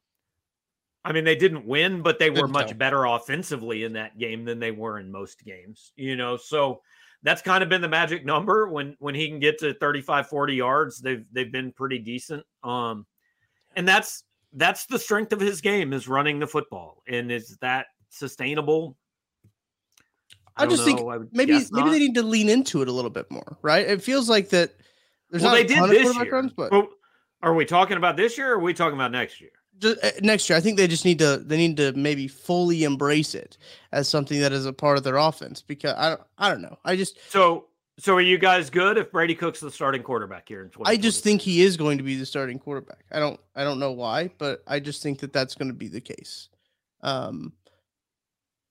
I 1.05 1.11
mean, 1.11 1.25
they 1.25 1.35
didn't 1.35 1.65
win, 1.65 2.01
but 2.01 2.17
they 2.17 2.29
were 2.29 2.47
much 2.47 2.77
better 2.77 3.05
offensively 3.05 3.83
in 3.83 3.93
that 3.93 4.17
game 4.17 4.45
than 4.45 4.59
they 4.59 4.71
were 4.71 4.99
in 4.99 5.11
most 5.11 5.43
games, 5.43 5.91
you 5.97 6.15
know. 6.15 6.37
So 6.37 6.81
that's 7.23 7.41
kind 7.41 7.61
of 7.61 7.69
been 7.69 7.81
the 7.81 7.89
magic 7.89 8.25
number 8.25 8.67
when 8.69 8.95
when 8.99 9.13
he 9.13 9.27
can 9.27 9.39
get 9.39 9.59
to 9.59 9.73
35 9.73 10.27
40 10.27 10.55
yards, 10.55 10.99
they've 10.99 11.25
they've 11.31 11.51
been 11.51 11.71
pretty 11.73 11.99
decent. 11.99 12.45
Um 12.63 13.05
and 13.75 13.87
that's 13.87 14.23
that's 14.53 14.85
the 14.85 14.99
strength 14.99 15.33
of 15.33 15.39
his 15.39 15.61
game 15.61 15.93
is 15.93 16.07
running 16.07 16.39
the 16.39 16.47
football. 16.47 17.01
And 17.07 17.31
is 17.31 17.57
that 17.61 17.87
sustainable? 18.09 18.95
I, 20.55 20.67
just 20.67 20.85
don't 20.85 20.97
think. 20.97 21.09
I 21.09 21.17
maybe 21.31 21.53
maybe 21.53 21.67
not. 21.71 21.91
they 21.91 21.99
need 21.99 22.15
to 22.15 22.23
lean 22.23 22.47
into 22.47 22.81
it 22.81 22.87
a 22.87 22.91
little 22.91 23.09
bit 23.09 23.29
more, 23.31 23.57
right? 23.61 23.87
It 23.87 24.03
feels 24.03 24.29
like 24.29 24.49
that. 24.49 24.73
There's 25.31 25.41
well, 25.41 25.55
not 25.55 25.67
they 25.67 25.75
a 25.75 25.87
did 25.87 26.05
this 26.05 26.15
year. 26.15 26.31
runs, 26.31 26.53
but 26.53 26.71
Well, 26.71 26.89
are 27.41 27.55
we 27.55 27.65
talking 27.65 27.97
about 27.97 28.17
this 28.17 28.37
year 28.37 28.51
or 28.51 28.57
are 28.57 28.59
we 28.59 28.73
talking 28.73 28.93
about 28.93 29.11
next 29.11 29.41
year? 29.41 29.49
Just, 29.79 30.03
uh, 30.03 30.11
next 30.21 30.49
year, 30.49 30.57
I 30.57 30.61
think 30.61 30.77
they 30.77 30.87
just 30.87 31.05
need 31.05 31.19
to 31.19 31.37
they 31.37 31.57
need 31.57 31.77
to 31.77 31.93
maybe 31.93 32.27
fully 32.27 32.83
embrace 32.83 33.35
it 33.35 33.57
as 33.91 34.07
something 34.07 34.39
that 34.41 34.51
is 34.51 34.65
a 34.65 34.73
part 34.73 34.97
of 34.97 35.03
their 35.03 35.17
offense. 35.17 35.61
Because 35.61 35.95
I 35.97 36.09
don't 36.09 36.21
I 36.37 36.49
don't 36.49 36.61
know. 36.61 36.77
I 36.85 36.95
just 36.95 37.19
So 37.29 37.65
so 37.99 38.15
are 38.15 38.21
you 38.21 38.37
guys 38.37 38.69
good 38.69 38.97
if 38.97 39.11
Brady 39.11 39.35
Cook's 39.35 39.59
the 39.59 39.69
starting 39.69 40.01
quarterback 40.01 40.47
here 40.47 40.63
in 40.63 40.69
20? 40.69 40.89
I 40.89 40.97
just 40.97 41.23
think 41.23 41.41
he 41.41 41.61
is 41.61 41.77
going 41.77 41.97
to 41.99 42.03
be 42.03 42.15
the 42.15 42.25
starting 42.25 42.59
quarterback. 42.59 43.05
I 43.11 43.19
don't 43.19 43.39
I 43.55 43.63
don't 43.63 43.79
know 43.79 43.91
why, 43.91 44.31
but 44.37 44.63
I 44.67 44.79
just 44.79 45.03
think 45.03 45.19
that 45.19 45.33
that's 45.33 45.55
going 45.55 45.69
to 45.69 45.75
be 45.75 45.87
the 45.87 46.01
case. 46.01 46.49
Um, 47.01 47.53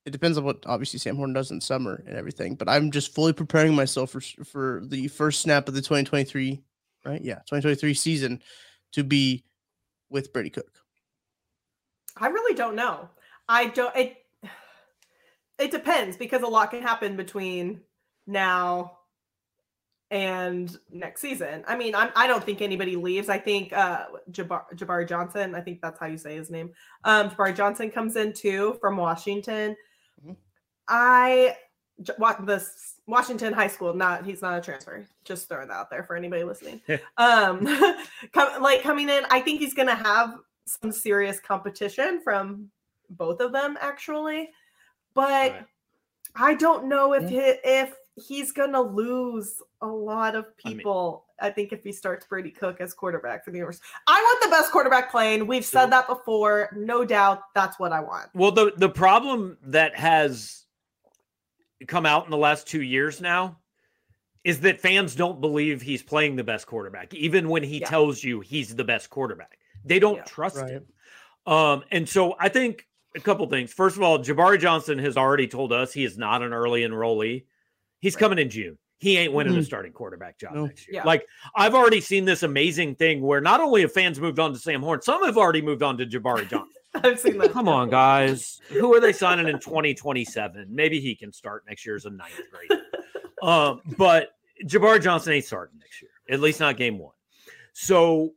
it 0.04 0.10
depends 0.10 0.36
on 0.36 0.44
what 0.44 0.64
obviously 0.66 0.98
Sam 0.98 1.16
Horn 1.16 1.32
does 1.32 1.52
in 1.52 1.60
summer 1.60 2.02
and 2.06 2.16
everything, 2.16 2.56
but 2.56 2.68
I'm 2.68 2.90
just 2.90 3.14
fully 3.14 3.32
preparing 3.32 3.74
myself 3.74 4.10
for 4.10 4.20
for 4.20 4.82
the 4.86 5.08
first 5.08 5.40
snap 5.40 5.68
of 5.68 5.74
the 5.74 5.80
2023, 5.80 6.60
right? 7.04 7.22
Yeah, 7.22 7.36
2023 7.46 7.94
season 7.94 8.42
to 8.92 9.04
be 9.04 9.44
with 10.10 10.32
Brady 10.32 10.50
Cook. 10.50 10.81
I 12.16 12.28
really 12.28 12.54
don't 12.54 12.76
know. 12.76 13.08
I 13.48 13.66
don't. 13.66 13.94
It 13.96 14.16
it 15.58 15.70
depends 15.70 16.16
because 16.16 16.42
a 16.42 16.46
lot 16.46 16.70
can 16.70 16.82
happen 16.82 17.16
between 17.16 17.80
now 18.26 18.98
and 20.10 20.76
next 20.90 21.22
season. 21.22 21.64
I 21.66 21.76
mean, 21.76 21.94
I'm, 21.94 22.10
I 22.14 22.26
don't 22.26 22.44
think 22.44 22.60
anybody 22.60 22.96
leaves. 22.96 23.28
I 23.30 23.38
think 23.38 23.72
uh, 23.72 24.06
Jabbar, 24.30 24.64
Jabari 24.74 25.08
Johnson. 25.08 25.54
I 25.54 25.60
think 25.60 25.80
that's 25.80 25.98
how 25.98 26.06
you 26.06 26.18
say 26.18 26.36
his 26.36 26.50
name. 26.50 26.70
Um, 27.04 27.30
Jabari 27.30 27.56
Johnson 27.56 27.90
comes 27.90 28.16
in 28.16 28.32
too 28.32 28.76
from 28.80 28.96
Washington. 28.96 29.74
Mhm. 30.24 30.36
I 30.88 31.56
the 31.98 32.66
Washington 33.06 33.52
High 33.52 33.68
School. 33.68 33.94
Not 33.94 34.26
he's 34.26 34.42
not 34.42 34.58
a 34.58 34.60
transfer. 34.60 35.06
Just 35.24 35.48
throwing 35.48 35.68
that 35.68 35.74
out 35.74 35.90
there 35.90 36.04
for 36.04 36.16
anybody 36.16 36.44
listening. 36.44 36.80
um, 37.16 37.64
come, 38.32 38.62
like 38.62 38.82
coming 38.82 39.08
in, 39.08 39.24
I 39.30 39.40
think 39.40 39.60
he's 39.60 39.74
gonna 39.74 39.94
have 39.94 40.34
some 40.66 40.92
serious 40.92 41.40
competition 41.40 42.20
from 42.22 42.70
both 43.10 43.40
of 43.40 43.52
them 43.52 43.76
actually, 43.80 44.50
but 45.14 45.52
Right. 45.52 45.66
I 46.34 46.54
don't 46.54 46.86
know 46.86 47.12
if 47.12 47.28
he, 47.28 47.36
if 47.38 47.94
he's 48.16 48.52
gonna 48.52 48.80
lose 48.80 49.60
a 49.82 49.86
lot 49.86 50.34
of 50.34 50.46
I 50.64 50.68
mean- 50.68 50.78
people. 50.78 51.26
I, 51.40 51.50
think 51.50 51.72
if 51.72 51.82
he 51.82 51.90
starts 51.90 52.24
Brady 52.24 52.50
Cook 52.52 52.80
as 52.80 52.94
quarterback 52.94 53.44
for 53.44 53.50
the 53.50 53.58
University, 53.58 53.84
I 54.06 54.12
want 54.22 54.42
the 54.44 54.48
best 54.48 54.70
quarterback 54.70 55.10
playing. 55.10 55.48
We've 55.48 55.64
said 55.64 55.86
that 55.86 56.06
before, 56.06 56.70
no 56.76 57.04
doubt. 57.04 57.40
That's 57.56 57.80
what 57.80 57.90
I 57.92 57.98
want. 57.98 58.30
Well, 58.32 58.52
the 58.52 58.72
the 58.76 58.88
problem 58.88 59.58
that 59.64 59.96
has 59.96 60.66
come 61.88 62.06
out 62.06 62.24
in 62.26 62.30
the 62.30 62.36
last 62.36 62.68
two 62.68 62.82
years 62.82 63.20
now 63.20 63.58
is 64.44 64.60
that 64.60 64.80
fans 64.80 65.16
don't 65.16 65.40
believe 65.40 65.82
he's 65.82 66.02
playing 66.02 66.36
the 66.36 66.44
best 66.44 66.68
quarterback, 66.68 67.12
even 67.12 67.48
when 67.48 67.64
he 67.64 67.78
Yeah. 67.80 67.88
tells 67.88 68.22
you 68.22 68.38
he's 68.40 68.76
the 68.76 68.84
best 68.84 69.10
quarterback. 69.10 69.58
They 69.84 69.98
don't 69.98 70.16
Yeah. 70.16 70.24
trust 70.24 70.56
Right. 70.56 70.70
him. 70.70 70.86
Um, 71.46 71.84
and 71.90 72.08
so 72.08 72.36
I 72.38 72.48
think 72.48 72.86
a 73.16 73.20
couple 73.20 73.46
things. 73.48 73.72
First 73.72 73.96
of 73.96 74.02
all, 74.02 74.18
Jabari 74.18 74.58
Johnson 74.60 74.98
has 74.98 75.16
already 75.16 75.46
told 75.46 75.72
us 75.72 75.92
he 75.92 76.04
is 76.04 76.16
not 76.16 76.42
an 76.42 76.52
early 76.52 76.82
enrollee. 76.82 77.44
He's 78.00 78.16
coming 78.16 78.38
in 78.38 78.48
June. 78.48 78.78
He 78.98 79.16
ain't 79.18 79.32
winning 79.32 79.54
a 79.56 79.58
Mhm. 79.58 79.64
starting 79.64 79.92
quarterback 79.92 80.38
job 80.38 80.54
No. 80.54 80.66
next 80.66 80.86
year. 80.86 80.96
Yeah. 80.96 81.04
Like 81.04 81.26
I've 81.56 81.74
already 81.74 82.00
seen 82.00 82.24
this 82.24 82.44
amazing 82.44 82.94
thing 82.94 83.20
where 83.20 83.40
not 83.40 83.60
only 83.60 83.80
have 83.80 83.92
fans 83.92 84.20
moved 84.20 84.38
on 84.38 84.52
to 84.52 84.58
Sam 84.58 84.80
Horn, 84.82 85.02
some 85.02 85.24
have 85.24 85.36
already 85.36 85.60
moved 85.60 85.82
on 85.82 85.98
to 85.98 86.06
Jabari 86.06 86.48
Johnson. 86.48 86.68
I've 86.94 87.18
seen 87.18 87.38
that. 87.38 87.50
Come 87.52 87.68
on, 87.68 87.90
guys. 87.90 88.60
Who 88.68 88.94
are 88.94 89.00
they 89.00 89.12
signing 89.12 89.48
in 89.48 89.58
2027? 89.58 90.66
Maybe 90.70 91.00
he 91.00 91.16
can 91.16 91.32
start 91.32 91.64
next 91.66 91.84
year 91.84 91.96
as 91.96 92.04
a 92.04 92.10
ninth 92.10 92.40
grader. 92.50 92.82
um, 93.42 93.80
but 93.98 94.36
Jabari 94.64 95.02
Johnson 95.02 95.32
ain't 95.32 95.44
starting 95.44 95.78
next 95.80 96.00
year, 96.00 96.10
at 96.30 96.38
least 96.40 96.60
not 96.60 96.76
game 96.76 96.98
one. 96.98 97.14
So 97.72 98.34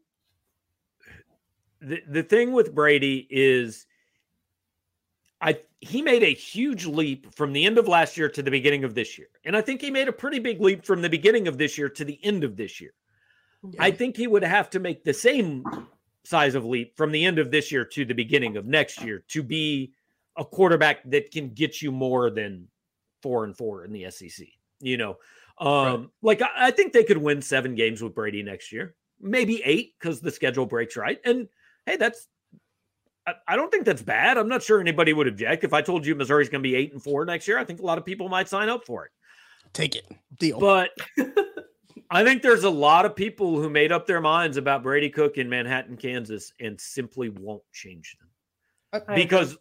the, 1.86 2.02
the 2.08 2.24
thing 2.24 2.52
with 2.52 2.74
Brady 2.74 3.28
is 3.30 3.86
I 5.42 5.60
he 5.80 6.02
made 6.02 6.24
a 6.24 6.34
huge 6.34 6.86
leap 6.86 7.34
from 7.36 7.54
the 7.54 7.66
end 7.66 7.78
of 7.78 7.88
last 7.88 8.18
year 8.18 8.30
to 8.30 8.42
the 8.42 8.52
beginning 8.52 8.84
of 8.84 8.96
this 8.96 9.18
year. 9.18 9.28
And 9.44 9.56
I 9.56 9.62
think 9.62 9.82
he 9.82 9.92
made 9.92 10.08
a 10.08 10.14
pretty 10.14 10.40
big 10.40 10.60
leap 10.60 10.86
from 10.86 11.02
the 11.02 11.10
beginning 11.10 11.48
of 11.48 11.58
this 11.58 11.78
year 11.78 11.90
to 11.90 12.04
the 12.06 12.20
end 12.24 12.44
of 12.44 12.56
this 12.56 12.82
year. 12.82 12.94
I 13.80 13.92
think 13.92 14.16
he 14.16 14.28
would 14.28 14.44
have 14.44 14.70
to 14.72 14.80
make 14.80 15.04
the 15.04 15.14
same 15.14 15.64
size 16.24 16.56
of 16.56 16.66
leap 16.66 16.96
from 16.96 17.12
the 17.12 17.26
end 17.26 17.40
of 17.40 17.52
this 17.52 17.72
year 17.72 17.86
to 17.86 18.06
the 18.06 18.14
beginning 18.14 18.58
of 18.58 18.66
next 18.66 19.02
year 19.04 19.24
to 19.30 19.44
be 19.44 19.94
a 20.38 20.46
quarterback 20.46 21.04
that 21.10 21.32
can 21.32 21.50
get 21.50 21.82
you 21.82 21.92
more 21.92 22.30
than 22.30 22.68
four 23.22 23.44
and 23.44 23.58
four 23.58 23.84
in 23.84 23.92
the 23.92 24.10
SEC. 24.12 24.48
You 24.80 24.98
know, 24.98 25.18
um, 25.60 26.12
like 26.22 26.42
I, 26.42 26.50
I 26.56 26.72
think 26.72 26.94
they 26.94 27.04
could 27.04 27.18
win 27.18 27.42
seven 27.42 27.76
games 27.76 28.02
with 28.02 28.14
Brady 28.14 28.44
next 28.44 28.72
year, 28.72 28.96
maybe 29.20 29.62
eight 29.64 29.94
because 30.00 30.20
the 30.20 30.32
schedule 30.32 30.66
breaks 30.66 30.98
right. 30.98 31.20
And 31.26 31.48
hey, 31.86 31.98
that's 31.98 32.28
I, 33.28 33.34
I 33.48 33.56
don't 33.56 33.72
think 33.72 33.86
that's 33.86 34.02
bad. 34.02 34.38
I'm 34.38 34.48
not 34.48 34.64
sure 34.64 34.80
anybody 34.80 35.14
would 35.14 35.28
object 35.28 35.64
if 35.64 35.74
I 35.74 35.82
told 35.82 36.06
you 36.06 36.16
Missouri's 36.16 36.50
going 36.50 36.62
to 36.64 36.68
be 36.68 36.76
eight 36.76 36.94
and 36.94 37.02
four 37.02 37.26
next 37.26 37.48
year. 37.48 37.58
I 37.58 37.64
think 37.64 37.80
a 37.80 37.86
lot 37.86 37.98
of 37.98 38.06
people 38.06 38.30
might 38.30 38.48
sign 38.48 38.70
up 38.70 38.86
for 38.86 39.06
it. 39.06 39.12
Take 39.74 39.96
it. 39.96 40.06
Deal. 40.40 40.60
But 40.60 40.92
I 42.10 42.24
think 42.24 42.42
there's 42.42 42.64
a 42.64 42.70
lot 42.70 43.06
of 43.06 43.16
people 43.16 43.60
who 43.62 43.70
made 43.70 43.92
up 43.92 44.06
their 44.06 44.22
minds 44.22 44.58
about 44.58 44.84
Brady 44.84 45.10
Cook 45.10 45.38
in 45.38 45.50
Manhattan, 45.50 45.98
Kansas, 45.98 46.54
and 46.60 46.80
simply 46.80 47.30
won't 47.30 47.64
change 47.74 48.16
them. 48.20 48.30
I 48.94 48.98
agree. 48.98 49.24
Because 49.24 49.58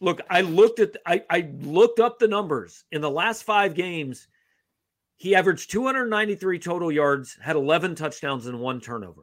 look, 0.00 0.20
I 0.28 0.40
looked 0.40 0.80
at 0.80 0.96
I, 1.06 1.22
I 1.30 1.48
looked 1.60 2.00
up 2.00 2.18
the 2.18 2.28
numbers 2.28 2.84
in 2.92 3.00
the 3.00 3.10
last 3.10 3.44
five 3.44 3.74
games. 3.74 4.28
He 5.16 5.34
averaged 5.36 5.70
293 5.70 6.58
total 6.58 6.90
yards, 6.90 7.38
had 7.40 7.54
11 7.54 7.94
touchdowns 7.94 8.46
and 8.46 8.58
one 8.58 8.80
turnover. 8.80 9.22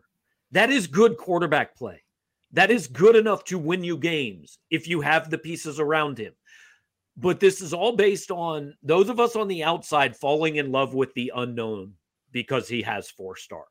That 0.51 0.69
is 0.71 0.87
good 0.87 1.17
quarterback 1.17 1.75
play. 1.75 2.01
That 2.53 2.71
is 2.71 2.87
good 2.87 3.15
enough 3.15 3.43
to 3.45 3.57
win 3.57 3.83
you 3.83 3.97
games 3.97 4.59
if 4.69 4.87
you 4.87 5.01
have 5.01 5.29
the 5.29 5.37
pieces 5.37 5.79
around 5.79 6.17
him. 6.17 6.33
But 7.17 7.39
this 7.39 7.61
is 7.61 7.73
all 7.73 7.95
based 7.95 8.31
on 8.31 8.73
those 8.83 9.09
of 9.09 9.19
us 9.19 9.35
on 9.35 9.47
the 9.47 9.63
outside 9.63 10.15
falling 10.15 10.57
in 10.57 10.71
love 10.71 10.93
with 10.93 11.13
the 11.13 11.31
unknown 11.35 11.93
because 12.31 12.67
he 12.67 12.81
has 12.81 13.09
four 13.09 13.35
stars. 13.35 13.67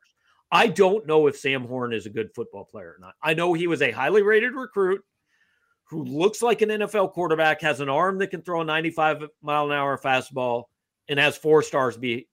I 0.51 0.67
don't 0.67 1.07
know 1.07 1.27
if 1.27 1.37
Sam 1.37 1.65
Horn 1.65 1.93
is 1.93 2.05
a 2.05 2.11
good 2.11 2.33
football 2.35 2.65
player 2.65 2.95
or 2.97 2.99
not. 2.99 3.13
I 3.21 3.33
know 3.33 3.53
he 3.53 3.67
was 3.67 3.81
a 3.81 3.91
highly 3.91 4.21
rated 4.21 4.53
recruit 4.53 5.03
who 5.85 6.03
looks 6.03 6.41
like 6.41 6.61
an 6.61 6.69
NFL 6.69 7.13
quarterback, 7.13 7.61
has 7.61 7.79
an 7.79 7.89
arm 7.89 8.17
that 8.19 8.27
can 8.27 8.41
throw 8.41 8.61
a 8.61 8.65
95 8.65 9.25
mile 9.41 9.65
an 9.65 9.71
hour 9.71 9.97
fastball, 9.97 10.65
and 11.09 11.19
has 11.19 11.37
four 11.37 11.61
stars 11.61 11.97
be, 11.97 12.27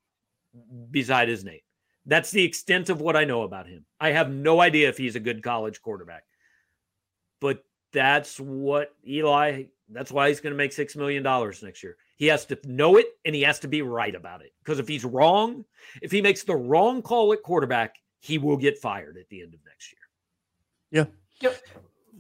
beside 0.91 1.29
his 1.29 1.45
name. 1.45 1.61
That's 2.07 2.31
the 2.31 2.45
extent 2.45 2.89
of 2.89 3.01
what 3.01 3.17
I 3.17 3.25
know 3.25 3.43
about 3.43 3.67
him. 3.67 3.85
I 4.01 4.11
have 4.11 4.31
no 4.31 4.61
idea 4.61 4.89
if 4.89 4.97
he's 4.97 5.17
a 5.17 5.21
good 5.21 5.43
college 5.43 5.83
quarterback. 5.83 6.25
But 7.41 7.65
that's 7.93 8.39
what 8.39 8.95
Eli, 9.07 9.65
that's 9.89 10.13
why 10.13 10.29
he's 10.29 10.41
going 10.41 10.53
to 10.53 10.57
make 10.57 10.73
$6 10.73 10.97
million 10.97 11.23
next 11.63 11.83
year. 11.83 11.97
He 12.17 12.27
has 12.27 12.45
to 12.47 12.59
know 12.65 12.97
it 12.97 13.07
and 13.25 13.35
he 13.35 13.43
has 13.43 13.61
to 13.61 13.69
be 13.69 13.83
right 13.83 14.15
about 14.15 14.43
it. 14.43 14.53
Because 14.63 14.79
if 14.79 14.89
he's 14.89 15.05
wrong, 15.05 15.65
if 16.03 16.11
he 16.11 16.21
makes 16.21 16.43
the 16.43 16.57
wrong 16.57 17.03
call 17.03 17.33
at 17.33 17.43
quarterback, 17.43 17.97
he 18.21 18.39
will 18.39 18.57
get 18.57 18.79
fired 18.79 19.17
at 19.17 19.29
the 19.29 19.43
end 19.43 19.55
of 19.55 19.61
next 19.65 19.93
year. 19.93 20.01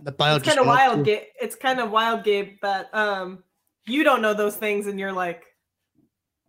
the 0.03 0.13
bio 0.13 0.37
it's 0.37 0.47
kind 0.47 0.61
of 0.61 0.67
wild. 0.67 1.05
Gabe. 1.05 1.23
It's 1.41 1.57
kind 1.57 1.81
of 1.81 1.91
wild, 1.91 2.23
Gabe, 2.23 2.57
but 2.63 2.95
um 2.95 3.43
you 3.89 4.05
don't 4.05 4.23
know 4.23 4.35
those 4.35 4.57
things, 4.57 4.87
and 4.87 5.01
you're 5.01 5.13
like, 5.13 5.45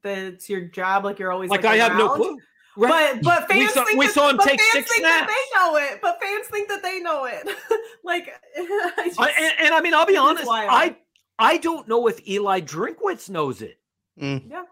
that 0.03 0.17
it's 0.17 0.49
your 0.49 0.61
job. 0.61 1.05
Like 1.05 1.20
you're 1.20 1.32
always 1.32 1.49
Like, 1.49 1.63
like, 1.63 1.80
I 1.80 1.84
have 1.84 1.97
no 1.97 2.13
around. 2.13 2.39
Clue. 2.76 2.88
But 2.88 3.22
but 3.24 3.47
We 3.49 3.55
fans 3.61 3.74
saw- 3.74 3.86
think 3.86 3.99
we 3.99 4.05
that, 4.07 4.13
saw 4.15 4.30
him 4.30 4.38
but 4.38 4.45
take 4.47 4.59
fans 4.61 4.72
six 4.74 4.91
think 4.91 5.03
that 5.03 5.26
snaps. 5.28 5.34
they 5.34 5.59
know 5.59 5.76
it. 5.78 5.99
But 6.01 6.20
fans 6.22 6.47
think 6.47 6.70
that 6.70 6.82
they 6.84 6.99
know 6.99 7.26
it. 7.26 7.47
like, 8.03 8.30
I 8.57 9.03
just, 9.05 9.20
I, 9.20 9.30
and, 9.38 9.53
and 9.65 9.74
I 9.74 9.82
mean, 9.82 9.93
I'll 9.93 10.05
be 10.05 10.17
honest. 10.17 10.45
wild. 10.47 10.70
I 10.72 10.97
I 11.38 11.57
don't 11.57 11.88
know 11.88 12.07
if 12.07 12.28
Eli 12.28 12.61
Drinkwitz 12.61 13.30
knows 13.30 13.61
it. 13.61 13.80
Mm. 14.22 14.49
yeah, 14.49 14.63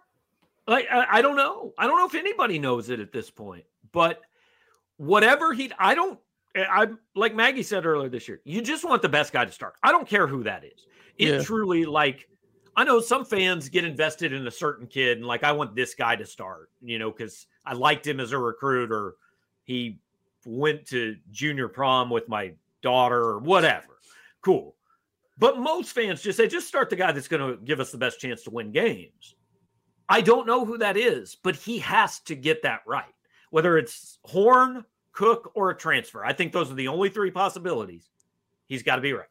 Like 0.67 0.87
I, 0.91 1.05
I 1.09 1.21
don't 1.21 1.37
know. 1.37 1.73
I 1.77 1.87
don't 1.87 1.97
know 1.97 2.05
if 2.07 2.15
anybody 2.15 2.59
knows 2.59 2.89
it 2.89 2.99
at 2.99 3.11
this 3.13 3.29
point. 3.29 3.63
But 3.93 4.21
whatever 4.97 5.53
he, 5.53 5.71
I 5.79 5.95
don't. 5.95 6.19
I 6.55 6.87
like 7.15 7.35
Maggie 7.35 7.61
said 7.63 7.85
earlier 7.85 8.09
this 8.09 8.27
year. 8.27 8.41
You 8.43 8.61
just 8.61 8.83
want 8.83 9.01
the 9.01 9.09
best 9.09 9.31
guy 9.31 9.45
to 9.45 9.51
start. 9.51 9.75
I 9.83 9.91
don't 9.91 10.07
care 10.07 10.25
who 10.27 10.43
that 10.43 10.63
is. 10.63 10.85
It 11.17 11.29
Yeah. 11.29 11.43
truly 11.43 11.85
like. 11.85 12.27
I 12.75 12.83
know 12.83 12.99
some 12.99 13.25
fans 13.25 13.69
get 13.69 13.85
invested 13.85 14.33
in 14.33 14.45
a 14.45 14.51
certain 14.51 14.85
kid 14.85 15.17
and 15.17 15.25
like 15.25 15.43
I 15.43 15.51
want 15.51 15.75
this 15.75 15.95
guy 15.95 16.15
to 16.15 16.25
start. 16.25 16.69
You 16.81 16.99
know, 16.99 17.11
because 17.11 17.47
I 17.67 17.73
liked 17.73 18.07
him 18.07 18.19
as 18.19 18.31
a 18.31 18.37
recruit 18.37 18.91
or 18.91 19.15
he 19.63 19.99
went 20.45 20.85
to 20.87 21.17
junior 21.31 21.67
prom 21.67 22.09
with 22.09 22.29
my 22.29 22.53
daughter 22.81 23.19
or 23.19 23.39
whatever. 23.39 23.99
Cool. 24.41 24.75
But 25.37 25.59
most 25.59 25.91
fans 25.91 26.21
just 26.21 26.37
say, 26.37 26.47
just 26.47 26.67
start 26.67 26.89
the 26.89 26.95
guy 26.95 27.11
that's 27.11 27.27
going 27.27 27.51
to 27.51 27.61
give 27.63 27.79
us 27.79 27.91
the 27.91 27.97
best 27.97 28.19
chance 28.19 28.43
to 28.43 28.49
win 28.49 28.71
games. 28.71 29.35
I 30.09 30.21
don't 30.21 30.47
know 30.47 30.63
who 30.63 30.77
that 30.77 30.95
is, 30.95 31.35
but 31.35 31.55
he 31.55 31.79
has 31.79 32.19
to 32.21 32.35
get 32.35 32.63
that 32.63 32.81
right. 32.87 33.03
Whether 33.49 33.77
it's 33.77 34.19
Horn, 34.23 34.85
Cook, 35.11 35.51
or 35.53 35.69
a 35.69 35.75
transfer. 35.75 36.23
I 36.23 36.33
think 36.33 36.53
those 36.53 36.71
are 36.71 36.75
the 36.75 36.87
only 36.87 37.09
three 37.09 37.31
possibilities. 37.31 38.09
He's 38.67 38.83
got 38.83 38.95
to 38.95 39.01
be 39.01 39.13
right. 39.13 39.27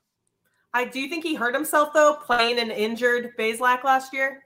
I 0.75 0.85
do 0.85 1.09
think 1.09 1.25
he 1.25 1.35
hurt 1.35 1.55
himself 1.55 1.95
though, 1.95 2.19
playing 2.23 2.59
an 2.59 2.71
injured 2.71 3.33
Bazelak 3.39 3.83
last 3.85 4.13
year. 4.13 4.43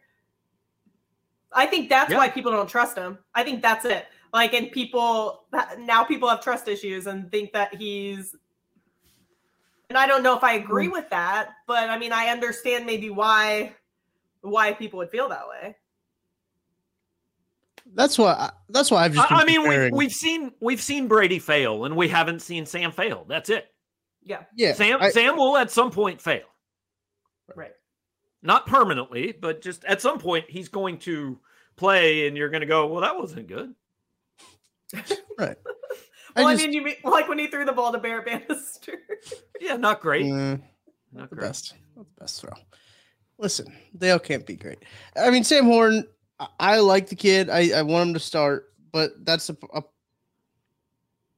I 1.52 1.66
think 1.66 1.88
that's 1.88 2.10
yeah. 2.10 2.18
why 2.18 2.28
people 2.28 2.52
don't 2.52 2.68
trust 2.68 2.96
him. 2.96 3.18
I 3.34 3.42
think 3.42 3.62
that's 3.62 3.84
it. 3.84 4.06
Like, 4.32 4.54
and 4.54 4.70
people 4.70 5.44
now 5.78 6.04
people 6.04 6.28
have 6.28 6.40
trust 6.40 6.68
issues 6.68 7.06
and 7.06 7.30
think 7.30 7.52
that 7.52 7.74
he's. 7.74 8.36
And 9.88 9.98
I 9.98 10.06
don't 10.06 10.22
know 10.22 10.36
if 10.36 10.44
I 10.44 10.52
agree 10.52 10.86
mm. 10.86 10.92
with 10.92 11.10
that, 11.10 11.50
but 11.66 11.90
I 11.90 11.98
mean, 11.98 12.12
I 12.12 12.28
understand 12.28 12.86
maybe 12.86 13.10
why 13.10 13.74
why 14.42 14.72
people 14.72 14.98
would 14.98 15.10
feel 15.10 15.28
that 15.28 15.48
way. 15.48 15.76
That's 17.94 18.16
why. 18.16 18.50
That's 18.68 18.90
why 18.90 19.04
I've 19.04 19.14
just. 19.14 19.32
I 19.32 19.44
mean, 19.44 19.68
we've, 19.68 19.92
we've 19.92 20.12
seen 20.12 20.52
we've 20.60 20.80
seen 20.80 21.08
Brady 21.08 21.40
fail, 21.40 21.84
and 21.86 21.96
we 21.96 22.06
haven't 22.06 22.40
seen 22.40 22.64
Sam 22.66 22.92
fail. 22.92 23.24
That's 23.28 23.50
it. 23.50 23.66
Yeah. 24.22 24.44
Yeah. 24.54 24.74
Sam 24.74 24.98
I, 25.00 25.10
Sam 25.10 25.36
will 25.36 25.56
at 25.56 25.72
some 25.72 25.90
point 25.90 26.20
fail. 26.20 26.44
Right. 27.56 27.72
Not 28.42 28.66
permanently, 28.66 29.32
but 29.32 29.60
just 29.60 29.84
at 29.84 30.00
some 30.00 30.18
point 30.18 30.46
he's 30.48 30.68
going 30.68 30.98
to 31.00 31.38
play, 31.76 32.26
and 32.26 32.36
you're 32.36 32.48
going 32.48 32.62
to 32.62 32.66
go, 32.66 32.86
well, 32.86 33.02
that 33.02 33.18
wasn't 33.18 33.48
good. 33.48 33.74
right. 35.38 35.56
well, 36.36 36.46
I, 36.46 36.54
just, 36.54 36.64
I, 36.64 36.66
mean, 36.66 36.72
you 36.72 36.82
mean 36.82 36.96
like 37.04 37.28
when 37.28 37.38
he 37.38 37.48
threw 37.48 37.64
the 37.64 37.72
ball 37.72 37.92
to 37.92 37.98
Barrett 37.98 38.26
Bannister. 38.26 38.98
yeah, 39.60 39.76
not 39.76 40.00
great. 40.00 40.26
Mm, 40.26 40.62
not, 41.12 41.30
the 41.30 41.36
great. 41.36 41.48
best. 41.48 41.74
Not 41.96 42.06
the 42.06 42.20
best 42.22 42.40
throw. 42.40 42.52
Listen, 43.38 43.74
they 43.94 44.10
all 44.10 44.18
can't 44.18 44.46
be 44.46 44.56
great. 44.56 44.78
I 45.16 45.30
mean, 45.30 45.44
Sam 45.44 45.64
Horn, 45.64 46.04
I, 46.38 46.48
I 46.58 46.78
like 46.78 47.08
the 47.08 47.16
kid. 47.16 47.50
I, 47.50 47.70
I 47.78 47.82
want 47.82 48.08
him 48.08 48.14
to 48.14 48.20
start, 48.20 48.72
but 48.92 49.12
that's 49.24 49.50
a, 49.50 49.56
a. 49.74 49.82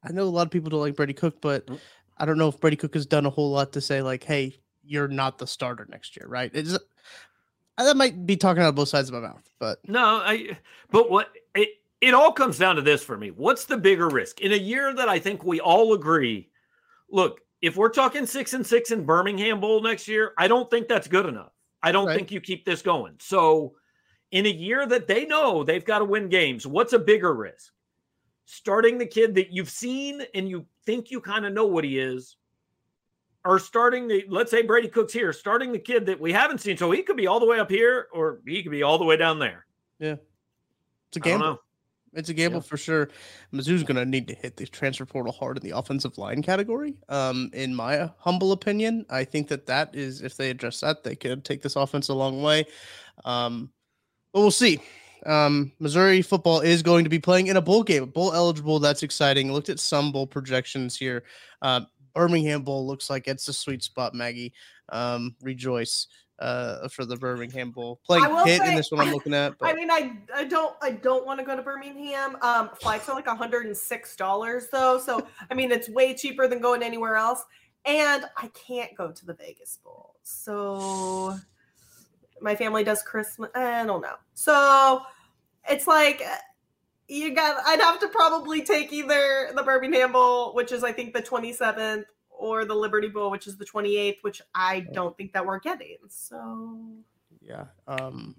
I 0.05 0.13
know 0.13 0.23
a 0.23 0.25
lot 0.25 0.47
of 0.47 0.51
people 0.51 0.71
don't 0.71 0.81
like 0.81 0.97
Brady 0.97 1.15
Cook, 1.15 1.41
but 1.41 1.67
mm. 1.67 1.79
I 2.19 2.25
don't 2.25 2.39
know 2.39 2.49
if 2.49 2.61
Brady 2.61 2.77
Cook 2.77 2.95
has 2.95 3.07
done 3.07 3.27
a 3.27 3.31
whole 3.31 3.51
lot 3.51 3.73
to 3.73 3.81
say 3.81 4.03
like, 4.03 4.25
"Hey, 4.25 4.62
you're 4.85 5.09
not 5.09 5.39
the 5.39 5.47
starter 5.47 5.87
next 5.89 6.17
year," 6.17 6.27
right? 6.29 6.51
It's 6.55 6.75
uh, 6.75 7.85
that 7.85 7.97
might 7.97 8.27
be 8.27 8.37
talking 8.37 8.63
out 8.63 8.75
both 8.75 8.89
sides 8.89 9.09
of 9.09 9.15
my 9.15 9.21
mouth, 9.29 9.49
but 9.59 9.79
no, 9.89 10.23
I. 10.25 10.59
But 10.91 11.11
what 11.11 11.33
it 11.55 11.69
it 12.01 12.15
all 12.15 12.33
comes 12.33 12.59
down 12.59 12.77
to 12.77 12.83
this 12.83 13.03
for 13.03 13.17
me: 13.17 13.31
what's 13.31 13.65
the 13.65 13.77
bigger 13.77 14.09
risk 14.09 14.41
in 14.41 14.53
a 14.53 14.57
year 14.57 14.95
that 14.95 15.09
I 15.09 15.19
think 15.19 15.45
we 15.45 15.61
all 15.61 15.95
agree? 15.95 16.51
Look, 17.11 17.41
if 17.63 17.77
we're 17.77 17.89
talking 17.89 18.27
six 18.27 18.53
and 18.55 18.67
six 18.67 18.91
in 18.91 19.05
Birmingham 19.05 19.61
Bowl 19.61 19.81
next 19.81 20.09
year, 20.09 20.33
I 20.37 20.49
don't 20.49 20.69
think 20.69 20.89
that's 20.89 21.09
good 21.09 21.27
enough. 21.27 21.53
I 21.83 21.93
don't 21.93 22.07
right. 22.07 22.17
think 22.17 22.31
you 22.31 22.41
keep 22.41 22.65
this 22.65 22.83
going. 22.83 23.15
So, 23.21 23.75
in 24.33 24.47
a 24.47 24.51
year 24.51 24.87
that 24.87 25.07
they 25.07 25.25
know 25.25 25.65
they've 25.65 25.85
got 25.85 26.01
to 26.01 26.05
win 26.05 26.29
games, 26.29 26.67
what's 26.67 26.93
a 26.93 26.99
bigger 26.99 27.35
risk? 27.35 27.73
Starting 28.47 28.99
the 28.99 29.07
kid 29.07 29.35
that 29.37 29.53
you've 29.53 29.71
seen 29.71 30.23
and 30.35 30.49
you 30.49 30.67
think 30.85 31.11
you 31.11 31.21
kind 31.21 31.47
of 31.47 31.53
know 31.53 31.67
what 31.67 31.85
he 31.85 31.99
is, 31.99 32.37
or 33.45 33.59
starting 33.59 34.09
the 34.09 34.25
let's 34.29 34.51
say 34.51 34.63
Brady 34.63 34.89
Cook's 34.89 35.13
here, 35.13 35.33
starting 35.33 35.73
the 35.73 35.79
kid 35.79 36.07
that 36.07 36.21
we 36.21 36.33
haven't 36.33 36.61
seen. 36.61 36.77
So 36.77 36.91
he 36.91 37.03
could 37.03 37.17
be 37.17 37.27
all 37.27 37.41
the 37.41 37.47
way 37.47 37.59
up 37.59 37.71
here 37.71 38.09
or 38.13 38.41
he 38.47 38.63
could 38.63 38.73
be 38.73 38.83
all 38.83 38.99
the 38.99 39.05
way 39.05 39.17
down 39.17 39.39
there. 39.39 39.67
Yeah. 39.99 40.17
It's 41.09 41.17
a 41.17 41.21
gamble. 41.21 41.59
It's 42.15 42.29
a 42.29 42.35
gamble 42.35 42.59
yeah. 42.59 42.63
for 42.69 42.77
sure. 42.77 43.09
Mizzou's 43.55 43.85
going 43.85 43.97
to 43.97 44.05
need 44.05 44.29
to 44.29 44.35
hit 44.35 44.57
the 44.57 44.67
transfer 44.67 45.07
portal 45.07 45.33
hard 45.33 45.57
in 45.57 45.63
the 45.63 45.77
offensive 45.77 46.19
line 46.19 46.43
category. 46.43 46.95
Um, 47.09 47.51
in 47.55 47.75
my 47.75 48.11
humble 48.19 48.53
opinion, 48.53 49.07
I 49.09 49.25
think 49.25 49.49
that 49.49 49.67
that 49.67 49.95
is 49.95 50.21
if 50.21 50.37
they 50.37 50.51
address 50.51 50.81
that, 50.81 51.05
they 51.05 51.17
could 51.17 51.45
take 51.45 51.63
this 51.63 51.77
offense 51.77 52.09
a 52.09 52.15
long 52.15 52.43
way. 52.43 52.67
Um, 53.25 53.71
but 54.33 54.41
we'll 54.41 54.51
see. 54.51 54.81
Um, 55.25 55.73
Missouri 55.79 56.21
football 56.21 56.61
is 56.61 56.83
going 56.83 57.05
to 57.05 57.11
be 57.11 57.19
playing 57.19 57.47
in 57.47 57.57
a 57.57 57.63
bowl 57.63 57.83
game, 57.83 58.07
bowl 58.07 58.35
eligible. 58.35 58.79
That's 58.79 59.03
exciting. 59.03 59.53
Looked 59.53 59.69
at 59.69 59.81
some 59.81 60.13
bowl 60.13 60.27
projections 60.27 60.97
here. 60.97 61.25
Um, 61.63 61.87
Birmingham 62.15 62.63
Bowl 62.63 62.87
looks 62.87 63.11
like 63.11 63.29
it's 63.29 63.49
a 63.49 63.53
sweet 63.53 63.83
spot, 63.83 64.15
Maggie. 64.15 64.53
Um, 64.91 65.37
rejoice 65.43 66.09
uh, 66.39 66.89
for 66.89 67.05
the 67.05 67.17
Birmingham 67.17 67.71
Bowl. 67.71 68.01
Playing 68.05 68.25
hit 68.45 68.61
say, 68.63 68.71
in 68.71 68.77
this 68.77 68.91
one 68.91 69.07
I'm 69.07 69.13
looking 69.13 69.33
at. 69.35 69.57
But. 69.59 69.69
I 69.69 69.75
mean, 69.75 69.91
I 69.91 70.17
I 70.35 70.45
don't 70.45 70.75
I 70.83 70.91
don't 70.91 71.25
want 71.25 71.39
to 71.39 71.47
go 71.47 71.55
to 71.57 71.63
Birmingham. 71.63 72.37
Um, 72.43 72.71
flights 72.81 73.09
are 73.09 73.15
like 73.15 73.27
$106 73.27 74.71
though, 74.71 74.99
so 74.99 75.27
I 75.51 75.55
mean 75.55 75.71
it's 75.71 75.89
way 75.89 76.15
cheaper 76.15 76.49
than 76.49 76.61
going 76.61 76.83
anywhere 76.83 77.17
else. 77.17 77.45
And 77.85 78.25
I 78.37 78.49
can't 78.49 78.95
go 78.95 79.11
to 79.11 79.27
the 79.27 79.35
Vegas 79.35 79.79
Bowl, 79.83 80.15
so 80.23 81.37
my 82.41 82.55
family 82.55 82.85
does 82.85 83.03
Christmas. 83.03 83.51
I 83.55 83.85
don't 83.85 84.03
know. 84.03 84.17
So 84.35 85.03
it's 85.69 85.87
like 85.87 86.23
you 87.13 87.35
got 87.35 87.63
I'd 87.67 87.81
have 87.81 88.01
to 88.01 88.09
probably 88.09 88.63
take 88.63 88.93
either 88.93 89.51
the 89.55 89.63
Birmingham 89.63 90.13
Bowl, 90.13 90.55
which 90.55 90.73
is 90.73 90.83
I 90.83 90.93
think 90.93 91.13
the 91.13 91.23
27th, 91.23 92.05
or 92.31 92.65
the 92.65 92.75
Liberty 92.75 93.09
Bowl, 93.09 93.31
which 93.31 93.47
is 93.47 93.57
the 93.57 93.65
28th, 93.65 94.19
which 94.23 94.43
I 94.55 94.81
don't 94.81 95.17
think 95.17 95.33
that 95.35 95.45
we're 95.45 95.61
getting. 95.61 95.99
So 96.09 96.79
yeah. 97.41 97.67
Um 97.87 98.37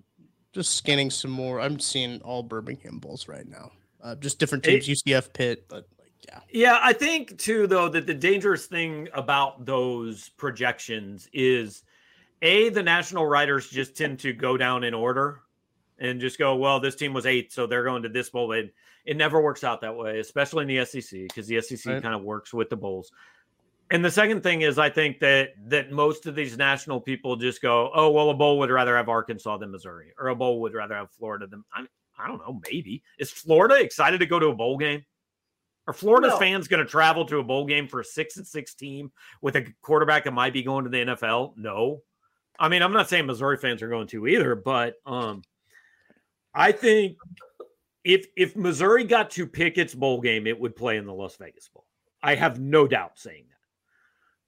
just 0.54 0.76
scanning 0.76 1.10
some 1.10 1.32
more. 1.32 1.60
I'm 1.60 1.80
seeing 1.80 2.22
all 2.22 2.44
Birmingham 2.44 3.00
Bowls 3.00 3.28
right 3.28 3.48
now. 3.48 3.72
Uh, 4.04 4.16
just 4.16 4.38
different 4.38 4.64
teams, 4.64 4.88
it, 4.88 5.00
UCF 5.06 5.34
Pitt, 5.34 5.66
but 5.68 5.88
like 5.98 6.12
yeah. 6.28 6.40
Yeah, 6.52 6.80
I 6.82 6.94
think 6.94 7.38
too 7.38 7.68
though 7.68 7.90
that 7.90 8.08
the 8.08 8.14
dangerous 8.14 8.66
thing 8.66 9.08
about 9.14 9.66
those 9.66 10.30
projections 10.30 11.30
is 11.32 11.84
a 12.42 12.70
the 12.70 12.84
national 12.84 13.26
writers 13.26 13.70
just 13.70 13.96
tend 13.96 14.20
to 14.20 14.34
go 14.34 14.58
down 14.58 14.84
in 14.84 14.94
order 14.94 15.40
and 16.00 16.20
just 16.20 16.38
go, 16.38 16.56
well, 16.56 16.80
this 16.80 16.96
team 16.96 17.14
was 17.14 17.26
eight, 17.26 17.52
so 17.52 17.68
they're 17.68 17.84
going 17.84 18.04
to 18.04 18.10
this 18.10 18.30
bowl. 18.30 18.52
It, 18.52 18.74
it 19.06 19.18
never 19.18 19.42
works 19.42 19.64
out 19.64 19.82
that 19.82 19.96
way, 19.96 20.20
especially 20.20 20.64
in 20.64 20.68
the 20.68 20.86
SEC, 20.86 21.22
because 21.22 21.48
the 21.48 21.62
SEC 21.62 21.86
right. 21.86 22.02
kind 22.02 22.16
of 22.16 22.22
works 22.22 22.54
with 22.54 22.70
the 22.70 22.78
bowls. 22.78 23.12
And 23.92 24.04
the 24.04 24.12
second 24.12 24.42
thing 24.42 24.62
is, 24.62 24.80
I 24.80 24.90
think 24.90 25.20
that 25.20 25.50
that 25.68 25.92
most 25.92 26.26
of 26.26 26.36
these 26.36 26.58
national 26.58 27.02
people 27.02 27.36
just 27.36 27.62
go, 27.62 27.92
oh, 27.94 28.10
well, 28.10 28.30
a 28.30 28.34
bowl 28.34 28.58
would 28.60 28.72
rather 28.72 28.96
have 28.96 29.10
Arkansas 29.10 29.58
than 29.58 29.72
Missouri, 29.72 30.14
or 30.18 30.30
a 30.30 30.36
bowl 30.36 30.62
would 30.62 30.74
rather 30.74 30.96
have 30.96 31.12
Florida 31.12 31.46
than 31.48 31.64
I, 31.74 31.86
I 32.18 32.28
don't 32.28 32.40
know, 32.40 32.60
maybe 32.72 33.04
is 33.20 33.32
Florida 33.32 33.76
excited 33.76 34.20
to 34.20 34.26
go 34.26 34.40
to 34.40 34.48
a 34.48 34.56
bowl 34.56 34.78
game? 34.78 35.04
Are 35.86 35.94
Florida's 35.94 36.32
no. 36.32 36.40
fans 36.40 36.68
going 36.68 36.84
to 36.84 36.90
travel 36.90 37.26
to 37.26 37.40
a 37.40 37.44
bowl 37.44 37.66
game 37.66 37.88
for 37.88 38.00
a 38.00 38.06
six 38.06 38.38
and 38.38 38.48
six 38.48 38.74
team 38.74 39.12
with 39.42 39.58
a 39.58 39.66
quarterback 39.82 40.24
that 40.24 40.32
might 40.32 40.54
be 40.54 40.64
going 40.64 40.86
to 40.86 40.90
the 40.90 41.06
NFL? 41.06 41.58
No. 41.58 42.02
I 42.58 42.70
mean, 42.70 42.82
I'm 42.82 42.94
not 42.94 43.10
saying 43.10 43.26
Missouri 43.26 43.58
fans 43.58 43.82
are 43.82 43.90
going 43.90 44.08
to 44.08 44.28
either, 44.28 44.56
but 44.56 44.96
um, 45.06 45.42
I 46.54 46.72
think 46.72 47.18
if 48.04 48.28
if 48.36 48.56
Missouri 48.56 49.04
got 49.04 49.32
to 49.32 49.48
pick 49.48 49.78
its 49.78 49.96
bowl 49.96 50.22
game, 50.22 50.48
it 50.48 50.60
would 50.60 50.76
play 50.76 50.98
in 50.98 51.06
the 51.06 51.14
Las 51.14 51.36
Vegas 51.38 51.70
Bowl. 51.70 51.86
I 52.22 52.36
have 52.36 52.60
no 52.60 52.88
doubt 52.88 53.20
saying 53.20 53.46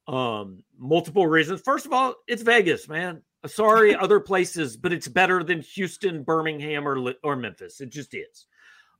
that. 0.07 0.13
Um, 0.13 0.63
multiple 0.77 1.27
reasons. 1.27 1.61
First 1.61 1.85
of 1.85 1.93
all, 1.93 2.15
it's 2.27 2.41
Vegas, 2.41 2.87
man. 2.87 3.21
Sorry, 3.47 3.95
other 3.95 4.19
places, 4.19 4.77
but 4.77 4.93
it's 4.93 5.07
better 5.07 5.43
than 5.43 5.61
Houston, 5.61 6.23
Birmingham, 6.23 6.87
or 6.87 7.13
or 7.23 7.35
Memphis. 7.35 7.81
It 7.81 7.89
just 7.89 8.13
is. 8.13 8.45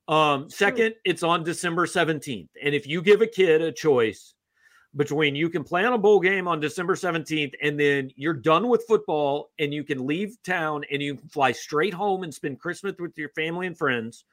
Um, 0.08 0.48
second, 0.48 0.94
it's 1.04 1.22
on 1.22 1.42
December 1.42 1.86
17th. 1.86 2.48
And 2.62 2.74
if 2.74 2.86
you 2.86 3.02
give 3.02 3.22
a 3.22 3.26
kid 3.26 3.60
a 3.60 3.72
choice 3.72 4.34
between 4.96 5.36
you 5.36 5.50
can 5.50 5.62
plan 5.62 5.92
a 5.92 5.98
bowl 5.98 6.20
game 6.20 6.48
on 6.48 6.58
December 6.58 6.94
17th 6.94 7.52
and 7.62 7.78
then 7.78 8.10
you're 8.16 8.32
done 8.32 8.68
with 8.68 8.84
football 8.88 9.50
and 9.58 9.72
you 9.72 9.84
can 9.84 10.06
leave 10.06 10.42
town 10.42 10.84
and 10.90 11.02
you 11.02 11.16
can 11.16 11.28
fly 11.28 11.52
straight 11.52 11.94
home 11.94 12.22
and 12.22 12.32
spend 12.32 12.58
Christmas 12.58 12.94
with 12.98 13.16
your 13.18 13.28
family 13.30 13.66
and 13.66 13.76
friends. 13.76 14.24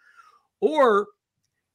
Or, 0.61 1.07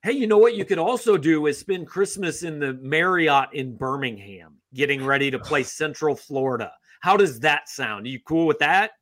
hey, 0.02 0.12
you 0.12 0.26
know 0.26 0.38
what 0.38 0.54
you 0.54 0.64
could 0.64 0.78
also 0.78 1.18
do 1.18 1.46
is 1.46 1.58
spend 1.58 1.86
Christmas 1.86 2.42
in 2.42 2.58
the 2.58 2.72
Marriott 2.74 3.52
in 3.52 3.76
Birmingham, 3.76 4.56
getting 4.72 5.04
ready 5.04 5.30
to 5.30 5.38
play 5.38 5.62
Central 5.64 6.16
Florida. 6.16 6.72
How 7.00 7.16
does 7.16 7.40
that 7.40 7.68
sound? 7.68 8.06
Are 8.06 8.10
you 8.10 8.20
cool 8.20 8.46
with 8.46 8.58
that? 8.60 8.92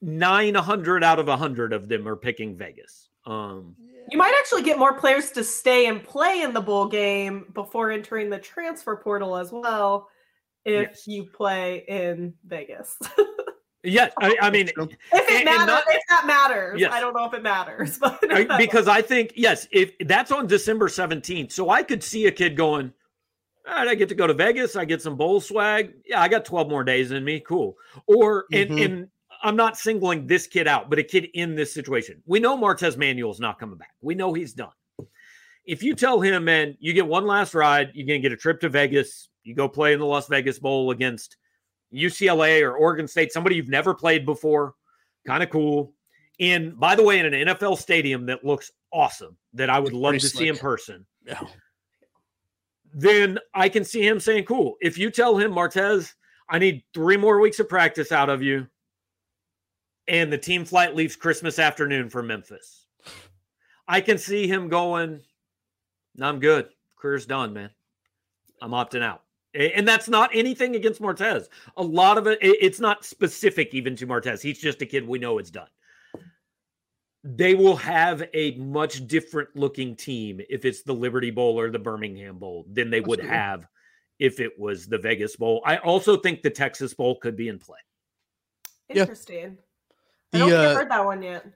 900 0.00 1.04
out 1.04 1.20
of 1.20 1.28
100 1.28 1.72
of 1.72 1.88
them 1.88 2.08
are 2.08 2.16
picking 2.16 2.56
Vegas. 2.56 3.10
Um, 3.24 3.76
you 4.10 4.18
might 4.18 4.34
actually 4.38 4.62
get 4.62 4.78
more 4.78 4.94
players 4.94 5.30
to 5.32 5.44
stay 5.44 5.86
and 5.86 6.02
play 6.02 6.42
in 6.42 6.52
the 6.52 6.60
bowl 6.60 6.86
game 6.86 7.46
before 7.54 7.90
entering 7.90 8.30
the 8.30 8.38
transfer 8.38 8.96
portal 8.96 9.36
as 9.36 9.52
well 9.52 10.08
if 10.64 10.88
yes. 10.90 11.06
you 11.06 11.24
play 11.24 11.84
in 11.88 12.34
Vegas. 12.46 12.96
yes, 13.82 14.12
I, 14.20 14.36
I, 14.40 14.50
mean, 14.50 14.68
if 14.68 14.76
it 14.76 15.44
matters, 15.44 15.66
not, 15.66 15.84
if 15.88 16.02
that 16.08 16.26
matters, 16.26 16.80
yes. 16.80 16.92
I 16.92 17.00
don't 17.00 17.14
know 17.14 17.26
if 17.26 17.34
it 17.34 17.42
matters, 17.42 17.98
but 18.00 18.20
because 18.58 18.88
I 18.88 19.02
think 19.02 19.32
yes, 19.36 19.66
if 19.72 19.92
that's 20.00 20.30
on 20.30 20.46
December 20.46 20.88
seventeenth, 20.88 21.52
so 21.52 21.70
I 21.70 21.82
could 21.82 22.02
see 22.02 22.26
a 22.26 22.32
kid 22.32 22.56
going. 22.56 22.92
All 23.64 23.74
right, 23.74 23.86
I 23.86 23.94
get 23.94 24.08
to 24.08 24.16
go 24.16 24.26
to 24.26 24.34
Vegas. 24.34 24.74
I 24.74 24.84
get 24.84 25.02
some 25.02 25.16
bowl 25.16 25.40
swag. 25.40 25.92
Yeah, 26.04 26.20
I 26.20 26.26
got 26.26 26.44
12 26.44 26.68
more 26.68 26.82
days 26.82 27.12
in 27.12 27.24
me. 27.24 27.38
Cool. 27.38 27.76
Or 28.08 28.46
mm-hmm. 28.52 28.72
and, 28.72 28.80
and 28.80 29.08
I'm 29.42 29.56
not 29.56 29.76
singling 29.76 30.26
this 30.26 30.46
kid 30.46 30.68
out, 30.68 30.88
but 30.88 30.98
a 30.98 31.02
kid 31.02 31.28
in 31.34 31.54
this 31.54 31.74
situation. 31.74 32.22
We 32.26 32.40
know 32.40 32.56
Martez 32.56 32.96
Manuel's 32.96 33.40
not 33.40 33.58
coming 33.58 33.76
back. 33.76 33.94
We 34.00 34.14
know 34.14 34.32
he's 34.32 34.52
done. 34.52 34.70
If 35.64 35.82
you 35.82 35.94
tell 35.94 36.20
him, 36.20 36.44
man, 36.44 36.76
you 36.80 36.92
get 36.92 37.06
one 37.06 37.26
last 37.26 37.54
ride, 37.54 37.90
you're 37.94 38.06
going 38.06 38.20
to 38.20 38.28
get 38.28 38.32
a 38.32 38.40
trip 38.40 38.60
to 38.60 38.68
Vegas, 38.68 39.28
You 39.44 39.54
go 39.54 39.68
play 39.68 39.92
in 39.92 40.00
the 40.00 40.06
Las 40.06 40.28
Vegas 40.28 40.58
Bowl 40.58 40.90
against 40.90 41.36
UCLA 41.92 42.62
or 42.62 42.74
Oregon 42.74 43.06
State, 43.06 43.32
somebody 43.32 43.56
you've 43.56 43.68
never 43.68 43.94
played 43.94 44.24
before. 44.26 44.74
Kind 45.26 45.42
of 45.42 45.50
cool. 45.50 45.94
And 46.40 46.78
by 46.78 46.96
the 46.96 47.02
way, 47.02 47.20
in 47.20 47.32
an 47.32 47.48
NFL 47.48 47.78
stadium 47.78 48.26
that 48.26 48.44
looks 48.44 48.72
awesome, 48.92 49.36
that 49.54 49.70
I 49.70 49.78
would 49.78 49.92
love 49.92 50.14
to 50.14 50.20
slick. 50.20 50.32
see 50.32 50.48
in 50.48 50.56
person. 50.56 51.06
Yeah. 51.24 51.40
Then 52.94 53.38
I 53.54 53.68
can 53.68 53.84
see 53.84 54.06
him 54.06 54.18
saying, 54.18 54.44
Cool. 54.44 54.74
If 54.80 54.98
you 54.98 55.10
tell 55.10 55.36
him, 55.36 55.52
Martez, 55.52 56.12
I 56.48 56.58
need 56.58 56.82
three 56.92 57.16
more 57.16 57.40
weeks 57.40 57.60
of 57.60 57.68
practice 57.68 58.12
out 58.12 58.28
of 58.28 58.42
you, 58.42 58.66
and 60.08 60.32
the 60.32 60.38
team 60.38 60.64
flight 60.64 60.94
leaves 60.94 61.16
Christmas 61.16 61.58
afternoon 61.58 62.10
for 62.10 62.22
Memphis. 62.22 62.86
I 63.86 64.00
can 64.00 64.18
see 64.18 64.46
him 64.46 64.68
going, 64.68 65.20
I'm 66.20 66.40
good. 66.40 66.68
Career's 67.00 67.26
done, 67.26 67.52
man. 67.52 67.70
I'm 68.60 68.70
opting 68.70 69.02
out. 69.02 69.22
And 69.54 69.86
that's 69.86 70.08
not 70.08 70.30
anything 70.32 70.76
against 70.76 71.02
Martez. 71.02 71.48
A 71.76 71.82
lot 71.82 72.16
of 72.16 72.26
it, 72.26 72.38
it's 72.40 72.80
not 72.80 73.04
specific 73.04 73.74
even 73.74 73.94
to 73.96 74.06
Martez. 74.06 74.40
He's 74.40 74.58
just 74.58 74.80
a 74.80 74.86
kid. 74.86 75.06
We 75.06 75.18
know 75.18 75.36
it's 75.38 75.50
done. 75.50 75.68
They 77.22 77.54
will 77.54 77.76
have 77.76 78.22
a 78.32 78.56
much 78.56 79.06
different 79.06 79.54
looking 79.54 79.94
team 79.94 80.40
if 80.48 80.64
it's 80.64 80.82
the 80.82 80.94
Liberty 80.94 81.30
Bowl 81.30 81.58
or 81.58 81.70
the 81.70 81.78
Birmingham 81.78 82.38
Bowl 82.38 82.64
than 82.72 82.88
they 82.88 83.00
would 83.00 83.20
have 83.20 83.66
if 84.18 84.40
it 84.40 84.58
was 84.58 84.86
the 84.86 84.98
Vegas 84.98 85.36
Bowl. 85.36 85.62
I 85.66 85.76
also 85.76 86.16
think 86.16 86.42
the 86.42 86.50
Texas 86.50 86.94
Bowl 86.94 87.16
could 87.16 87.36
be 87.36 87.48
in 87.48 87.58
play. 87.58 87.78
Interesting. 88.88 89.58
Yeah. 89.58 89.71
I 90.32 90.38
don't 90.38 90.48
think 90.48 90.58
uh, 90.58 90.70
I've 90.70 90.76
heard 90.76 90.90
that 90.90 91.04
one 91.04 91.22
yet. 91.22 91.46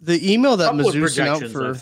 The 0.00 0.32
email 0.32 0.56
that 0.56 0.72
Mizzou 0.72 1.08
sent 1.08 1.28
out 1.28 1.50
for 1.50 1.74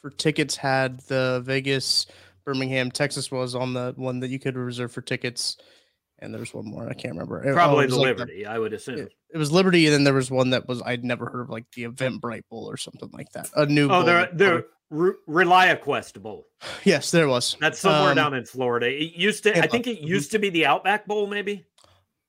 for 0.00 0.10
tickets 0.10 0.56
had 0.56 1.00
the 1.00 1.42
Vegas 1.44 2.06
Birmingham, 2.44 2.90
Texas 2.90 3.30
was 3.30 3.54
on 3.54 3.74
the 3.74 3.92
one 3.96 4.20
that 4.20 4.28
you 4.28 4.38
could 4.38 4.56
reserve 4.56 4.92
for 4.92 5.02
tickets. 5.02 5.56
And 6.18 6.34
there's 6.34 6.52
one 6.52 6.66
more. 6.66 6.86
I 6.86 6.92
can't 6.92 7.14
remember. 7.14 7.40
Probably 7.54 7.86
oh, 7.86 7.88
the 7.88 7.96
like 7.96 8.06
Liberty, 8.08 8.42
the, 8.44 8.50
I 8.50 8.58
would 8.58 8.74
assume. 8.74 8.98
It, 8.98 9.12
it, 9.32 9.38
was 9.38 9.50
Liberty, 9.50 9.86
and 9.86 9.94
then 9.94 10.04
there 10.04 10.12
was 10.12 10.30
one 10.30 10.50
that 10.50 10.68
was 10.68 10.82
I'd 10.82 11.02
never 11.02 11.30
heard 11.30 11.42
of, 11.42 11.50
like 11.50 11.64
the 11.74 11.84
Eventbrite 11.84 12.42
Bowl 12.50 12.70
or 12.70 12.76
something 12.76 13.08
like 13.14 13.32
that. 13.32 13.48
A 13.56 13.64
new. 13.64 13.88
Oh, 13.90 14.02
there, 14.02 14.28
there. 14.34 14.64
Re- 14.90 15.14
ReliaQuest 15.26 16.20
Bowl. 16.20 16.46
Yes, 16.84 17.10
there 17.10 17.26
was. 17.26 17.56
That's 17.58 17.78
somewhere 17.78 18.10
um, 18.10 18.16
down 18.16 18.34
in 18.34 18.44
Florida. 18.44 18.86
It 18.86 19.14
used 19.14 19.44
to. 19.44 19.58
I 19.58 19.66
think 19.66 19.86
it 19.86 20.00
used 20.00 20.30
to 20.32 20.38
be 20.38 20.50
the 20.50 20.66
Outback 20.66 21.06
Bowl, 21.06 21.26
maybe. 21.26 21.64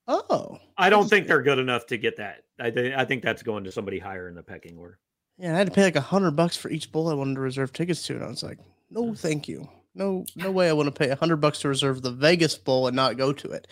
Oh. 0.08 0.58
I 0.78 0.88
don't 0.88 1.08
think 1.08 1.26
they're 1.26 1.42
good 1.42 1.58
enough 1.58 1.86
to 1.88 1.98
get 1.98 2.16
that. 2.16 2.44
I, 2.62 2.70
th- 2.70 2.94
I 2.96 3.04
think 3.04 3.22
that's 3.22 3.42
going 3.42 3.64
to 3.64 3.72
somebody 3.72 3.98
higher 3.98 4.28
in 4.28 4.34
the 4.34 4.42
pecking 4.42 4.78
order. 4.78 4.98
Yeah, 5.38 5.54
I 5.54 5.58
had 5.58 5.66
to 5.66 5.72
pay 5.72 5.82
like 5.82 5.96
a 5.96 6.00
hundred 6.00 6.32
bucks 6.32 6.56
for 6.56 6.70
each 6.70 6.92
bowl 6.92 7.08
I 7.08 7.14
wanted 7.14 7.34
to 7.34 7.40
reserve 7.40 7.72
tickets 7.72 8.06
to, 8.06 8.14
and 8.14 8.24
I 8.24 8.28
was 8.28 8.42
like, 8.42 8.58
no, 8.90 9.14
thank 9.14 9.48
you. 9.48 9.68
No, 9.94 10.24
no 10.36 10.50
way. 10.50 10.68
I 10.68 10.72
want 10.72 10.86
to 10.86 10.98
pay 10.98 11.10
a 11.10 11.16
hundred 11.16 11.36
bucks 11.38 11.60
to 11.60 11.68
reserve 11.68 12.02
the 12.02 12.12
Vegas 12.12 12.56
Bowl 12.56 12.86
and 12.86 12.96
not 12.96 13.16
go 13.16 13.32
to 13.32 13.50
it. 13.50 13.66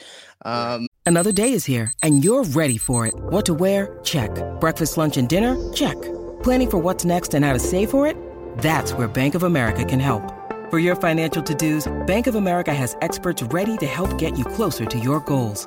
Um, 0.44 0.86
Another 1.06 1.32
day 1.32 1.52
is 1.54 1.64
here, 1.64 1.92
and 2.02 2.22
you're 2.24 2.44
ready 2.44 2.76
for 2.76 3.06
it. 3.06 3.14
What 3.14 3.46
to 3.46 3.54
wear? 3.54 3.98
Check. 4.04 4.30
Breakfast, 4.60 4.98
lunch, 4.98 5.16
and 5.16 5.28
dinner? 5.28 5.56
Check. 5.72 6.00
Planning 6.42 6.70
for 6.70 6.78
what's 6.78 7.04
next 7.04 7.34
and 7.34 7.44
how 7.44 7.52
to 7.52 7.58
save 7.58 7.90
for 7.90 8.06
it? 8.06 8.16
That's 8.58 8.92
where 8.92 9.08
Bank 9.08 9.34
of 9.34 9.42
America 9.44 9.84
can 9.84 10.00
help. 10.00 10.22
For 10.70 10.78
your 10.78 10.94
financial 10.96 11.42
to-dos, 11.42 11.90
Bank 12.06 12.26
of 12.26 12.34
America 12.34 12.72
has 12.72 12.96
experts 13.00 13.42
ready 13.44 13.76
to 13.78 13.86
help 13.86 14.18
get 14.18 14.38
you 14.38 14.44
closer 14.44 14.84
to 14.86 14.98
your 14.98 15.20
goals. 15.20 15.66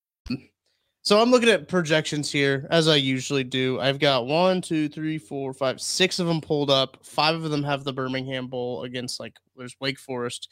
So 1.03 1.19
I'm 1.19 1.31
looking 1.31 1.49
at 1.49 1.67
projections 1.67 2.31
here, 2.31 2.67
as 2.69 2.87
I 2.87 2.95
usually 2.95 3.43
do. 3.43 3.79
I've 3.79 3.97
got 3.97 4.27
one, 4.27 4.61
two, 4.61 4.87
three, 4.87 5.17
four, 5.17 5.51
five, 5.51 5.81
six 5.81 6.19
of 6.19 6.27
them 6.27 6.41
pulled 6.41 6.69
up. 6.69 7.03
Five 7.03 7.35
of 7.35 7.49
them 7.49 7.63
have 7.63 7.83
the 7.83 7.93
Birmingham 7.93 8.47
Bowl 8.47 8.83
against 8.83 9.19
like 9.19 9.33
there's 9.57 9.75
Wake 9.79 9.97
Forest, 9.97 10.49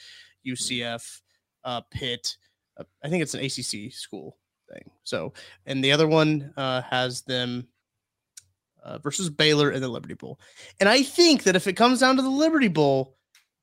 UCF, 0.47 1.21
uh, 1.63 1.81
Pitt. 1.91 2.35
Uh, 2.79 2.83
I 3.03 3.09
think 3.09 3.21
it's 3.21 3.35
an 3.35 3.41
ACC 3.41 3.93
school 3.93 4.37
thing. 4.71 4.89
So, 5.03 5.33
and 5.67 5.83
the 5.83 5.91
other 5.91 6.07
one 6.07 6.51
uh, 6.57 6.81
has 6.81 7.21
them 7.21 7.67
uh, 8.83 8.97
versus 8.97 9.29
Baylor 9.29 9.69
in 9.69 9.81
the 9.81 9.87
Liberty 9.87 10.15
Bowl. 10.15 10.39
And 10.79 10.89
I 10.89 11.03
think 11.03 11.43
that 11.43 11.55
if 11.55 11.67
it 11.67 11.73
comes 11.73 11.99
down 11.99 12.15
to 12.15 12.23
the 12.23 12.29
Liberty 12.29 12.69
Bowl, 12.69 13.17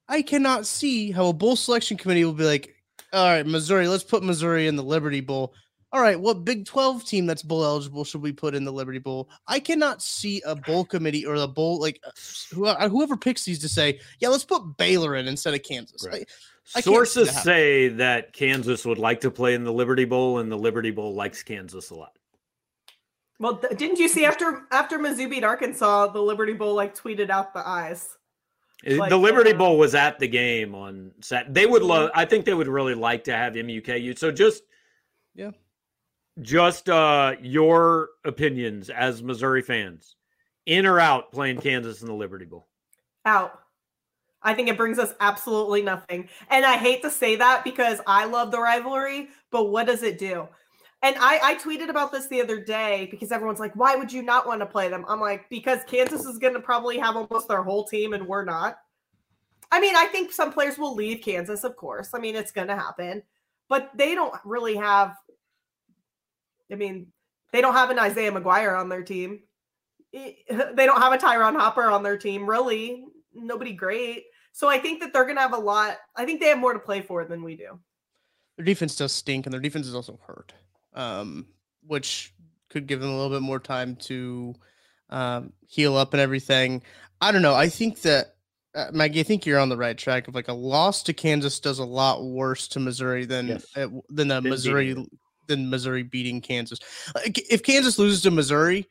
I 0.09 0.22
cannot 0.22 0.66
see 0.66 1.11
how 1.11 1.26
a 1.26 1.32
bowl 1.32 1.57
selection 1.57 1.97
committee 1.97 2.24
will 2.24 2.32
be 2.32 2.45
like, 2.45 2.76
all 3.12 3.26
right, 3.26 3.47
Missouri, 3.47 3.89
let's 3.89 4.05
put 4.05 4.22
Missouri 4.22 4.68
in 4.68 4.76
the 4.76 4.84
Liberty 4.84 5.20
Bowl 5.20 5.53
all 5.93 6.03
right, 6.03 6.18
what 6.18 6.45
Big 6.45 6.66
12 6.66 7.05
team 7.05 7.26
that's 7.26 7.43
bowl 7.43 7.64
eligible 7.64 8.05
should 8.05 8.20
we 8.20 8.32
put 8.32 8.55
in 8.55 8.64
the 8.64 8.72
Liberty 8.72 8.99
Bowl? 8.99 9.30
I 9.47 9.61
cannot 9.61 10.03
see 10.03 10.43
a 10.45 10.57
bowl 10.57 10.84
committee 10.84 11.24
or 11.24 11.39
the 11.39 11.49
bowl 11.49 11.80
like 11.80 12.03
uh, 12.05 12.89
whoever 12.89 13.16
picks 13.16 13.45
these 13.45 13.61
to 13.61 13.68
say, 13.68 14.01
yeah, 14.18 14.28
let's 14.28 14.45
put 14.45 14.76
Baylor 14.76 15.14
in 15.14 15.28
instead 15.28 15.55
of 15.55 15.62
Kansas. 15.62 16.07
Right. 16.07 16.28
I, 16.74 16.78
I 16.78 16.80
Sources 16.80 17.32
that 17.32 17.45
say 17.45 17.89
that 17.89 18.32
Kansas 18.32 18.84
would 18.84 18.99
like 18.99 19.20
to 19.20 19.30
play 19.30 19.55
in 19.55 19.62
the 19.62 19.72
Liberty 19.72 20.05
Bowl, 20.05 20.39
and 20.39 20.51
the 20.51 20.59
Liberty 20.59 20.91
Bowl 20.91 21.14
likes 21.14 21.43
Kansas 21.43 21.91
a 21.91 21.95
lot. 21.95 22.18
Well, 23.39 23.57
th- 23.57 23.78
didn't 23.78 23.99
you 23.99 24.09
see 24.09 24.24
after 24.26 24.66
after 24.72 24.99
Mizzou 24.99 25.30
beat 25.30 25.45
Arkansas, 25.45 26.09
the 26.09 26.20
Liberty 26.20 26.55
Bowl 26.55 26.74
like 26.74 26.97
tweeted 26.97 27.30
out 27.30 27.55
the 27.55 27.66
eyes. 27.66 28.16
Like, 28.84 29.11
the 29.11 29.16
Liberty 29.16 29.53
uh, 29.53 29.59
Bowl 29.59 29.78
was 29.78 29.95
at 29.95 30.18
the 30.18 30.28
game 30.28 30.74
on 30.74 31.12
Sat. 31.20 31.53
They 31.55 31.66
would 31.66 31.82
love. 31.82 32.11
I 32.14 32.24
think 32.24 32.45
they 32.45 32.55
would 32.55 32.68
really 32.68 32.95
like 32.95 33.24
to 33.24 33.32
have 33.32 33.55
MUKU. 33.55 34.18
So 34.18 34.30
just 34.30 34.64
yeah, 35.34 35.53
just 36.43 36.89
uh, 36.89 37.34
your 37.41 38.11
opinions 38.24 38.91
as 38.91 39.22
Missouri 39.22 39.62
fans, 39.62 40.16
in 40.66 40.87
or 40.87 41.01
out 41.01 41.32
playing 41.32 41.61
Kansas 41.61 42.03
in 42.03 42.09
the 42.09 42.14
Liberty 42.14 42.45
Bowl? 42.45 42.66
Out. 43.24 43.61
I 44.43 44.55
think 44.55 44.68
it 44.68 44.76
brings 44.76 44.99
us 44.99 45.14
absolutely 45.20 45.82
nothing. 45.82 46.28
And 46.51 46.64
I 46.64 46.76
hate 46.76 47.03
to 47.03 47.11
say 47.11 47.37
that 47.37 47.64
because 47.64 48.01
I 48.07 48.26
love 48.26 48.51
the 48.51 48.61
rivalry, 48.61 49.28
but 49.51 49.70
what 49.70 49.87
does 49.87 50.03
it 50.03 50.18
do? 50.18 50.47
And 51.03 51.16
I, 51.18 51.41
I 51.43 51.55
tweeted 51.57 51.89
about 51.89 52.12
this 52.12 52.28
the 52.28 52.41
other 52.41 52.61
day 52.61 53.09
because 53.11 53.32
everyone's 53.32 53.61
like, 53.61 53.74
why 53.74 53.97
would 53.97 54.12
you 54.12 54.22
not 54.22 54.47
want 54.47 54.61
to 54.61 54.66
play 54.66 54.89
them? 54.89 55.05
I'm 55.09 55.20
like, 55.20 55.49
because 55.51 55.80
Kansas 55.87 56.24
is 56.24 56.39
going 56.39 56.55
to 56.55 56.61
probably 56.61 56.99
have 56.99 57.16
almost 57.16 57.49
their 57.49 57.62
whole 57.62 57.84
team 57.84 58.12
and 58.12 58.26
we're 58.26 58.45
not. 58.45 58.78
I 59.72 59.80
mean, 59.80 59.97
I 59.97 60.07
think 60.07 60.32
some 60.32 60.53
players 60.53 60.78
will 60.78 60.95
leave 60.95 61.22
Kansas, 61.22 61.64
of 61.64 61.76
course. 61.76 62.11
I 62.14 62.18
mean, 62.18 62.37
it's 62.37 62.53
going 62.53 62.68
to 62.68 62.76
happen, 62.76 63.22
but 63.68 63.91
they 63.97 64.14
don't 64.14 64.34
really 64.45 64.76
have 64.76 65.16
I 66.71 66.75
mean, 66.75 67.09
they 67.53 67.61
don't 67.61 67.75
have 67.75 67.91
an 67.91 67.99
Isaiah 67.99 68.33
McGuire 68.33 68.79
on 68.79 68.89
their 68.89 69.03
team. 69.03 69.41
They 70.12 70.87
don't 70.87 71.03
have 71.03 71.12
a 71.12 71.19
Ty'Ron 71.19 71.57
Hopper 71.57 71.91
on 71.91 72.03
their 72.03 72.17
team, 72.17 72.49
really. 72.49 73.05
Nobody 73.35 73.75
great. 73.75 74.25
So 74.53 74.67
I 74.67 74.79
think 74.79 75.01
that 75.01 75.12
they're 75.12 75.25
going 75.25 75.37
to 75.37 75.43
have 75.43 75.53
a 75.53 75.59
lot. 75.59 75.99
I 76.14 76.25
think 76.25 76.41
they 76.41 76.47
have 76.47 76.59
more 76.59 76.73
to 76.73 76.79
play 76.79 77.03
for 77.03 77.27
than 77.27 77.43
we 77.43 77.57
do. 77.57 77.79
Their 78.57 78.64
defense 78.64 78.97
does 78.97 79.12
stink, 79.12 79.45
and 79.45 79.53
their 79.53 79.61
defense 79.61 79.87
is 79.87 79.95
also 79.95 80.19
hurt, 80.27 80.55
um, 80.95 81.49
which 81.87 82.33
could 82.71 82.87
give 82.87 83.01
them 83.01 83.11
a 83.11 83.14
little 83.14 83.37
bit 83.37 83.43
more 83.43 83.59
time 83.59 83.97
to 83.97 84.55
um, 85.11 85.53
heal 85.67 85.97
up 85.97 86.14
and 86.14 86.21
everything. 86.23 86.83
I 87.21 87.33
don't 87.33 87.43
know. 87.43 87.55
I 87.55 87.69
think 87.69 88.01
that 88.03 88.37
uh, 88.75 88.87
Maggie, 88.93 89.21
I 89.21 89.23
think 89.25 89.45
you're 89.45 89.59
on 89.59 89.69
the 89.69 89.77
right 89.77 89.97
track. 89.97 90.29
Of 90.29 90.35
like 90.35 90.49
a 90.49 90.55
loss 90.55 91.03
to 91.05 91.12
Kansas 91.12 91.61
does 91.61 91.79
a 91.79 91.85
lot 91.85 92.25
worse 92.25 92.69
to 92.69 92.81
Missouri 92.81 93.25
than 93.25 93.49
yes. 93.49 93.67
uh, 93.77 93.89
than 94.09 94.31
a 94.31 94.41
Missouri 94.41 94.97
than 95.47 95.71
Missouri 95.71 96.03
beating 96.03 96.41
Kansas. 96.41 96.79
If 97.25 97.63
Kansas 97.63 97.99
loses 97.99 98.23
to 98.23 98.31
Missouri, 98.31 98.87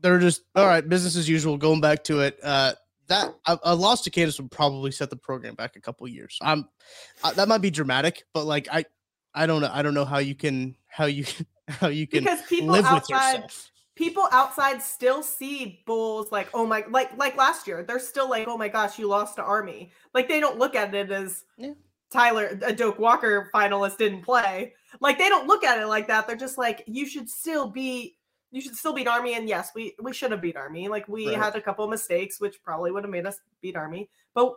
they're 0.00 0.18
just 0.18 0.42
all 0.54 0.66
right, 0.66 0.86
business 0.86 1.16
as 1.16 1.28
usual, 1.28 1.56
going 1.56 1.80
back 1.80 2.04
to 2.04 2.20
it. 2.20 2.38
Uh, 2.42 2.72
that 3.08 3.34
a, 3.46 3.58
a, 3.64 3.74
loss 3.74 4.02
to 4.02 4.10
Kansas 4.10 4.40
would 4.40 4.50
probably 4.50 4.90
set 4.90 5.10
the 5.10 5.16
program 5.16 5.54
back 5.54 5.76
a 5.76 5.80
couple 5.80 6.08
years. 6.08 6.38
Um, 6.42 6.68
uh, 7.22 7.32
that 7.32 7.48
might 7.48 7.60
be 7.60 7.70
dramatic, 7.70 8.24
but 8.34 8.44
like 8.44 8.68
I, 8.70 8.84
I 9.34 9.46
don't 9.46 9.60
know. 9.60 9.70
I 9.72 9.82
don't 9.82 9.94
know 9.94 10.04
how 10.04 10.18
you 10.18 10.34
can 10.34 10.76
how 10.88 11.06
you 11.06 11.24
how 11.68 11.88
you 11.88 12.06
can 12.06 12.24
because 12.24 12.42
people 12.42 12.68
live 12.68 12.84
outside, 12.84 13.34
with 13.34 13.42
yourself. 13.42 13.70
People 13.94 14.28
outside 14.32 14.82
still 14.82 15.22
see 15.22 15.82
Bulls 15.86 16.30
like 16.32 16.48
oh 16.52 16.66
my 16.66 16.84
like 16.90 17.16
like 17.16 17.36
last 17.36 17.66
year. 17.66 17.82
They're 17.82 17.98
still 17.98 18.28
like 18.28 18.48
oh 18.48 18.58
my 18.58 18.68
gosh, 18.68 18.98
you 18.98 19.08
lost 19.08 19.36
to 19.36 19.42
Army. 19.42 19.92
Like 20.12 20.28
they 20.28 20.40
don't 20.40 20.58
look 20.58 20.74
at 20.74 20.94
it 20.94 21.10
as 21.10 21.44
yeah 21.56 21.72
Tyler, 22.10 22.58
a 22.62 22.72
Doak 22.72 22.98
Walker 22.98 23.50
finalist, 23.54 23.98
didn't 23.98 24.22
play. 24.22 24.72
Like 25.00 25.18
they 25.18 25.28
don't 25.28 25.46
look 25.46 25.64
at 25.64 25.80
it 25.80 25.86
like 25.86 26.06
that. 26.08 26.26
They're 26.26 26.36
just 26.36 26.58
like, 26.58 26.82
you 26.86 27.06
should 27.06 27.28
still 27.28 27.68
be, 27.68 28.16
you 28.52 28.60
should 28.60 28.76
still 28.76 28.92
beat 28.94 29.08
Army. 29.08 29.34
And 29.34 29.48
yes, 29.48 29.70
we 29.74 29.94
we 30.00 30.12
should 30.12 30.30
have 30.30 30.40
beat 30.40 30.56
Army. 30.56 30.88
Like 30.88 31.06
we 31.08 31.28
Right. 31.28 31.36
had 31.36 31.56
a 31.56 31.60
couple 31.60 31.84
of 31.84 31.90
mistakes, 31.90 32.40
which 32.40 32.62
probably 32.62 32.90
would 32.92 33.04
have 33.04 33.10
made 33.10 33.26
us 33.26 33.38
beat 33.60 33.76
Army. 33.76 34.08
But 34.34 34.54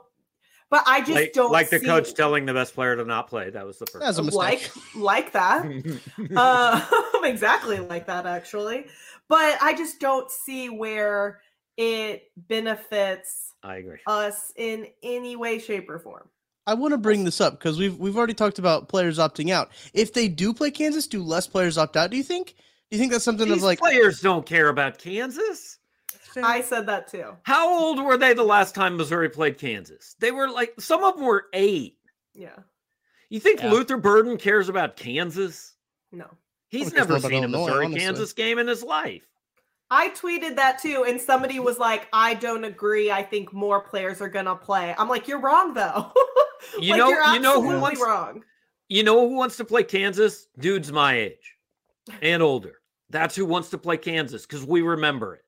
but 0.69 0.83
I 0.85 0.99
just 0.99 1.11
like, 1.13 1.33
don't 1.33 1.51
like 1.51 1.69
the 1.71 1.79
see- 1.79 1.85
coach 1.87 2.13
telling 2.13 2.45
the 2.45 2.53
best 2.53 2.75
player 2.75 2.95
to 2.95 3.03
not 3.03 3.27
play. 3.27 3.49
That 3.49 3.65
was 3.65 3.79
the 3.79 3.87
first. 3.87 4.05
That's 4.05 4.19
a 4.19 4.23
mistake. 4.23 4.69
like 4.95 5.31
like 5.31 5.31
that. 5.33 5.65
uh, 6.35 6.85
exactly 7.23 7.79
like 7.79 8.05
that 8.07 8.25
actually 8.25 8.85
but 9.27 9.57
i 9.61 9.73
just 9.73 9.99
don't 9.99 10.31
see 10.31 10.69
where 10.69 11.41
it 11.77 12.31
benefits 12.47 13.53
I 13.63 13.75
agree. 13.77 13.99
us 14.07 14.53
in 14.55 14.87
any 15.03 15.35
way 15.35 15.59
shape 15.59 15.89
or 15.89 15.99
form 15.99 16.29
I 16.69 16.73
want 16.75 16.91
to 16.93 16.97
bring 16.97 17.23
this 17.23 17.41
up 17.41 17.53
because 17.59 17.77
we've 17.77 17.97
we've 17.97 18.17
already 18.17 18.33
talked 18.33 18.59
about 18.59 18.89
players 18.89 19.17
opting 19.17 19.49
out. 19.51 19.71
If 19.93 20.13
they 20.13 20.27
do 20.27 20.53
play 20.53 20.71
Kansas, 20.71 21.07
do 21.07 21.23
less 21.23 21.47
players 21.47 21.77
opt 21.77 21.97
out? 21.97 22.11
Do 22.11 22.17
you 22.17 22.23
think? 22.23 22.55
Do 22.89 22.95
you 22.95 22.99
think 22.99 23.11
that's 23.11 23.23
something 23.23 23.47
These 23.47 23.57
of 23.57 23.63
like 23.63 23.79
players 23.79 24.21
don't 24.21 24.45
care 24.45 24.69
about 24.69 24.97
Kansas. 24.97 25.77
i 26.43 26.61
said 26.61 26.85
that 26.87 27.07
too 27.07 27.35
How 27.43 27.67
old 27.71 28.03
were 28.03 28.17
they 28.17 28.33
the 28.33 28.43
last 28.43 28.75
time 28.75 28.97
Missouri 28.97 29.29
played 29.29 29.57
Kansas? 29.57 30.15
They 30.19 30.31
were 30.31 30.49
like 30.49 30.73
some 30.79 31.03
of 31.03 31.15
them 31.15 31.25
were 31.25 31.45
eight. 31.53 31.97
yeah 32.33 32.55
You 33.29 33.39
think 33.39 33.61
Yeah. 33.61 33.71
Luther 33.71 33.97
Burden 33.97 34.37
cares 34.37 34.69
about 34.69 34.95
Kansas? 34.95 35.73
no 36.11 36.27
He's 36.69 36.91
Probably 36.93 36.97
cares 36.97 37.07
more 37.09 37.17
never 37.17 37.29
seen 37.35 37.43
a 37.43 37.47
Missouri 37.47 37.85
honestly. 37.85 37.99
Kansas 37.99 38.33
game 38.33 38.59
in 38.59 38.67
his 38.67 38.83
life. 38.83 39.23
I 39.91 40.09
tweeted 40.09 40.55
that 40.55 40.79
too 40.79 41.05
and 41.07 41.19
somebody 41.19 41.59
was 41.59 41.77
like 41.79 42.07
i 42.13 42.33
don't 42.35 42.63
agree 42.63 43.11
i 43.11 43.21
think 43.23 43.51
more 43.53 43.81
players 43.81 44.21
are 44.21 44.29
gonna 44.29 44.55
play 44.55 44.93
i'm 44.97 45.09
like 45.09 45.27
you're 45.27 45.39
wrong 45.41 45.73
though 45.73 46.11
You 46.79 46.91
Like, 46.91 46.99
know- 46.99 47.09
you're 47.09 47.25
you 47.33 47.39
know 47.39 47.61
who 47.61 47.79
wants- 47.79 48.01
wrong 48.01 48.43
You 48.89 49.03
know 49.03 49.27
who 49.29 49.35
wants 49.35 49.55
to 49.57 49.65
play 49.65 49.83
Kansas? 49.83 50.47
Dudes 50.59 50.91
my 50.91 51.13
age 51.17 51.55
and 52.21 52.43
older. 52.43 52.73
That's 53.09 53.33
who 53.35 53.45
wants 53.45 53.69
to 53.69 53.77
play 53.77 53.95
Kansas 53.97 54.45
because 54.45 54.65
we 54.65 54.81
remember 54.81 55.35
it. 55.35 55.45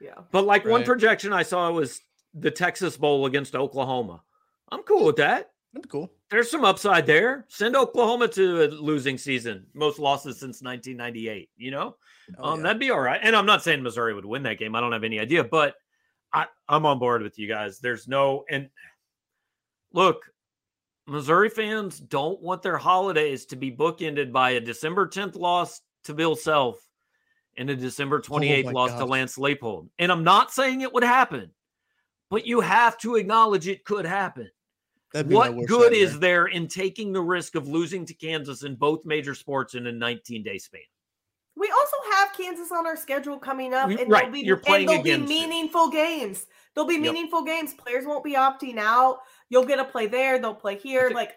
yeah 0.00 0.14
But 0.30 0.44
like 0.44 0.66
one 0.66 0.84
projection 0.84 1.32
I 1.32 1.44
saw 1.44 1.70
was 1.72 2.00
the 2.34 2.50
Texas 2.50 2.96
Bowl 2.98 3.24
against 3.26 3.54
Oklahoma. 3.56 4.22
I'm 4.70 4.82
cool 4.82 5.06
with 5.06 5.16
that. 5.16 5.50
That'd 5.72 5.84
be 5.84 5.88
cool. 5.88 6.12
There's 6.30 6.50
some 6.50 6.64
upside 6.64 7.06
there. 7.06 7.44
Send 7.48 7.74
Oklahoma 7.76 8.28
to 8.28 8.64
a 8.64 8.66
losing 8.68 9.18
season, 9.18 9.66
most 9.74 9.98
losses 9.98 10.38
since 10.38 10.62
1998. 10.62 11.50
You 11.56 11.70
know, 11.72 11.96
Oh, 12.38 12.52
um, 12.52 12.60
yeah. 12.60 12.62
that'd 12.64 12.80
be 12.80 12.90
all 12.90 13.00
right. 13.00 13.20
And 13.22 13.34
I'm 13.34 13.46
not 13.46 13.62
saying 13.64 13.82
Missouri 13.82 14.14
would 14.14 14.24
win 14.24 14.44
that 14.44 14.58
game. 14.58 14.74
I 14.76 14.80
don't 14.80 14.92
have 14.92 15.02
any 15.04 15.18
idea, 15.18 15.42
but 15.42 15.74
I, 16.32 16.46
I'm 16.68 16.86
on 16.86 17.00
board 17.00 17.22
with 17.22 17.38
you 17.38 17.48
guys. 17.48 17.80
There's 17.80 18.06
no 18.06 18.44
and 18.48 18.68
look, 19.92 20.22
Missouri 21.08 21.48
fans 21.50 21.98
don't 21.98 22.40
want 22.40 22.62
their 22.62 22.76
holidays 22.76 23.46
to 23.46 23.56
be 23.56 23.72
bookended 23.72 24.30
by 24.30 24.50
a 24.50 24.60
December 24.60 25.08
10th 25.08 25.34
loss 25.34 25.80
to 26.04 26.14
Bill 26.14 26.36
Self 26.36 26.76
and 27.56 27.68
a 27.68 27.74
December 27.74 28.20
28th 28.20 28.66
my 28.66 28.70
loss 28.70 28.92
to. 28.92 29.04
Lance 29.04 29.36
Leipold. 29.36 29.88
And 29.98 30.12
I'm 30.12 30.22
not 30.22 30.52
saying 30.52 30.82
it 30.82 30.92
would 30.94 31.02
happen, 31.02 31.50
but 32.30 32.46
you 32.46 32.60
have 32.60 32.96
to 32.98 33.16
acknowledge 33.16 33.66
it 33.66 33.84
could 33.84 34.04
happen. 34.06 34.48
That'd 35.12 35.28
be 35.28 35.34
What 35.34 35.66
good 35.66 35.92
nightmare. 35.92 36.02
is 36.02 36.18
there 36.20 36.46
in 36.46 36.68
taking 36.68 37.12
the 37.12 37.20
risk 37.20 37.54
of 37.56 37.66
losing 37.66 38.04
to 38.06 38.14
Kansas 38.14 38.62
in 38.62 38.76
both 38.76 39.04
major 39.04 39.34
sports 39.34 39.74
in 39.74 39.86
a 39.86 39.92
19 39.92 40.42
day 40.42 40.58
span? 40.58 40.82
We 41.56 41.68
also 41.68 41.96
have 42.12 42.32
Kansas 42.36 42.70
on 42.72 42.86
our 42.86 42.96
schedule 42.96 43.38
coming 43.38 43.74
up, 43.74 43.90
and 43.90 44.08
right, 44.10 44.24
they'll 44.24 44.32
be 44.32 44.40
you're 44.40 44.56
playing 44.56 44.88
and 44.88 44.98
they'll 44.98 45.02
be 45.02 45.10
against 45.10 45.30
it. 45.32 45.34
meaningful 45.34 45.90
games. 45.90 46.46
They'll 46.74 46.86
be 46.86 46.94
Yep. 46.94 47.02
meaningful 47.02 47.42
games. 47.42 47.74
Players 47.74 48.06
won't 48.06 48.24
be 48.24 48.34
opting 48.34 48.78
out. 48.78 49.18
You'll 49.48 49.66
get 49.66 49.78
a 49.80 49.84
play 49.84 50.06
there. 50.06 50.38
They'll 50.38 50.54
play 50.54 50.78
here. 50.78 51.06
Okay. 51.06 51.14
Like, 51.14 51.32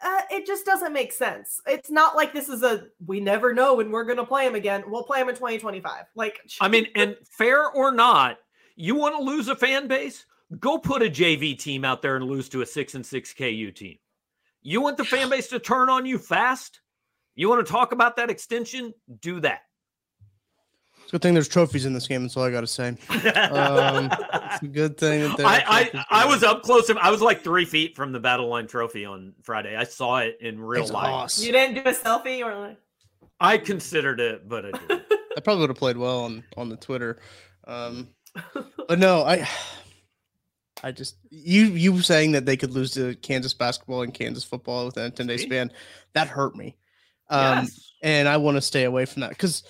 uh, 0.00 0.20
it 0.30 0.46
just 0.46 0.64
doesn't 0.64 0.92
make 0.92 1.10
sense. 1.12 1.60
It's 1.66 1.90
not 1.90 2.14
like 2.14 2.32
this 2.32 2.48
is 2.48 2.62
a 2.62 2.86
we 3.04 3.18
never 3.20 3.52
know 3.52 3.74
when 3.74 3.90
we're 3.90 4.04
going 4.04 4.18
to 4.18 4.24
play 4.26 4.44
them 4.44 4.54
again. 4.54 4.84
We'll 4.86 5.02
play 5.02 5.18
them 5.18 5.30
in 5.30 5.34
2025. 5.34 6.04
Like, 6.14 6.38
I 6.60 6.68
mean, 6.68 6.86
and 6.94 7.16
fair 7.28 7.68
or 7.70 7.90
not, 7.90 8.38
you 8.76 8.94
want 8.94 9.16
to 9.16 9.22
lose 9.22 9.48
a 9.48 9.56
fan 9.56 9.88
base? 9.88 10.24
Go 10.58 10.78
put 10.78 11.02
a 11.02 11.06
JV 11.10 11.58
team 11.58 11.84
out 11.84 12.00
there 12.02 12.16
and 12.16 12.24
lose 12.24 12.48
to 12.50 12.62
a 12.62 12.66
six 12.66 12.94
and 12.94 13.04
six 13.04 13.34
KU 13.34 13.70
team. 13.70 13.98
You 14.62 14.80
want 14.80 14.96
the 14.96 15.04
fan 15.04 15.28
base 15.28 15.48
to 15.48 15.58
turn 15.58 15.88
on 15.90 16.06
you 16.06 16.18
fast? 16.18 16.80
You 17.34 17.48
want 17.48 17.64
to 17.66 17.70
talk 17.70 17.92
about 17.92 18.16
that 18.16 18.30
extension? 18.30 18.92
Do 19.20 19.40
that. 19.40 19.60
It's 21.02 21.08
a 21.08 21.12
good 21.12 21.22
thing 21.22 21.34
there's 21.34 21.48
trophies 21.48 21.86
in 21.86 21.92
this 21.94 22.06
game. 22.06 22.22
That's 22.22 22.36
all 22.36 22.42
I 22.44 22.50
got 22.50 22.60
to 22.62 22.66
say. 22.66 22.88
Um, 22.88 24.10
it's 24.52 24.62
a 24.62 24.68
good 24.70 24.98
thing 24.98 25.22
that 25.36 25.40
I, 25.40 25.90
I 26.00 26.22
I 26.22 26.26
was 26.26 26.42
up 26.42 26.62
close. 26.62 26.90
I 26.90 27.10
was 27.10 27.22
like 27.22 27.42
three 27.42 27.64
feet 27.64 27.94
from 27.96 28.12
the 28.12 28.20
battle 28.20 28.48
line 28.48 28.66
trophy 28.66 29.04
on 29.06 29.32
Friday. 29.42 29.74
I 29.76 29.84
saw 29.84 30.18
it 30.18 30.36
in 30.40 30.60
real 30.60 30.82
It's 30.82 30.90
life. 30.92 31.06
awesome. 31.08 31.46
you 31.46 31.52
didn't 31.52 31.76
do 31.82 31.88
a 31.88 31.94
selfie 31.94 32.44
or 32.44 32.58
like, 32.58 32.78
I 33.40 33.56
considered 33.58 34.20
it, 34.20 34.48
but 34.48 34.66
I 34.66 34.70
didn't. 34.72 35.02
I 35.36 35.40
probably 35.40 35.60
would 35.62 35.70
have 35.70 35.78
played 35.78 35.96
well 35.96 36.20
on 36.24 36.42
on 36.56 36.68
the 36.68 36.76
Twitter. 36.76 37.18
Um, 37.66 38.08
but 38.88 38.98
no, 38.98 39.22
I 39.24 39.48
I 40.82 40.92
just 40.92 41.16
you 41.30 41.64
you 41.66 42.00
saying 42.02 42.32
that 42.32 42.46
they 42.46 42.56
could 42.56 42.72
lose 42.72 42.92
to 42.92 43.14
Kansas 43.16 43.52
basketball 43.54 44.02
and 44.02 44.14
Kansas 44.14 44.44
football 44.44 44.86
within 44.86 45.04
a 45.06 45.10
10 45.10 45.26
day 45.26 45.36
span, 45.36 45.72
that 46.14 46.28
hurt 46.28 46.54
me. 46.56 46.76
Um, 47.30 47.64
Yes. 47.64 47.92
and 48.02 48.28
I 48.28 48.36
want 48.36 48.56
to 48.56 48.60
stay 48.62 48.84
away 48.84 49.04
from 49.04 49.20
that 49.20 49.30
because 49.30 49.62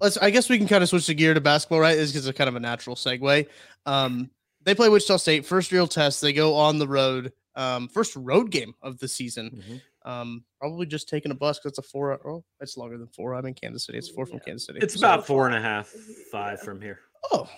let's 0.00 0.16
I 0.18 0.30
guess 0.30 0.48
we 0.48 0.58
can 0.58 0.68
kind 0.68 0.82
of 0.82 0.88
switch 0.88 1.06
the 1.06 1.14
gear 1.14 1.34
to 1.34 1.40
basketball, 1.40 1.80
right? 1.80 1.96
This 1.96 2.14
is 2.14 2.26
a 2.26 2.32
kind 2.32 2.48
of 2.48 2.56
a 2.56 2.60
natural 2.60 2.94
segue. 2.96 3.46
Um, 3.86 4.30
they 4.64 4.74
play 4.74 4.88
Wichita 4.88 5.16
State, 5.16 5.46
first 5.46 5.72
real 5.72 5.86
test. 5.86 6.20
They 6.20 6.32
go 6.32 6.54
on 6.56 6.78
the 6.78 6.88
road, 6.88 7.32
um, 7.56 7.88
first 7.88 8.14
road 8.16 8.50
game 8.50 8.74
of 8.82 8.98
the 8.98 9.08
season. 9.08 9.62
Mhm. 9.66 9.80
Um, 10.10 10.44
probably 10.60 10.86
just 10.86 11.08
taking 11.08 11.30
a 11.32 11.34
bus 11.34 11.58
because 11.58 11.70
it's 11.78 11.78
a 11.78 11.90
four. 11.90 12.12
Oh, 12.26 12.44
it's 12.60 12.76
longer 12.76 12.98
than 12.98 13.08
four. 13.08 13.34
I'm 13.34 13.46
in 13.46 13.54
Kansas 13.54 13.84
City. 13.86 13.98
It's 13.98 14.08
four 14.08 14.26
from 14.26 14.38
Yeah. 14.38 14.44
Kansas 14.44 14.66
City. 14.66 14.78
It's 14.82 14.94
So- 14.94 15.00
about 15.00 15.26
four 15.26 15.46
and 15.46 15.54
a 15.56 15.60
half, 15.60 15.88
five 16.30 16.58
Yeah. 16.60 16.64
from 16.64 16.80
here. 16.82 17.00
Oh, 17.32 17.48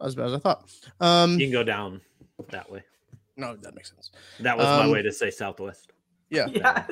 as 0.00 0.14
bad 0.14 0.26
as 0.26 0.34
I 0.34 0.38
thought. 0.38 0.70
Um, 1.00 1.38
You 1.38 1.46
can 1.46 1.52
go 1.52 1.62
down 1.64 2.00
that 2.48 2.70
way. 2.70 2.82
no, 3.36 3.56
that 3.56 3.74
makes 3.74 3.90
sense. 3.90 4.10
That 4.40 4.56
was 4.56 4.66
my 4.66 4.84
Um, 4.84 4.90
way 4.90 5.02
to 5.02 5.12
say 5.12 5.30
southwest. 5.30 5.92
Yeah. 6.30 6.46
yeah. 6.52 6.86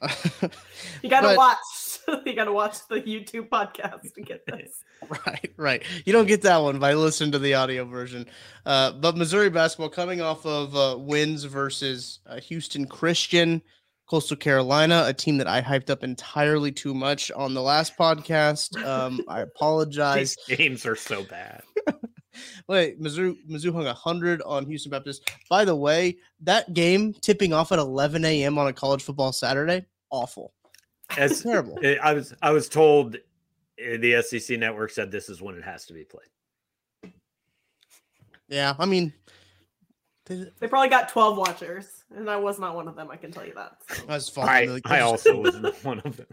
You 1.02 1.08
got 1.10 1.20
to 1.22 1.28
But- 1.28 1.36
watch. 1.36 1.58
You 2.26 2.34
got 2.34 2.44
to 2.44 2.52
watch 2.52 2.86
the 2.90 2.96
YouTube 3.00 3.48
podcast 3.48 4.12
to 4.14 4.20
get 4.20 4.44
this. 4.44 4.82
right, 5.26 5.50
right. 5.56 5.82
You 6.04 6.12
don't 6.12 6.26
get 6.26 6.42
that 6.42 6.58
one 6.58 6.78
by 6.78 6.92
listening 6.92 7.32
to 7.32 7.38
the 7.38 7.54
audio 7.54 7.86
version. 7.86 8.26
Uh, 8.66 8.92
but 8.92 9.16
Missouri 9.16 9.48
basketball 9.48 9.88
coming 9.88 10.20
off 10.20 10.44
of 10.44 10.76
uh, 10.76 10.98
wins 10.98 11.44
versus 11.44 12.20
uh, 12.26 12.40
Houston 12.40 12.86
Christian, 12.86 13.62
Coastal 14.06 14.36
Carolina, 14.36 15.04
a 15.06 15.14
team 15.14 15.38
that 15.38 15.46
I 15.46 15.62
hyped 15.62 15.88
up 15.88 16.04
entirely 16.04 16.70
too 16.72 16.92
much 16.92 17.30
on 17.30 17.54
the 17.54 17.62
last 17.62 17.96
podcast. 17.96 18.76
Um, 18.84 19.22
I 19.28 19.40
apologize. 19.40 20.36
These 20.46 20.58
games 20.58 20.84
are 20.84 20.96
so 20.96 21.22
bad. 21.24 21.62
Wait, 22.68 23.00
Mizzou, 23.00 23.36
Mizzou 23.48 23.72
hung 23.72 23.84
100 23.84 24.42
on 24.42 24.66
Houston 24.66 24.90
Baptist. 24.90 25.30
By 25.48 25.64
the 25.64 25.74
way, 25.76 26.16
that 26.40 26.72
game 26.74 27.12
tipping 27.14 27.52
off 27.52 27.72
at 27.72 27.78
11 27.78 28.24
a.m. 28.24 28.58
on 28.58 28.66
a 28.68 28.72
college 28.72 29.02
football 29.02 29.32
Saturday, 29.32 29.84
awful. 30.10 30.52
As 31.18 31.42
Terrible. 31.44 31.78
eh, 31.82 31.96
I 32.02 32.12
was, 32.14 32.34
I 32.42 32.50
was 32.50 32.68
told 32.68 33.16
eh, 33.78 33.96
the 33.98 34.22
SEC 34.22 34.58
network 34.58 34.90
said 34.90 35.10
this 35.10 35.28
is 35.28 35.42
when 35.42 35.54
it 35.56 35.64
has 35.64 35.86
to 35.86 35.92
be 35.94 36.04
played. 36.04 37.12
Yeah, 38.48 38.74
I 38.78 38.86
mean, 38.86 39.12
they- 40.26 40.50
They 40.60 40.68
probably 40.68 40.88
got 40.88 41.08
12 41.08 41.36
watchers, 41.36 42.03
and 42.16 42.30
I 42.30 42.36
was 42.36 42.58
not 42.58 42.74
one 42.74 42.88
of 42.88 42.96
them. 42.96 43.10
I 43.10 43.16
can 43.16 43.30
tell 43.32 43.46
you 43.46 43.54
that. 43.54 43.76
so. 43.88 44.02
that's 44.06 44.28
fine. 44.28 44.48
I, 44.48 44.72
Like, 44.72 44.90
I 44.90 45.00
also 45.08 45.40
was 45.40 45.58
not 45.58 45.74
one 45.84 46.00
of 46.04 46.16
them. 46.16 46.26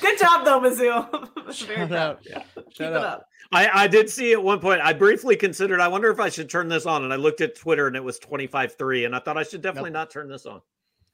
Good 0.00 0.18
job, 0.18 0.44
though, 0.44 0.60
Mizzou. 0.60 1.28
Very 1.66 1.76
Shout 1.78 1.88
proud. 1.88 1.92
out. 1.92 2.20
Yeah. 2.24 2.42
Keep 2.54 2.72
Shout 2.76 2.92
it 2.92 2.96
out. 2.96 3.04
up. 3.04 3.28
I, 3.52 3.68
I 3.84 3.86
did 3.86 4.08
see 4.08 4.32
at 4.32 4.42
one 4.42 4.60
point. 4.60 4.80
I 4.80 4.92
briefly 4.92 5.36
considered. 5.36 5.80
I 5.80 5.88
wonder 5.88 6.10
if 6.10 6.18
I 6.20 6.28
should 6.28 6.48
turn 6.48 6.68
this 6.68 6.86
on, 6.86 7.04
and 7.04 7.12
I 7.12 7.16
looked 7.16 7.40
at 7.40 7.54
Twitter, 7.56 7.86
and 7.86 7.94
it 7.96 8.02
was 8.02 8.18
twenty 8.18 8.46
five 8.46 8.74
three, 8.76 9.04
and 9.04 9.14
I 9.14 9.18
thought 9.18 9.36
I 9.36 9.42
should 9.42 9.60
definitely 9.62 9.90
not 9.90 10.10
turn 10.10 10.28
this 10.28 10.46
on. 10.46 10.62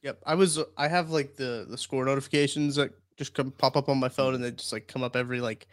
Yep, 0.03 0.23
I 0.25 0.35
was. 0.37 0.59
I 0.77 0.89
have 0.89 1.11
like 1.11 1.35
the 1.37 1.67
the 1.69 1.77
score 1.77 2.05
notifications 2.05 2.77
that 2.77 2.93
just 3.17 3.35
come 3.35 3.51
pop 3.51 3.77
up 3.77 3.89
on 3.89 3.99
my 3.99 4.09
phone, 4.09 4.35
and 4.35 4.43
they 4.43 4.53
just 4.53 4.73
like 4.73 4.87
come 4.87 5.03
up 5.03 5.17
every 5.17 5.41
like. 5.41 5.67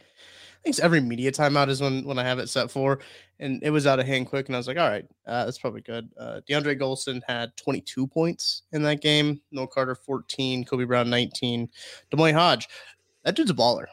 Think 0.67 0.83
every 0.83 0.99
media 0.99 1.31
timeout 1.31 1.69
is 1.69 1.79
when 1.79 2.03
when 2.03 2.19
I 2.19 2.23
have 2.23 2.39
it 2.39 2.49
set 2.49 2.69
for, 2.69 2.99
and 3.39 3.63
it 3.63 3.69
was 3.69 3.87
out 3.87 3.99
of 4.01 4.05
hand 4.05 4.27
quick, 4.27 4.47
and 4.47 4.55
I 4.55 4.59
was 4.59 4.67
like, 4.67 4.77
all 4.77 4.89
right, 4.89 5.05
uh, 5.25 5.45
that's 5.45 5.57
probably 5.57 5.79
good. 5.79 6.09
Uh, 6.19 6.41
DeAndre 6.49 6.77
Gholston 6.77 7.21
had 7.25 7.55
22 7.55 8.05
points 8.05 8.63
in 8.73 8.81
that 8.83 8.99
game. 9.01 9.39
Noah 9.51 9.67
Carter 9.69 9.95
14, 9.95 10.65
Kobe 10.65 10.83
Brown 10.83 11.09
19, 11.09 11.69
D'Moi 12.11 12.33
Hodge, 12.33 12.67
that 13.23 13.35
dude's 13.35 13.49
a 13.49 13.53
baller. 13.53 13.85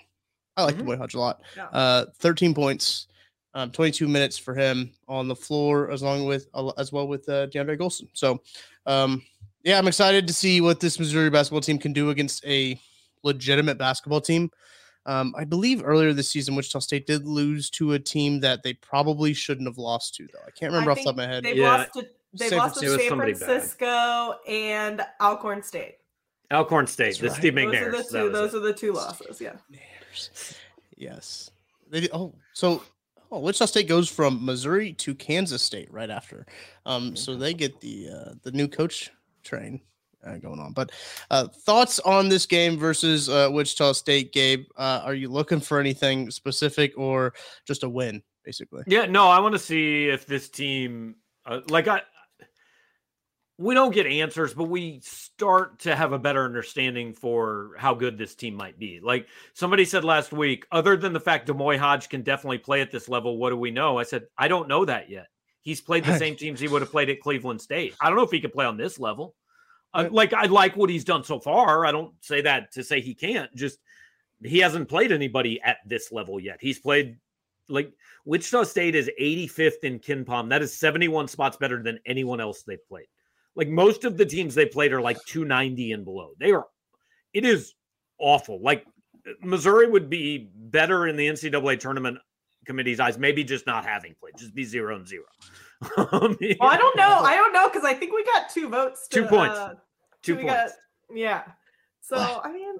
I 0.56 0.64
like 0.64 0.74
Mhm. 0.74 0.80
D'Moi 0.80 0.98
Hodge 0.98 1.14
a 1.14 1.20
lot. 1.20 1.42
Yeah. 1.56 1.66
Uh, 1.66 2.06
13 2.18 2.54
points, 2.54 3.06
um, 3.54 3.70
22 3.70 4.08
minutes 4.08 4.36
for 4.36 4.54
him 4.54 4.90
on 5.06 5.28
the 5.28 5.36
floor, 5.36 5.92
as 5.92 6.02
long 6.02 6.26
with 6.26 6.48
as 6.76 6.90
well 6.90 7.06
with 7.06 7.28
uh, 7.28 7.46
DeAndre 7.46 7.78
Gholston. 7.78 8.08
So, 8.14 8.42
um, 8.86 9.22
yeah, 9.62 9.78
I'm 9.78 9.86
excited 9.86 10.26
to 10.26 10.34
see 10.34 10.60
what 10.60 10.80
this 10.80 10.98
Missouri 10.98 11.30
basketball 11.30 11.60
team 11.60 11.78
can 11.78 11.92
do 11.92 12.10
against 12.10 12.44
a 12.44 12.80
legitimate 13.22 13.78
basketball 13.78 14.20
team. 14.20 14.50
Um, 15.06 15.34
I 15.36 15.44
believe 15.44 15.82
earlier 15.84 16.12
this 16.12 16.30
season, 16.30 16.54
Wichita 16.54 16.78
State 16.78 17.06
did 17.06 17.26
lose 17.26 17.68
to 17.70 17.92
a 17.92 17.98
team 17.98 18.40
that 18.40 18.62
they 18.62 18.72
probably 18.74 19.34
shouldn't 19.34 19.68
have 19.68 19.78
lost 19.78 20.14
to, 20.16 20.26
though. 20.32 20.40
I 20.46 20.50
can't 20.50 20.72
remember 20.72 20.90
I 20.90 20.92
off 20.92 20.98
the 20.98 21.04
top 21.04 21.12
of 21.12 21.16
my 21.18 21.26
head. 21.26 21.44
They've 21.44 21.56
Yeah. 21.56 21.76
lost 21.76 21.92
to 21.94 22.08
They 22.32 22.48
San 22.48 22.58
lost 22.58 22.74
to 22.76 22.80
Francisco. 22.80 23.00
San 23.02 23.08
somebody 23.10 23.32
bad. 23.32 23.42
Francisco 23.42 24.38
and 24.48 25.06
Alcorn 25.20 25.62
State. 25.62 25.96
Alcorn 26.52 26.86
State, 26.86 27.06
That's 27.06 27.20
the 27.20 27.28
right. 27.28 27.36
Steve 27.36 27.54
Those 27.54 27.64
McNair. 27.74 27.86
are 27.86 27.90
the 27.90 28.02
two. 28.04 28.30
Those 28.30 28.54
are 28.54 28.60
the 28.60 28.72
two 28.72 28.92
losses. 28.92 29.40
Yeah. 29.40 29.52
Yes. 30.96 31.50
They 31.90 32.08
oh, 32.12 32.34
so 32.52 32.82
oh, 33.30 33.38
Wichita 33.40 33.66
State 33.66 33.88
goes 33.88 34.08
from 34.08 34.44
Missouri 34.44 34.92
to 34.94 35.14
Kansas 35.14 35.62
State 35.62 35.92
right 35.92 36.10
after. 36.10 36.46
Um, 36.86 37.14
so 37.16 37.36
they 37.36 37.54
get 37.54 37.80
the 37.80 38.08
uh, 38.10 38.34
the 38.42 38.52
new 38.52 38.68
coach 38.68 39.10
train 39.42 39.80
uh, 40.26 40.38
going 40.38 40.60
on. 40.60 40.72
But 40.72 40.92
uh, 41.30 41.48
thoughts 41.48 42.00
on 42.00 42.28
this 42.28 42.46
game 42.46 42.78
versus 42.78 43.28
uh, 43.28 43.48
Wichita 43.52 43.92
State, 43.92 44.32
Gabe? 44.32 44.66
Uh, 44.76 45.02
are 45.04 45.14
you 45.14 45.28
looking 45.28 45.60
for 45.60 45.80
anything 45.80 46.30
specific 46.30 46.92
or 46.96 47.34
just 47.66 47.82
a 47.82 47.88
win, 47.88 48.22
basically? 48.44 48.82
Yeah, 48.86 49.06
no, 49.06 49.28
I 49.28 49.40
want 49.40 49.54
to 49.54 49.58
see 49.58 50.08
if 50.08 50.26
this 50.26 50.48
team, 50.48 51.16
uh, 51.46 51.60
like 51.68 51.88
I, 51.88 52.02
we 53.56 53.74
don't 53.74 53.94
get 53.94 54.06
answers, 54.06 54.52
but 54.52 54.64
we 54.64 55.00
start 55.02 55.78
to 55.80 55.94
have 55.94 56.12
a 56.12 56.18
better 56.18 56.44
understanding 56.44 57.12
for 57.12 57.72
how 57.78 57.94
good 57.94 58.18
this 58.18 58.34
team 58.34 58.54
might 58.54 58.78
be. 58.78 58.98
Like 59.00 59.28
somebody 59.52 59.84
said 59.84 60.04
last 60.04 60.32
week, 60.32 60.66
other 60.72 60.96
than 60.96 61.12
the 61.12 61.20
fact 61.20 61.46
Des 61.46 61.52
D'Moi 61.52 61.78
Hodge 61.78 62.08
can 62.08 62.22
definitely 62.22 62.58
play 62.58 62.80
at 62.80 62.90
this 62.90 63.08
level, 63.08 63.38
what 63.38 63.50
do 63.50 63.56
we 63.56 63.70
know? 63.70 63.98
I 63.98 64.02
said, 64.02 64.24
I 64.36 64.48
don't 64.48 64.68
know 64.68 64.84
that 64.84 65.08
yet. 65.08 65.28
He's 65.60 65.80
played 65.80 66.04
the 66.04 66.18
same 66.18 66.34
teams 66.34 66.58
he 66.58 66.68
would 66.68 66.82
have 66.82 66.90
played 66.90 67.10
at 67.10 67.20
Cleveland 67.20 67.60
State. 67.60 67.94
I 68.00 68.08
don't 68.08 68.16
know 68.16 68.24
if 68.24 68.32
he 68.32 68.40
can 68.40 68.50
play 68.50 68.66
on 68.66 68.76
this 68.76 68.98
level. 68.98 69.36
Uh, 69.94 70.08
like 70.10 70.32
I 70.32 70.46
like 70.46 70.76
what 70.76 70.90
he's 70.90 71.04
done 71.04 71.24
so 71.24 71.38
far. 71.38 71.86
I 71.86 71.92
don't 71.92 72.12
say 72.20 72.40
that 72.42 72.72
to 72.72 72.82
say 72.82 73.00
he 73.00 73.14
can't. 73.14 73.54
Just 73.54 73.78
he 74.42 74.58
hasn't 74.58 74.88
played 74.88 75.12
anybody 75.12 75.60
at 75.62 75.78
this 75.86 76.10
level 76.12 76.40
yet. 76.40 76.58
He's 76.60 76.78
played 76.78 77.16
like 77.68 77.92
Wichita 78.24 78.64
State 78.64 78.94
is 78.94 79.10
85th 79.20 79.84
in 79.84 79.98
KenPom. 79.98 80.50
That 80.50 80.62
is 80.62 80.78
71 80.78 81.28
spots 81.28 81.56
better 81.56 81.82
than 81.82 81.98
anyone 82.06 82.40
else 82.40 82.62
they've 82.62 82.86
played. 82.88 83.06
Like 83.56 83.68
most 83.68 84.04
of 84.04 84.16
the 84.16 84.26
teams 84.26 84.54
they 84.54 84.66
played 84.66 84.92
are 84.92 85.00
like 85.00 85.18
290 85.26 85.92
and 85.92 86.04
below. 86.04 86.30
They 86.38 86.52
are, 86.52 86.66
it 87.32 87.44
is 87.44 87.74
awful. 88.18 88.60
Like 88.60 88.84
Missouri 89.42 89.88
would 89.88 90.10
be 90.10 90.50
better 90.54 91.06
in 91.06 91.16
the 91.16 91.28
NCAA 91.28 91.78
tournament 91.78 92.18
committee's 92.66 93.00
eyes, 93.00 93.18
maybe 93.18 93.44
just 93.44 93.66
not 93.66 93.84
having 93.84 94.14
played, 94.18 94.34
just 94.36 94.54
be 94.54 94.64
zero 94.64 94.96
and 94.96 95.06
zero. 95.06 95.24
I 95.82 96.34
mean, 96.40 96.56
Well, 96.58 96.70
I 96.70 96.76
don't 96.76 96.96
know. 96.96 97.20
I 97.24 97.36
don't 97.36 97.52
know 97.52 97.68
because 97.68 97.84
I 97.84 97.94
think 97.94 98.12
we 98.12 98.24
got 98.24 98.50
two 98.50 98.68
votes. 98.68 99.08
To, 99.08 99.22
Two 99.22 99.26
points. 99.26 99.58
Uh, 99.58 99.74
Two 100.24 100.36
we 100.36 100.42
points. 100.42 100.72
Got, 101.08 101.16
yeah. 101.16 101.42
So 102.00 102.16
I 102.16 102.52
mean, 102.52 102.76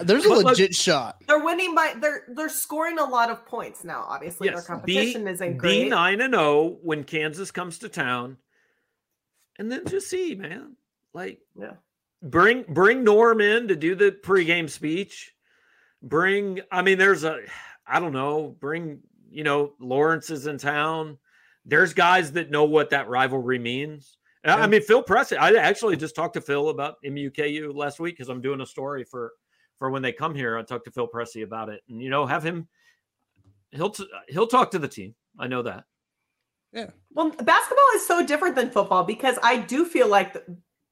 There's 0.00 0.24
a 0.24 0.28
But, 0.28 0.36
like- 0.38 0.44
legit 0.46 0.74
shot. 0.74 1.16
they're 1.26 1.44
winning 1.44 1.74
by 1.74 1.94
they're 2.00 2.24
they're 2.28 2.48
scoring 2.48 2.98
a 2.98 3.04
lot 3.04 3.30
of 3.30 3.46
points 3.46 3.84
now. 3.84 4.04
Obviously, 4.08 4.48
Yes, 4.48 4.66
their 4.66 4.76
be, 4.78 4.94
competition 4.94 5.28
isn't 5.28 5.52
be 5.52 5.58
great. 5.58 5.88
nine 5.88 6.20
and 6.20 6.34
zero 6.34 6.78
when 6.82 7.04
Kansas 7.04 7.50
comes 7.50 7.78
to 7.80 7.88
town, 7.88 8.38
and 9.58 9.70
then 9.70 9.84
just 9.86 10.08
see, 10.10 10.34
man. 10.34 10.76
Like, 11.12 11.40
Yeah. 11.58 11.74
bring 12.22 12.64
bring 12.68 13.04
Norm 13.04 13.40
in 13.40 13.68
to 13.68 13.76
do 13.76 13.94
the 13.94 14.10
pregame 14.10 14.68
speech. 14.68 15.32
Bring, 16.02 16.60
I 16.70 16.82
mean, 16.82 16.98
there's 16.98 17.24
a, 17.24 17.38
I 17.86 17.98
don't 18.00 18.12
know, 18.12 18.48
bring 18.60 19.00
you 19.30 19.44
know 19.44 19.74
Lawrence 19.78 20.28
is 20.30 20.46
in 20.48 20.58
town. 20.58 21.18
There's 21.64 21.94
guys 21.94 22.32
that 22.32 22.50
know 22.50 22.64
what 22.64 22.90
that 22.90 23.08
rivalry 23.08 23.58
means. 23.58 24.16
And 24.44 24.52
I- 24.52 24.64
I 24.64 24.66
mean, 24.66 24.82
Phil 24.82 25.02
Pressey. 25.02 25.36
I 25.38 25.54
actually 25.56 25.96
just 25.96 26.14
talked 26.14 26.34
to 26.34 26.40
Phil 26.40 26.68
about 26.68 26.96
MUKU 27.04 27.74
last 27.74 27.98
week 27.98 28.14
because 28.16 28.28
I'm 28.28 28.40
doing 28.40 28.60
a 28.60 28.66
story 28.66 29.04
for 29.04 29.32
for 29.78 29.90
when 29.90 30.02
they 30.02 30.12
come 30.12 30.34
here. 30.34 30.56
I 30.56 30.62
talked 30.62 30.84
to 30.84 30.90
Phil 30.92 31.08
Pressey 31.08 31.42
about 31.42 31.68
it, 31.68 31.82
and 31.88 32.00
you 32.00 32.08
know, 32.10 32.24
have 32.26 32.44
him. 32.44 32.68
He'll 33.72 33.90
t- 33.90 34.08
he'll 34.28 34.46
talk 34.46 34.70
to 34.70 34.78
the 34.78 34.86
team. 34.86 35.14
I 35.38 35.48
know 35.48 35.62
that. 35.62 35.84
Yeah. 36.72 36.90
Well, 37.10 37.30
basketball 37.30 37.84
is 37.96 38.06
so 38.06 38.24
different 38.24 38.54
than 38.54 38.70
football 38.70 39.02
because 39.04 39.36
I 39.42 39.56
do 39.58 39.84
feel 39.84 40.06
like 40.08 40.32
the 40.32 40.44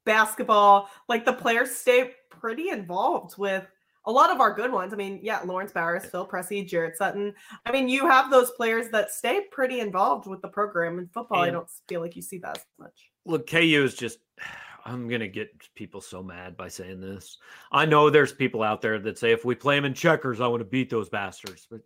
basketball, 0.05 0.89
like 1.09 1.25
the 1.25 1.33
players 1.33 1.71
stay 1.75 2.13
pretty 2.31 2.71
involved 2.71 3.39
with 3.39 3.65
a 4.07 4.11
lot 4.11 4.31
of 4.31 4.41
our 4.41 4.53
good 4.53 4.73
ones. 4.73 4.93
I 4.93 4.97
mean, 4.97 5.21
yeah, 5.23 5.41
Laurence 5.45 5.71
Bowers, 5.73 6.05
Phil 6.07 6.27
Pressey, 6.27 6.67
Jared 6.67 6.97
Sutton. 6.97 7.33
I 7.67 7.71
mean, 7.71 7.89
you 7.89 8.09
have 8.09 8.31
those 8.33 8.51
players 8.53 8.89
that 8.91 9.13
stay 9.13 9.43
pretty 9.53 9.79
involved 9.79 10.27
with 10.27 10.43
the 10.43 10.49
program. 10.49 10.99
In 10.99 11.07
football, 11.09 11.39
I 11.43 11.51
don't 11.53 11.71
feel 11.89 12.01
like 12.01 12.17
you 12.17 12.23
see 12.23 12.39
that 12.39 12.59
as 12.59 12.65
much. 12.81 13.12
Look, 13.25 13.49
KU 13.49 13.83
is 13.85 13.95
just. 13.95 14.19
I'm 14.85 15.07
gonna 15.09 15.29
get 15.29 15.51
people 15.77 16.01
so 16.01 16.25
mad 16.25 16.57
by 16.57 16.67
saying 16.67 17.01
this. 17.01 17.39
I 17.71 17.87
know 17.87 18.11
there's 18.11 18.33
people 18.33 18.65
out 18.65 18.83
there 18.83 18.99
that 18.99 19.17
say 19.17 19.31
if 19.31 19.45
we 19.45 19.55
play 19.55 19.77
them 19.77 19.85
in 19.85 19.95
checkers, 19.95 20.41
I 20.41 20.49
want 20.49 20.61
to 20.61 20.65
beat 20.65 20.91
those 20.91 21.09
bastards. 21.09 21.69
But 21.71 21.83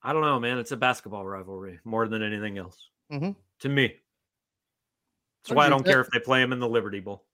I 0.00 0.12
don't 0.12 0.22
know, 0.22 0.38
man. 0.38 0.58
It's 0.58 0.70
a 0.70 0.76
basketball 0.76 1.26
rivalry 1.26 1.80
more 1.84 2.06
than 2.06 2.22
anything 2.22 2.56
else 2.56 2.90
Mhm. 3.10 3.34
to 3.60 3.68
me. 3.68 3.96
That's 5.42 5.56
why 5.56 5.66
I 5.66 5.68
don't 5.68 5.84
care 5.84 6.00
if 6.00 6.08
they 6.12 6.20
play 6.20 6.40
them 6.40 6.52
in 6.52 6.60
the 6.60 6.68
Liberty 6.68 7.00
Bowl. 7.00 7.24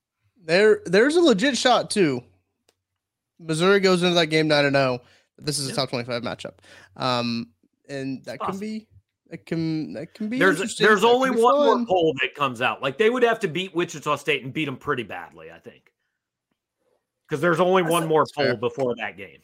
There, 0.43 0.81
there's 0.87 1.17
a 1.17 1.21
legit 1.21 1.59
shot 1.59 1.91
too. 1.91 2.23
Missouri 3.39 3.81
goes 3.81 4.03
into 4.03 4.15
that 4.15 4.29
game 4.29 4.49
nine 4.49 4.65
and 4.65 4.75
zero. 4.77 5.01
This 5.37 5.59
is 5.59 5.67
a 5.67 5.71
Yeah. 5.73 5.77
top 5.77 5.91
twenty-five 5.91 6.23
matchup, 6.23 6.55
um, 6.97 7.53
and 7.87 8.25
that 8.25 8.39
can 8.39 8.47
possible. 8.47 8.61
be, 8.61 8.89
that 9.35 9.47
can, 9.47 9.93
that 9.95 10.15
can 10.15 10.29
be. 10.29 10.39
There's 10.39 10.57
interesting. 10.57 10.87
there's 10.87 11.01
That 11.01 11.09
only 11.09 11.31
be 11.31 11.41
one 11.43 11.57
more 11.79 11.87
poll 11.87 12.15
that 12.23 12.35
comes 12.37 12.63
out. 12.63 12.81
Like 12.83 12.99
they 12.99 13.11
would 13.11 13.25
have 13.25 13.41
to 13.41 13.49
beat 13.49 13.75
Wichita 13.75 14.15
State 14.17 14.45
and 14.45 14.53
beat 14.53 14.67
them 14.67 14.77
pretty 14.77 15.03
badly, 15.03 15.51
I 15.51 15.59
think. 15.59 15.93
Because 17.29 17.41
there's 17.41 17.59
only 17.61 17.83
That's- 17.83 17.93
one 18.01 18.07
more 18.09 18.23
that's 18.23 18.33
fair. 18.33 18.51
poll 18.51 18.57
before 18.69 18.95
that 18.97 19.17
game. 19.17 19.39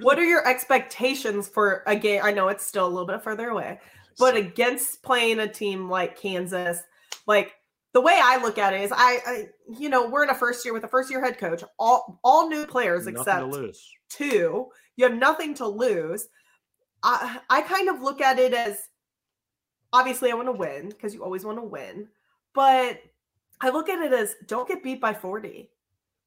What 0.00 0.18
are 0.18 0.24
your 0.24 0.46
expectations 0.46 1.48
for 1.48 1.82
a 1.86 1.96
game? 1.96 2.20
I 2.24 2.30
know 2.32 2.48
it's 2.48 2.64
still 2.64 2.86
a 2.86 2.88
little 2.88 3.06
bit 3.06 3.22
further 3.22 3.48
away, 3.50 3.80
but 4.18 4.36
against 4.36 5.02
playing 5.02 5.40
a 5.40 5.48
team 5.48 5.90
like 5.90 6.16
Kansas, 6.18 6.80
like 7.26 7.52
the 7.92 8.00
way 8.00 8.18
I 8.22 8.38
look 8.40 8.56
at 8.56 8.72
it 8.72 8.82
is, 8.82 8.92
I, 8.92 9.18
I 9.26 9.46
you 9.78 9.88
know, 9.90 10.08
we're 10.08 10.22
in 10.22 10.30
a 10.30 10.34
first 10.34 10.64
year 10.64 10.72
with 10.72 10.84
a 10.84 10.88
first 10.88 11.10
year 11.10 11.22
head 11.22 11.36
coach, 11.38 11.62
all 11.78 12.20
all 12.24 12.48
new 12.48 12.64
players 12.66 13.04
Nothing 13.06 13.20
except 13.20 13.40
to 13.40 13.46
lose. 13.46 13.90
two. 14.08 14.68
You 14.96 15.04
have 15.04 15.14
nothing 15.18 15.54
to 15.54 15.66
lose. 15.66 16.26
I 17.02 17.40
I 17.50 17.60
kind 17.62 17.88
of 17.90 18.00
look 18.00 18.20
at 18.22 18.38
it 18.38 18.54
as 18.54 18.78
obviously 19.92 20.30
I 20.30 20.34
want 20.34 20.48
to 20.48 20.52
win 20.52 20.88
because 20.88 21.14
you 21.14 21.22
always 21.22 21.44
want 21.44 21.58
to 21.58 21.64
win, 21.64 22.08
but 22.54 23.00
I 23.60 23.70
look 23.70 23.88
at 23.88 24.00
it 24.04 24.12
as 24.12 24.34
don't 24.46 24.68
get 24.68 24.82
beat 24.82 25.00
by 25.00 25.14
40. 25.14 25.70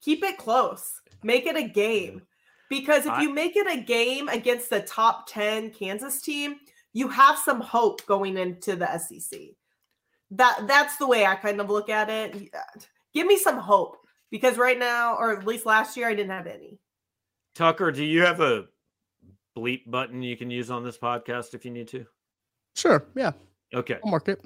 Keep 0.01 0.23
it 0.23 0.37
close. 0.37 1.01
Make 1.23 1.45
it 1.45 1.55
a 1.55 1.67
game. 1.67 2.21
Because 2.69 3.05
if 3.05 3.11
I- 3.11 3.21
you 3.21 3.33
make 3.33 3.55
it 3.55 3.67
a 3.67 3.81
game 3.81 4.27
against 4.29 4.69
the 4.69 4.81
top 4.81 5.27
10 5.27 5.71
Kansas 5.71 6.21
team, 6.21 6.55
you 6.93 7.07
have 7.09 7.37
some 7.37 7.61
hope 7.61 8.05
going 8.05 8.37
into 8.37 8.75
the 8.75 8.87
SEC. 8.97 9.55
That 10.31 10.65
that's 10.67 10.97
the 10.97 11.07
way 11.07 11.25
I 11.25 11.35
kind 11.35 11.61
of 11.61 11.69
look 11.69 11.89
at 11.89 12.09
it. 12.09 12.35
Yeah. 12.35 12.59
Uh, 12.59 12.79
give 13.13 13.27
me 13.27 13.37
some 13.37 13.57
hope 13.57 13.97
because 14.31 14.57
right 14.57 14.79
now, 14.79 15.15
or 15.15 15.37
at 15.37 15.45
least 15.45 15.65
last 15.65 15.95
year, 15.95 16.07
I 16.07 16.15
didn't 16.15 16.31
have 16.31 16.47
any. 16.47 16.79
Tucker, 17.53 17.91
do 17.91 18.03
you 18.03 18.21
have 18.23 18.41
a 18.41 18.65
bleep 19.55 19.89
button 19.89 20.23
you 20.23 20.35
can 20.35 20.49
use 20.49 20.71
on 20.71 20.83
this 20.83 20.97
podcast 20.97 21.53
if 21.53 21.63
you 21.63 21.71
need 21.71 21.87
to? 21.89 22.05
Sure, 22.75 23.05
yeah, 23.15 23.31
Okay. 23.75 23.99
I'll 24.03 24.11
mark 24.11 24.27
it. 24.29 24.43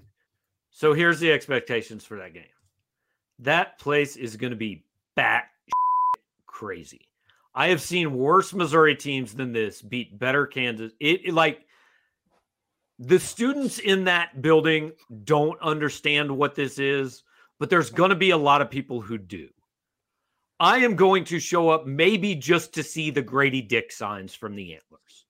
So 0.71 0.93
here's 0.93 1.19
the 1.19 1.31
expectations 1.31 2.03
for 2.03 2.17
that 2.17 2.33
game. 2.33 2.43
That 3.39 3.79
place 3.79 4.15
is 4.15 4.35
going 4.35 4.51
to 4.51 4.57
be 4.57 4.83
bat 5.15 5.45
crazy. 6.45 7.07
I 7.55 7.69
have 7.69 7.81
seen 7.81 8.13
worse 8.13 8.53
Missouri 8.53 8.95
teams 8.95 9.33
than 9.33 9.53
this 9.53 9.81
beat 9.81 10.17
better 10.17 10.45
Kansas. 10.45 10.93
It, 10.99 11.27
it, 11.27 11.33
like 11.33 11.65
the 12.99 13.19
students 13.19 13.79
in 13.79 14.05
that 14.05 14.41
building 14.41 14.91
don't 15.23 15.59
understand 15.61 16.35
what 16.35 16.55
this 16.55 16.79
is, 16.79 17.23
but 17.59 17.69
there's 17.69 17.89
going 17.89 18.09
to 18.09 18.15
be 18.15 18.31
a 18.31 18.37
lot 18.37 18.61
of 18.61 18.69
people 18.69 19.01
who 19.01 19.17
do. 19.17 19.49
I 20.59 20.79
am 20.79 20.95
going 20.95 21.23
to 21.25 21.39
show 21.39 21.69
up 21.69 21.87
maybe 21.87 22.35
just 22.35 22.73
to 22.73 22.83
see 22.83 23.11
the 23.11 23.21
Grady 23.21 23.61
Dick 23.61 23.91
signs 23.91 24.35
from 24.35 24.55
the 24.55 24.73
Antlers. 24.73 25.25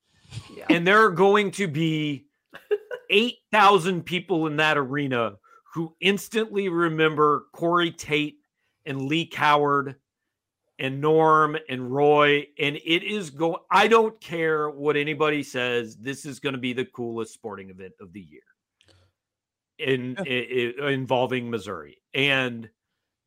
Yeah. 0.56 0.66
And 0.70 0.86
there 0.86 1.06
are 1.06 1.12
going 1.12 1.52
to 1.52 1.68
be 1.68 2.26
8,000 3.10 4.04
people 4.04 4.48
in 4.48 4.58
that 4.58 4.78
arena 4.78 5.38
who 5.74 5.96
instantly 6.02 6.70
remember 6.70 7.46
Corey 7.54 7.92
Tate 7.92 8.38
and 8.86 9.04
Lee 9.04 9.26
Coward 9.26 9.96
and 10.80 11.02
Norm 11.02 11.58
and 11.68 11.92
Roy. 11.94 12.48
And 12.58 12.76
it 12.78 13.04
is 13.04 13.30
going, 13.30 13.58
I 13.70 13.88
don't 13.88 14.20
care 14.22 14.70
what 14.70 14.96
anybody 14.98 15.44
says. 15.44 15.96
This 15.98 16.26
is 16.26 16.40
going 16.40 16.54
to 16.54 16.60
be 16.60 16.74
the 16.74 16.86
coolest 16.86 17.34
sporting 17.34 17.70
event 17.70 17.94
of 18.00 18.14
the 18.14 18.22
year 18.22 18.42
in, 19.78 20.16
i- 20.20 20.24
i- 20.84 20.90
involving 20.92 21.50
Missouri. 21.50 22.02
And 22.14 22.70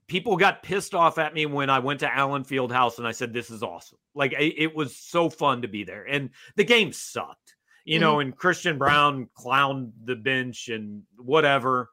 people 0.09 0.37
got 0.37 0.62
pissed 0.62 0.95
off 0.95 1.18
at 1.18 1.35
me 1.35 1.47
when 1.47 1.70
I 1.70 1.78
went 1.78 2.01
to 2.01 2.12
Allen 2.14 2.45
Field 2.45 2.72
House 2.72 2.99
and 2.99 3.07
I 3.07 3.12
said, 3.12 3.33
This 3.33 3.51
is 3.51 3.62
awesome. 3.62 3.99
Like 4.14 4.35
it 4.39 4.74
was 4.74 4.97
so 4.97 5.30
fun 5.30 5.62
to 5.62 5.68
be 5.68 5.85
there. 5.85 6.05
And 6.05 6.30
the 6.57 6.64
game 6.64 6.93
sucked, 6.93 7.51
you 7.85 7.99
know, 7.99 8.20
and 8.20 8.37
Christian 8.37 8.78
Braun 8.78 9.28
clowned 9.37 9.93
the 10.05 10.16
bench 10.16 10.68
and 10.68 11.03
whatever. 11.16 11.91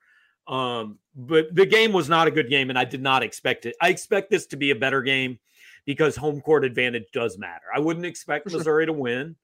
Um, 0.47 0.99
but 1.15 1.53
the 1.53 1.65
game 1.65 1.93
was 1.93 2.09
not 2.09 2.27
a 2.27 2.31
good 2.31 2.49
game, 2.49 2.69
and 2.69 2.79
I 2.79 2.85
did 2.85 3.01
not 3.01 3.23
expect 3.23 3.65
it. 3.65 3.75
I 3.81 3.89
expect 3.89 4.29
this 4.29 4.47
to 4.47 4.57
be 4.57 4.71
a 4.71 4.75
better 4.75 5.01
game 5.01 5.39
because 5.85 6.15
home 6.15 6.41
court 6.41 6.65
advantage 6.65 7.05
does 7.13 7.37
matter. 7.37 7.65
I 7.73 7.79
wouldn't 7.79 8.05
expect. 8.05 8.51
Missouri 8.51 8.85
to 8.85 8.93
win, 8.93 9.35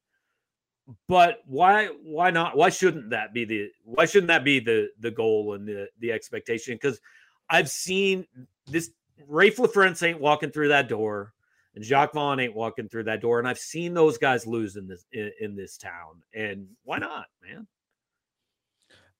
but 1.07 1.41
why 1.45 1.87
why 2.03 2.29
not 2.31 2.55
why 2.55 2.69
shouldn't 2.69 3.09
that 3.09 3.33
be 3.33 3.45
the 3.45 3.69
why 3.83 4.05
shouldn't 4.05 4.27
that 4.27 4.43
be 4.43 4.59
the 4.59 4.89
the 4.99 5.11
goal 5.11 5.53
and 5.53 5.67
the 5.67 5.87
the 5.99 6.11
expectation 6.11 6.75
because 6.75 6.99
i've 7.49 7.69
seen 7.69 8.25
this 8.67 8.91
Raef 9.29 9.55
LaFrentz 9.55 10.05
ain't 10.05 10.19
walking 10.19 10.51
through 10.51 10.67
that 10.69 10.89
door 10.89 11.33
and 11.75 11.83
Jacque 11.83 12.13
Vaughn 12.13 12.39
ain't 12.39 12.55
walking 12.55 12.89
through 12.89 13.03
that 13.03 13.21
door 13.21 13.39
and 13.39 13.47
I've 13.47 13.59
seen 13.59 13.93
those 13.93 14.17
guys 14.17 14.47
lose 14.47 14.75
in 14.75 14.87
this 14.87 15.05
in, 15.11 15.31
in 15.39 15.55
this 15.55 15.77
town 15.77 16.21
and 16.33 16.67
why 16.83 16.97
not 16.97 17.27
man 17.43 17.67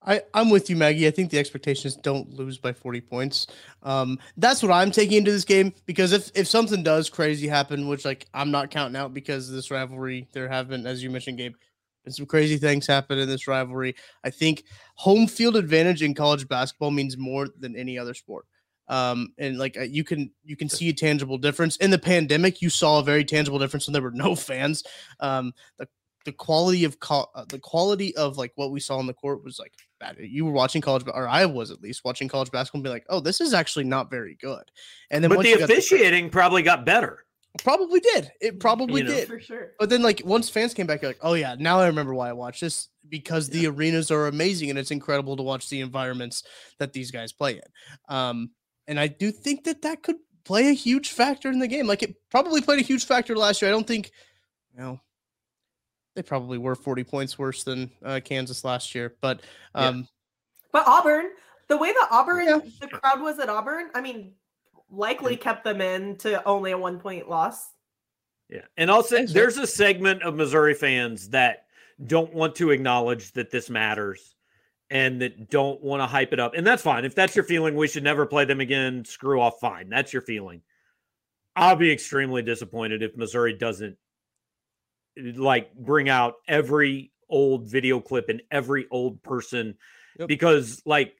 I, 0.07 0.21
I'm 0.33 0.49
with 0.51 0.69
you, 0.69 0.75
Maggie. 0.75 1.07
I 1.07 1.11
think 1.11 1.31
the 1.31 1.39
expectations 1.39 1.95
don't 1.95 2.31
lose 2.31 2.59
by 2.59 2.73
40 2.73 3.01
points. 3.01 3.47
Um, 3.81 4.19
that's 4.37 4.61
what 4.61 4.71
I'm 4.71 4.91
taking 4.91 5.17
into 5.17 5.31
this 5.31 5.45
game 5.45 5.73
because 5.85 6.11
if 6.11 6.29
if 6.35 6.47
something 6.47 6.83
does 6.83 7.09
crazy 7.09 7.47
happen, 7.47 7.87
which 7.87 8.05
like 8.05 8.27
I'm 8.33 8.51
not 8.51 8.69
counting 8.69 8.95
out 8.95 9.13
because 9.13 9.51
this 9.51 9.71
rivalry, 9.71 10.27
there 10.31 10.47
have 10.47 10.69
been, 10.69 10.85
as 10.85 11.01
you 11.01 11.09
mentioned, 11.09 11.39
Gabe, 11.39 11.55
been 12.03 12.13
some 12.13 12.27
crazy 12.27 12.57
things 12.57 12.85
happen 12.85 13.17
in 13.17 13.27
this 13.27 13.47
rivalry. 13.47 13.95
I 14.23 14.29
think 14.29 14.63
home 14.95 15.27
field 15.27 15.55
advantage 15.55 16.03
in 16.03 16.13
college 16.13 16.47
basketball 16.47 16.91
means 16.91 17.17
more 17.17 17.47
than 17.59 17.75
any 17.75 17.97
other 17.97 18.13
sport. 18.13 18.45
Um, 18.87 19.33
and 19.37 19.57
like 19.57 19.77
uh, 19.77 19.83
you 19.83 20.03
can 20.03 20.31
you 20.43 20.55
can 20.55 20.69
see 20.69 20.89
a 20.89 20.93
tangible 20.93 21.37
difference 21.37 21.77
in 21.77 21.91
the 21.91 21.97
pandemic. 21.97 22.61
You 22.61 22.69
saw 22.69 22.99
a 22.99 23.03
very 23.03 23.25
tangible 23.25 23.59
difference 23.59 23.87
when 23.87 23.93
there 23.93 24.01
were 24.01 24.11
no 24.11 24.35
fans. 24.35 24.83
Um, 25.19 25.53
the 25.77 25.87
the 26.25 26.31
quality 26.31 26.83
of 26.83 26.99
co- 26.99 27.29
uh, 27.35 27.45
the 27.47 27.59
quality 27.59 28.15
of 28.15 28.37
like 28.37 28.51
what 28.55 28.71
we 28.71 28.79
saw 28.79 28.97
on 28.97 29.07
the 29.07 29.13
court 29.13 29.43
was 29.43 29.59
like 29.59 29.73
bad. 29.99 30.17
You 30.19 30.45
were 30.45 30.51
watching 30.51 30.81
college, 30.81 31.03
or 31.13 31.27
I 31.27 31.45
was 31.45 31.71
at 31.71 31.81
least 31.81 32.01
watching 32.03 32.27
college 32.27 32.51
basketball, 32.51 32.79
and 32.79 32.83
be 32.83 32.89
like, 32.89 33.05
"Oh, 33.09 33.19
this 33.19 33.39
is 33.39 33.53
actually 33.53 33.85
not 33.85 34.09
very 34.09 34.35
good." 34.41 34.63
And 35.11 35.23
then, 35.23 35.29
but 35.29 35.43
the 35.43 35.53
officiating 35.53 36.25
the, 36.25 36.31
probably 36.31 36.63
got 36.63 36.85
better. 36.85 37.25
Probably 37.63 38.01
did. 38.01 38.31
It 38.41 38.59
probably 38.59 39.01
you 39.01 39.07
know, 39.07 39.15
did 39.15 39.27
for 39.27 39.39
sure. 39.39 39.71
But 39.79 39.89
then, 39.89 40.01
like 40.01 40.21
once 40.25 40.49
fans 40.49 40.73
came 40.73 40.87
back, 40.87 41.01
you're 41.01 41.09
like, 41.09 41.19
"Oh 41.21 41.35
yeah, 41.35 41.55
now 41.57 41.79
I 41.79 41.87
remember 41.87 42.13
why 42.13 42.29
I 42.29 42.33
watched 42.33 42.61
this 42.61 42.89
because 43.07 43.47
yeah. 43.47 43.61
the 43.61 43.67
arenas 43.67 44.11
are 44.11 44.27
amazing 44.27 44.71
and 44.71 44.79
it's 44.79 44.91
incredible 44.91 45.37
to 45.37 45.43
watch 45.43 45.69
the 45.69 45.81
environments 45.81 46.43
that 46.79 46.91
these 46.91 47.11
guys 47.11 47.31
play 47.31 47.53
in." 47.53 48.15
Um, 48.15 48.51
and 48.87 48.99
I 48.99 49.07
do 49.07 49.31
think 49.31 49.63
that 49.65 49.81
that 49.83 50.03
could 50.03 50.17
play 50.43 50.69
a 50.69 50.73
huge 50.73 51.09
factor 51.09 51.49
in 51.49 51.59
the 51.59 51.67
game. 51.67 51.87
Like 51.87 52.03
it 52.03 52.15
probably 52.29 52.61
played 52.61 52.79
a 52.79 52.83
huge 52.83 53.05
factor 53.05 53.35
last 53.35 53.61
year. 53.61 53.69
I 53.69 53.71
don't 53.71 53.87
think, 53.87 54.11
you 54.73 54.79
know, 54.79 54.99
they 56.15 56.21
probably 56.21 56.57
were 56.57 56.75
40 56.75 57.03
points 57.03 57.37
worse 57.37 57.63
than 57.63 57.91
uh, 58.03 58.21
Kansas 58.23 58.63
last 58.63 58.95
year. 58.95 59.15
But 59.21 59.41
um, 59.73 59.97
yeah. 59.97 60.03
but 60.71 60.87
Auburn, 60.87 61.31
the 61.67 61.77
way 61.77 61.91
that 61.91 62.07
Auburn, 62.11 62.45
yeah. 62.45 62.59
the 62.79 62.87
crowd 62.87 63.21
was 63.21 63.39
at 63.39 63.49
Auburn, 63.49 63.89
I 63.93 64.01
mean, 64.01 64.33
likely 64.89 65.35
kept 65.35 65.63
them 65.63 65.81
in 65.81 66.15
to 66.17 66.43
only 66.45 66.71
a 66.71 66.77
one 66.77 66.99
point 66.99 67.29
loss. 67.29 67.71
Yeah, 68.49 68.61
and 68.77 68.91
also 68.91 69.25
there's 69.25 69.57
a 69.57 69.65
segment 69.65 70.21
of 70.21 70.35
Missouri 70.35 70.75
fans 70.75 71.29
that 71.29 71.65
don't 72.05 72.31
want 72.33 72.55
to 72.55 72.69
acknowledge 72.69 73.31
that 73.31 73.49
this 73.49 73.71
matters 73.71 74.34
and 74.95 75.21
that 75.21 75.49
don't 75.49 75.81
want 75.81 76.01
to 76.01 76.07
hype 76.07 76.31
it 76.31 76.39
up. 76.39 76.53
And 76.55 76.65
that's 76.65 76.81
fine. 76.81 77.03
If 77.03 77.13
that's 77.13 77.35
your 77.35 77.43
feeling, 77.43 77.75
we 77.75 77.85
should 77.85 78.03
never 78.03 78.25
play 78.25 78.45
them 78.45 78.61
again. 78.61 79.03
Screw 79.03 79.41
off. 79.41 79.59
Fine. 79.59 79.89
That's 79.89 80.13
your 80.13 80.21
feeling. 80.21 80.61
I'll 81.53 81.75
be 81.75 81.91
extremely 81.91 82.41
disappointed 82.41 83.03
if 83.03 83.17
Missouri 83.17 83.57
doesn't 83.57 83.97
like 85.17 85.75
bring 85.75 86.07
out 86.07 86.35
every 86.47 87.11
old 87.29 87.69
video 87.69 87.99
clip 87.99 88.29
and 88.29 88.41
every 88.51 88.87
old 88.89 89.21
person 89.21 89.75
yep. 90.17 90.29
because 90.29 90.81
like 90.85 91.15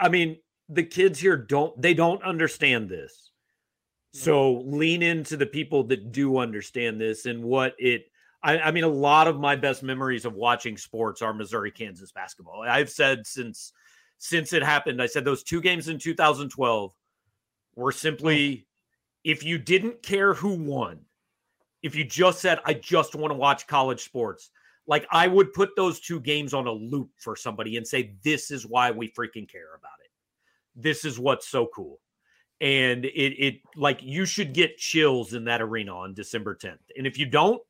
I 0.00 0.08
mean 0.08 0.38
the 0.68 0.82
kids 0.82 1.18
here 1.18 1.36
don't 1.36 1.80
they 1.80 1.92
don't 1.92 2.22
understand 2.22 2.88
this. 2.88 3.30
So 4.14 4.62
lean 4.64 5.02
into 5.02 5.36
the 5.36 5.44
people 5.44 5.84
that 5.84 6.12
do 6.12 6.38
understand 6.38 6.98
this 6.98 7.26
and 7.26 7.44
what 7.44 7.74
it 7.78 8.06
I, 8.46 8.60
I 8.60 8.70
mean 8.70 8.84
a 8.84 8.88
lot 8.88 9.26
of 9.26 9.40
my 9.40 9.56
best 9.56 9.82
memories 9.82 10.24
of 10.24 10.34
watching 10.34 10.76
sports 10.76 11.20
are 11.20 11.34
Missouri 11.34 11.72
Kansas 11.72 12.12
basketball. 12.12 12.62
I've 12.62 12.90
said 12.90 13.26
since 13.26 13.72
since 14.18 14.52
it 14.52 14.62
happened, 14.62 15.02
I 15.02 15.06
said 15.06 15.24
those 15.24 15.42
two 15.42 15.60
games 15.60 15.88
in 15.88 15.98
2012 15.98 16.94
were 17.74 17.92
simply 17.92 18.54
hmm. 18.54 18.60
if 19.24 19.44
you 19.44 19.58
didn't 19.58 20.02
care 20.02 20.32
who 20.32 20.54
won, 20.54 21.00
if 21.82 21.96
you 21.96 22.04
just 22.04 22.40
said, 22.40 22.60
I 22.64 22.74
just 22.74 23.16
want 23.16 23.32
to 23.32 23.36
watch 23.36 23.66
college 23.66 24.04
sports, 24.04 24.50
like 24.86 25.06
I 25.10 25.26
would 25.26 25.52
put 25.52 25.74
those 25.74 25.98
two 25.98 26.20
games 26.20 26.54
on 26.54 26.68
a 26.68 26.72
loop 26.72 27.10
for 27.16 27.34
somebody 27.34 27.76
and 27.76 27.86
say, 27.86 28.14
this 28.22 28.52
is 28.52 28.64
why 28.64 28.92
we 28.92 29.08
freaking 29.08 29.50
care 29.50 29.74
about 29.76 29.98
it. 30.04 30.10
This 30.76 31.04
is 31.04 31.18
what's 31.18 31.48
so 31.48 31.66
cool. 31.74 31.98
And 32.60 33.04
it, 33.04 33.44
it 33.44 33.60
like 33.74 34.02
you 34.02 34.24
should 34.24 34.54
get 34.54 34.78
chills 34.78 35.34
in 35.34 35.44
that 35.44 35.60
arena 35.60 35.94
on 35.96 36.14
December 36.14 36.54
10th. 36.54 36.78
And 36.96 37.08
if 37.08 37.18
you 37.18 37.26
don't. 37.26 37.60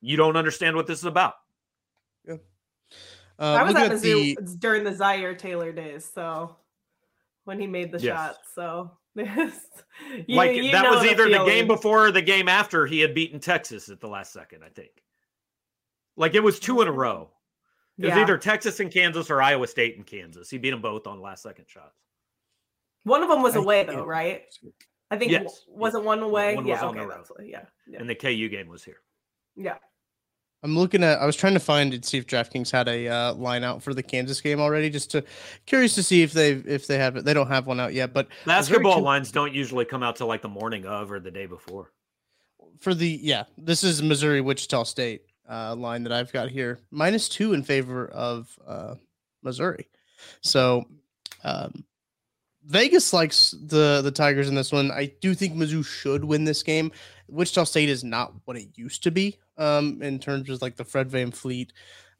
You 0.00 0.16
don't 0.16 0.36
understand 0.36 0.76
what 0.76 0.86
this 0.86 0.98
is 0.98 1.04
about. 1.04 1.34
Yeah. 2.26 2.36
Uh, 3.38 3.54
I 3.54 3.62
was 3.62 3.74
at 3.74 3.90
Mizzou 3.90 4.36
the... 4.36 4.56
during 4.58 4.84
the 4.84 4.94
Zaire 4.94 5.34
Taylor 5.34 5.72
days. 5.72 6.10
So 6.12 6.56
when 7.44 7.58
he 7.58 7.66
made 7.66 7.92
the 7.92 7.98
yes. 7.98 8.16
shot. 8.16 8.36
So 8.54 8.90
you, 9.14 10.36
like 10.36 10.56
you 10.56 10.70
that 10.70 10.88
was 10.88 11.04
either 11.04 11.24
the, 11.24 11.38
the, 11.38 11.44
game 11.44 11.66
before 11.66 12.06
or 12.06 12.12
the 12.12 12.22
game 12.22 12.48
after 12.48 12.86
he 12.86 13.00
had 13.00 13.14
beaten 13.14 13.40
Texas 13.40 13.88
at 13.88 14.00
the 14.00 14.08
last 14.08 14.32
second, 14.32 14.62
I 14.64 14.68
think. 14.68 14.90
Like 16.16 16.34
it 16.34 16.40
was 16.40 16.60
two 16.60 16.80
in 16.80 16.88
a 16.88 16.92
row. 16.92 17.30
It 17.98 18.04
yeah. 18.04 18.14
was 18.14 18.22
either 18.22 18.38
Texas 18.38 18.80
and 18.80 18.90
Kansas 18.90 19.30
or 19.30 19.42
Iowa 19.42 19.66
State 19.66 19.96
and 19.96 20.06
Kansas. 20.06 20.48
He 20.48 20.58
beat 20.58 20.70
them 20.70 20.80
both 20.80 21.06
on 21.06 21.20
last 21.20 21.42
second 21.42 21.66
shots. 21.68 21.98
One 23.04 23.22
of 23.22 23.28
them 23.28 23.42
was 23.42 23.56
away 23.56 23.84
though, 23.84 24.04
right? 24.04 24.42
I 25.10 25.16
think 25.16 25.32
yes. 25.32 25.64
wasn't 25.66 26.04
one 26.04 26.20
away. 26.20 26.54
One 26.54 26.66
yeah, 26.66 26.84
okay, 26.84 27.04
that's 27.08 27.32
yeah, 27.42 27.64
yeah. 27.88 27.98
And 27.98 28.08
the 28.08 28.14
KU 28.14 28.48
game 28.48 28.68
was 28.68 28.84
here. 28.84 28.98
Yeah. 29.56 29.76
I'm 30.62 30.76
looking 30.76 31.02
at. 31.02 31.20
I 31.20 31.26
was 31.26 31.36
trying 31.36 31.54
to 31.54 31.60
find 31.60 31.94
and 31.94 32.04
see 32.04 32.18
if 32.18 32.26
DraftKings 32.26 32.70
had 32.70 32.86
a 32.86 33.08
uh, 33.08 33.34
line 33.34 33.64
out 33.64 33.82
for 33.82 33.94
the 33.94 34.02
Kansas 34.02 34.40
game 34.40 34.60
already. 34.60 34.90
Just 34.90 35.10
to 35.12 35.24
curious 35.64 35.94
to 35.94 36.02
see 36.02 36.22
if 36.22 36.32
they 36.32 36.52
if 36.52 36.86
they 36.86 36.98
have 36.98 37.16
it. 37.16 37.24
They 37.24 37.32
don't 37.32 37.48
have 37.48 37.66
one 37.66 37.80
out 37.80 37.94
yet. 37.94 38.12
But 38.12 38.28
basketball 38.44 38.94
con- 38.94 39.02
lines 39.02 39.32
don't 39.32 39.54
usually 39.54 39.86
come 39.86 40.02
out 40.02 40.16
till 40.16 40.26
like 40.26 40.42
the 40.42 40.48
morning 40.48 40.84
of 40.84 41.10
or 41.10 41.18
the 41.18 41.30
day 41.30 41.46
before. 41.46 41.92
For 42.78 42.94
the 42.94 43.18
yeah, 43.22 43.44
this 43.56 43.82
is 43.82 44.02
Missouri 44.02 44.42
Wichita 44.42 44.82
State 44.84 45.22
uh, 45.48 45.74
line 45.74 46.02
that 46.02 46.12
I've 46.12 46.32
got 46.32 46.50
here 46.50 46.78
minus 46.90 47.28
two 47.28 47.54
in 47.54 47.62
favor 47.62 48.08
of 48.08 48.54
uh, 48.66 48.96
Missouri. 49.42 49.88
So 50.42 50.84
um, 51.42 51.84
Vegas 52.66 53.14
likes 53.14 53.52
the 53.52 54.02
the 54.02 54.10
Tigers 54.10 54.48
in 54.50 54.54
this 54.54 54.72
one. 54.72 54.90
I 54.90 55.12
do 55.22 55.34
think 55.34 55.54
Mizzou 55.54 55.84
should 55.86 56.22
win 56.22 56.44
this 56.44 56.62
game. 56.62 56.92
Wichita 57.28 57.64
State 57.64 57.88
is 57.88 58.04
not 58.04 58.34
what 58.44 58.58
it 58.58 58.68
used 58.74 59.02
to 59.04 59.10
be 59.10 59.38
um, 59.60 60.02
in 60.02 60.18
terms 60.18 60.48
of 60.50 60.60
like 60.62 60.76
the 60.76 60.84
Fred 60.84 61.08
VanVleet, 61.08 61.68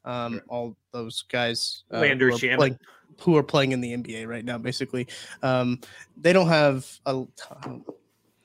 um, 0.05 0.41
all 0.49 0.77
those 0.93 1.23
guys, 1.23 1.85
uh, 1.93 1.99
Landry 1.99 2.31
who, 2.31 2.51
are 2.51 2.57
playing, 2.57 2.79
who 3.21 3.37
are 3.37 3.43
playing 3.43 3.73
in 3.73 3.81
the 3.81 3.97
NBA 3.97 4.29
right 4.29 4.45
now. 4.45 4.59
Basically, 4.59 5.09
um, 5.43 5.81
they 6.17 6.33
don't 6.33 6.49
have 6.49 6.87
a. 7.07 7.25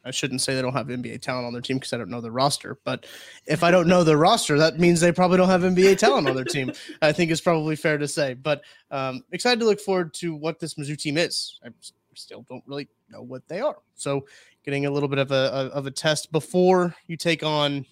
I 0.07 0.11
shouldn't 0.11 0.41
say 0.41 0.53
they 0.53 0.61
don't 0.61 0.73
have 0.73 0.85
NBA 0.85 1.21
talent 1.21 1.47
on 1.47 1.53
their 1.53 1.63
team 1.63 1.77
because 1.77 1.91
I 1.91 1.97
don't 1.97 2.11
know 2.11 2.21
the 2.21 2.29
roster. 2.29 2.77
But 2.83 3.07
if 3.47 3.63
I 3.63 3.71
don't 3.71 3.87
know 3.87 4.03
the 4.03 4.15
roster, 4.15 4.55
that 4.59 4.79
means 4.79 5.01
they 5.01 5.11
probably 5.11 5.37
don't 5.37 5.49
have 5.49 5.61
NBA 5.61 5.97
talent 5.97 6.29
on 6.29 6.35
their 6.35 6.45
team. 6.45 6.71
I 7.01 7.11
think 7.11 7.31
it's 7.31 7.41
probably 7.41 7.75
fair 7.75 7.97
to 7.97 8.07
say. 8.07 8.35
But 8.35 8.61
um, 8.91 9.23
excited 9.31 9.59
to 9.61 9.65
look 9.65 9.79
forward 9.79 10.13
to 10.15 10.35
what 10.35 10.59
this 10.59 10.75
Mizzou 10.75 10.95
team 10.95 11.17
is. 11.17 11.59
I 11.65 11.69
still 12.13 12.45
don't 12.47 12.63
really 12.67 12.87
know 13.09 13.23
what 13.23 13.47
they 13.47 13.61
are. 13.61 13.77
So 13.95 14.27
getting 14.63 14.85
a 14.85 14.91
little 14.91 15.09
bit 15.09 15.17
of 15.17 15.31
a, 15.31 15.71
of 15.73 15.87
a 15.87 15.91
test 15.91 16.31
before 16.31 16.95
you 17.07 17.17
take 17.17 17.41
on 17.41 17.83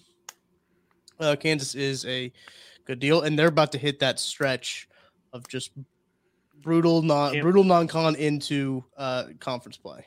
uh, 1.20 1.36
Kansas 1.36 1.74
is 1.74 2.04
a 2.06 2.32
good 2.84 2.98
deal, 2.98 3.22
and 3.22 3.38
they're 3.38 3.48
about 3.48 3.72
to 3.72 3.78
hit 3.78 4.00
that 4.00 4.18
stretch 4.18 4.88
of 5.32 5.48
just 5.48 5.72
brutal 6.62 7.02
non 7.02 7.32
Can't, 7.32 7.42
brutal 7.42 7.64
non 7.64 7.86
con 7.86 8.16
into 8.16 8.84
uh, 8.96 9.24
conference 9.40 9.76
play. 9.76 10.06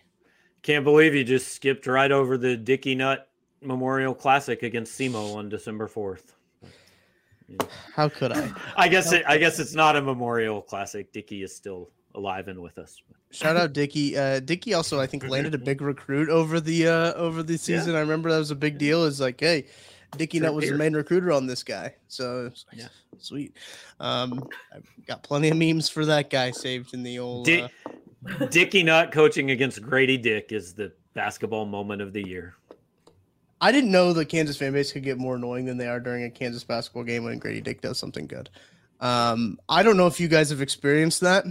Can't 0.61 0.83
believe 0.83 1.15
you 1.15 1.23
just 1.23 1.53
skipped 1.53 1.87
right 1.87 2.11
over 2.11 2.37
the 2.37 2.57
Dickey 2.57 2.95
Nutt 2.95 3.29
Memorial 3.61 4.13
Classic 4.13 4.63
against 4.63 4.99
SEMO 4.99 5.35
on 5.35 5.49
December 5.49 5.87
fourth. 5.87 6.33
Yeah. 7.47 7.57
How 7.93 8.09
could 8.09 8.33
I? 8.33 8.51
I 8.75 8.87
guess 8.87 9.11
it, 9.13 9.23
I 9.27 9.37
guess 9.37 9.59
it's 9.59 9.73
not 9.73 9.95
a 9.95 10.01
Memorial 10.01 10.61
Classic. 10.61 11.11
Dickey 11.13 11.43
is 11.43 11.55
still 11.55 11.89
alive 12.13 12.49
and 12.49 12.61
with 12.61 12.77
us. 12.77 13.01
Shout 13.31 13.55
out 13.55 13.73
Dickey. 13.73 14.17
Uh, 14.17 14.39
Dickey 14.39 14.73
also 14.73 14.99
I 14.99 15.07
think 15.07 15.27
landed 15.27 15.53
a 15.53 15.57
big 15.57 15.81
recruit 15.81 16.29
over 16.29 16.59
the 16.59 16.87
uh, 16.87 17.13
over 17.13 17.43
the 17.43 17.57
season. 17.57 17.93
Yeah. 17.93 17.99
I 17.99 18.01
remember 18.01 18.31
that 18.31 18.37
was 18.37 18.51
a 18.51 18.55
big 18.55 18.77
deal. 18.77 19.05
Is 19.05 19.21
like, 19.21 19.39
hey, 19.39 19.65
Dickey 20.15 20.39
Nutt 20.39 20.53
was 20.53 20.69
the 20.69 20.75
main 20.75 20.93
recruiter 20.93 21.31
on 21.31 21.47
this 21.47 21.63
guy. 21.63 21.95
So 22.07 22.51
yeah, 22.73 22.87
sweet. 23.19 23.53
Um, 23.99 24.47
I've 24.73 24.87
got 25.05 25.23
plenty 25.23 25.49
of 25.49 25.57
memes 25.57 25.89
for 25.89 26.05
that 26.05 26.29
guy 26.29 26.51
saved 26.51 26.93
in 26.93 27.03
the 27.03 27.19
old. 27.19 27.45
Dick, 27.45 27.69
uh... 27.85 28.45
Dickey 28.45 28.83
Nutt 28.83 29.11
coaching 29.11 29.51
against 29.51 29.81
Grady 29.81 30.17
Dick 30.17 30.51
is 30.51 30.73
the 30.73 30.91
basketball 31.13 31.65
moment 31.65 32.01
of 32.01 32.13
the 32.13 32.25
year. 32.25 32.55
I 33.59 33.71
didn't 33.71 33.91
know 33.91 34.13
the 34.13 34.25
Kansas 34.25 34.55
fan 34.55 34.73
base 34.73 34.91
could 34.91 35.03
get 35.03 35.17
more 35.17 35.35
annoying 35.35 35.65
than 35.65 35.77
they 35.77 35.87
are 35.87 35.99
during 35.99 36.23
a 36.23 36.29
Kansas 36.29 36.63
basketball 36.63 37.03
game 37.03 37.23
when 37.23 37.39
Grady 37.39 37.61
Dick 37.61 37.81
does 37.81 37.97
something 37.97 38.27
good. 38.27 38.49
Um, 38.99 39.59
I 39.67 39.83
don't 39.83 39.97
know 39.97 40.07
if 40.07 40.19
you 40.19 40.27
guys 40.27 40.49
have 40.51 40.61
experienced 40.61 41.21
that. 41.21 41.45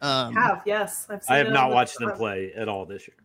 Um, 0.00 0.34
have 0.34 0.62
yes, 0.64 1.08
i 1.28 1.38
have 1.38 1.50
not 1.50 1.70
watched 1.70 1.98
them 1.98 2.12
play 2.12 2.52
at 2.54 2.68
all 2.68 2.84
this 2.86 3.08
year. 3.08 3.16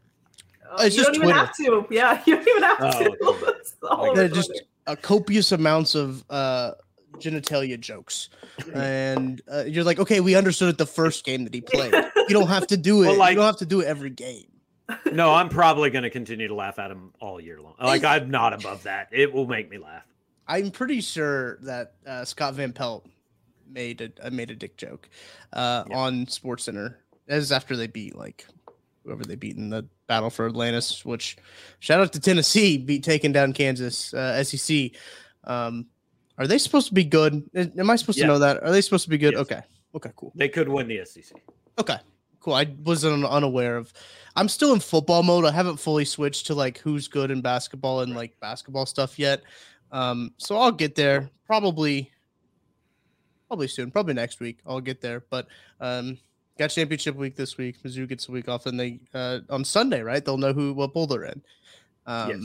Oh, 0.77 0.85
it's 0.85 0.95
you 0.95 1.03
just 1.03 1.13
don't 1.13 1.23
Twitter. 1.23 1.37
even 1.37 1.45
have 1.45 1.55
to. 1.57 1.87
Yeah, 1.93 2.21
you 2.27 2.35
don't 2.35 2.47
even 2.47 2.63
have 2.63 2.77
oh, 3.83 4.15
to. 4.15 4.29
just 4.33 4.63
uh, 4.87 4.95
copious 5.01 5.51
amounts 5.51 5.95
of 5.95 6.23
uh, 6.29 6.71
genitalia 7.17 7.79
jokes, 7.79 8.29
and 8.73 9.41
uh, 9.51 9.63
you're 9.65 9.83
like, 9.83 9.99
okay, 9.99 10.19
we 10.19 10.35
understood 10.35 10.69
it 10.69 10.77
the 10.77 10.85
first 10.85 11.25
game 11.25 11.43
that 11.43 11.53
he 11.53 11.61
played. 11.61 11.93
You 11.93 12.29
don't 12.29 12.47
have 12.47 12.67
to 12.67 12.77
do 12.77 13.03
it. 13.03 13.07
Well, 13.07 13.17
like- 13.17 13.31
you 13.31 13.37
don't 13.37 13.45
have 13.45 13.57
to 13.57 13.65
do 13.65 13.81
it 13.81 13.87
every 13.87 14.09
game. 14.09 14.45
No, 15.11 15.33
I'm 15.33 15.47
probably 15.47 15.89
going 15.89 16.03
to 16.03 16.09
continue 16.09 16.49
to 16.49 16.53
laugh 16.53 16.77
at 16.77 16.91
him 16.91 17.13
all 17.21 17.39
year 17.39 17.61
long. 17.61 17.75
Like 17.81 18.03
I'm 18.03 18.29
not 18.29 18.53
above 18.53 18.83
that. 18.83 19.07
It 19.11 19.31
will 19.31 19.47
make 19.47 19.69
me 19.69 19.77
laugh. 19.77 20.03
I'm 20.45 20.71
pretty 20.71 20.99
sure 20.99 21.57
that 21.61 21.93
uh, 22.05 22.25
Scott 22.25 22.55
Van 22.55 22.73
Pelt 22.73 23.07
made 23.69 24.13
a 24.21 24.29
made 24.29 24.51
a 24.51 24.55
dick 24.55 24.75
joke 24.75 25.09
uh, 25.53 25.85
Yeah. 25.89 25.97
on 25.97 26.27
Sports 26.27 26.65
Center. 26.65 26.99
As 27.29 27.53
after 27.53 27.77
they 27.77 27.87
beat 27.87 28.15
like 28.17 28.45
whoever 29.03 29.23
they 29.23 29.35
beat 29.35 29.57
in 29.57 29.69
the 29.69 29.87
battle 30.07 30.29
for 30.29 30.47
Atlantis. 30.47 31.05
Which 31.05 31.37
shout 31.79 31.99
out 31.99 32.13
to 32.13 32.19
Tennessee 32.19 32.77
beat 32.77 33.03
taking 33.03 33.31
down 33.31 33.53
Kansas 33.53 34.13
uh, 34.13 34.43
SEC. 34.43 34.91
Um, 35.43 35.87
are 36.37 36.47
they 36.47 36.57
supposed 36.57 36.87
to 36.87 36.93
be 36.93 37.03
good? 37.03 37.43
Am 37.55 37.89
I 37.89 37.95
supposed 37.95 38.17
Yeah. 38.17 38.25
to 38.25 38.33
know 38.33 38.39
that? 38.39 38.63
Are 38.63 38.71
they 38.71 38.81
supposed 38.81 39.03
to 39.03 39.09
be 39.09 39.17
good? 39.17 39.33
Yes. 39.33 39.41
Okay. 39.41 39.61
Okay. 39.95 40.11
Cool. 40.15 40.31
They 40.35 40.49
could 40.49 40.67
win 40.67 40.87
the 40.87 41.05
SEC. 41.05 41.37
Okay. 41.79 41.97
Cool. 42.39 42.55
I 42.55 42.65
wasn't 42.83 43.23
unaware 43.25 43.77
of. 43.77 43.93
I'm 44.35 44.49
still 44.49 44.73
in 44.73 44.79
football 44.79 45.21
mode. 45.21 45.45
I 45.45 45.51
haven't 45.51 45.77
fully 45.77 46.05
switched 46.05 46.47
to 46.47 46.55
like 46.55 46.79
who's 46.79 47.07
good 47.07 47.29
in 47.29 47.41
basketball 47.41 48.01
and 48.01 48.15
like 48.15 48.37
basketball 48.39 48.85
stuff 48.85 49.19
yet. 49.19 49.43
Um, 49.91 50.33
so 50.37 50.57
I'll 50.57 50.71
get 50.71 50.95
there 50.95 51.29
probably, 51.45 52.11
probably 53.47 53.67
soon, 53.67 53.91
probably 53.91 54.15
next 54.15 54.39
week. 54.39 54.57
I'll 54.65 54.81
get 54.81 55.01
there. 55.01 55.23
But 55.29 55.47
um, 55.79 56.17
got 56.57 56.69
championship 56.69 57.15
week 57.15 57.35
this 57.35 57.57
week. 57.57 57.81
Mizzou 57.83 58.07
gets 58.07 58.27
a 58.29 58.31
week 58.31 58.47
off, 58.47 58.65
and 58.65 58.79
they 58.79 58.99
uh, 59.13 59.39
on 59.49 59.63
Sunday, 59.65 60.01
right? 60.01 60.23
They'll 60.23 60.37
know 60.37 60.53
who 60.53 60.73
what 60.73 60.93
bowl 60.93 61.07
they're 61.07 61.25
in. 61.25 61.41
Um, 62.05 62.29
yes. 62.29 62.39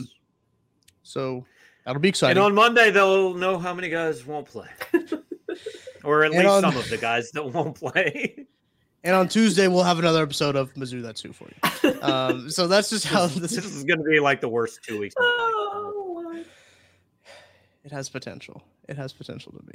So 1.03 1.45
that'll 1.85 2.01
be 2.01 2.09
exciting. 2.09 2.37
And 2.37 2.45
on 2.45 2.53
Monday 2.55 2.91
they'll 2.91 3.33
know 3.33 3.57
how 3.57 3.73
many 3.73 3.89
guys 3.89 4.25
won't 4.25 4.47
play. 4.47 4.67
or 6.03 6.23
at 6.23 6.31
And 6.31 6.39
least 6.39 6.49
on- 6.49 6.61
some 6.61 6.77
of 6.77 6.89
the 6.89 6.97
guys 6.97 7.31
that 7.31 7.43
won't 7.45 7.75
play. 7.75 8.45
and 9.03 9.15
on 9.15 9.27
Tuesday 9.27 9.67
we'll 9.67 9.83
have 9.83 9.99
another 9.99 10.21
episode 10.23 10.55
of 10.55 10.73
Mizzou. 10.75 11.01
That's 11.01 11.21
who 11.21 11.33
for 11.33 11.47
you. 11.83 12.01
Um, 12.01 12.49
so 12.51 12.67
that's 12.67 12.89
just 12.89 13.05
how 13.05 13.27
this, 13.27 13.51
this 13.55 13.65
is 13.65 13.83
going 13.83 13.99
to 13.99 14.05
be 14.09 14.19
like 14.19 14.39
the 14.41 14.49
worst 14.49 14.79
two 14.83 14.99
weeks. 14.99 15.15
of 15.17 15.23
my 15.23 15.27
life. 15.27 15.35
Oh, 15.37 16.43
It 17.85 17.91
has 17.91 18.09
potential. 18.09 18.61
It 18.89 18.97
has 18.97 19.13
potential 19.13 19.51
to 19.51 19.63
be. 19.63 19.73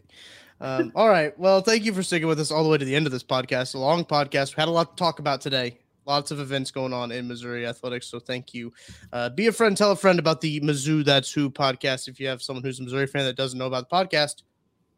Um, 0.61 0.91
all 0.97 1.09
right. 1.09 1.39
Well, 1.39 1.61
thank 1.61 1.85
you 1.85 1.95
for 1.95 2.03
sticking 2.03 2.27
with 2.27 2.41
us 2.41 2.51
all 2.51 2.65
the 2.65 2.69
way 2.69 2.79
to 2.79 2.85
the 2.85 2.97
end 2.97 3.07
of 3.07 3.12
this 3.12 3.23
podcast. 3.23 3.77
A 3.77 3.79
long 3.79 4.05
podcast. 4.05 4.57
We 4.57 4.61
had 4.61 4.69
a 4.69 4.73
lot 4.73 4.97
to 4.97 5.01
talk 5.01 5.21
about 5.21 5.41
today. 5.41 5.79
Lots 6.05 6.33
of 6.33 6.41
events 6.41 6.73
going 6.73 6.93
on 6.93 7.12
in 7.12 7.29
Missouri 7.29 7.65
athletics. 7.65 8.09
So 8.09 8.19
thank 8.19 8.53
you. 8.53 8.73
Uh, 9.12 9.31
be 9.31 9.47
a 9.47 9.53
friend. 9.53 9.77
Tell 9.77 9.93
a 9.93 9.97
friend 9.97 10.19
about 10.19 10.41
the 10.41 10.61
Mizzou 10.61 11.05
That's 11.05 11.33
Who 11.33 11.49
podcast. 11.49 12.09
If 12.09 12.19
you 12.19 12.27
have 12.27 12.43
someone 12.43 12.65
who's 12.65 12.81
a 12.81 12.83
Missouri 12.83 13.07
fan 13.07 13.25
that 13.25 13.37
doesn't 13.37 13.59
know 13.59 13.67
about 13.67 13.89
the 13.89 13.95
podcast, 13.95 14.43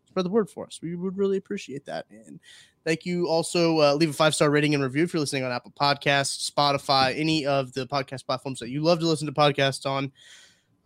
spread 0.09 0.25
the 0.25 0.31
word 0.31 0.49
for 0.49 0.67
us. 0.67 0.81
We 0.83 0.97
would 0.97 1.19
really 1.19 1.37
appreciate 1.37 1.85
that. 1.85 2.07
And 2.11 2.41
thank 2.87 3.05
you. 3.05 3.29
Also, 3.29 3.79
uh, 3.81 3.95
leave 3.95 4.11
a 4.11 4.15
five 4.15 4.35
star 4.35 4.51
rating 4.51 4.73
and 4.73 4.83
review 4.83 5.05
if 5.05 5.13
you're 5.13 5.21
listening 5.21 5.45
on 5.45 5.53
Apple 5.53 5.75
Podcasts, 5.79 6.51
Spotify, 6.51 7.17
any 7.19 7.45
of 7.45 7.75
the 7.75 7.87
podcast 7.87 8.25
platforms 8.25 8.61
that 8.61 8.71
you 8.71 8.81
love 8.81 8.99
to 9.01 9.07
listen 9.07 9.27
to 9.27 9.33
podcasts 9.33 9.85
on 9.85 10.11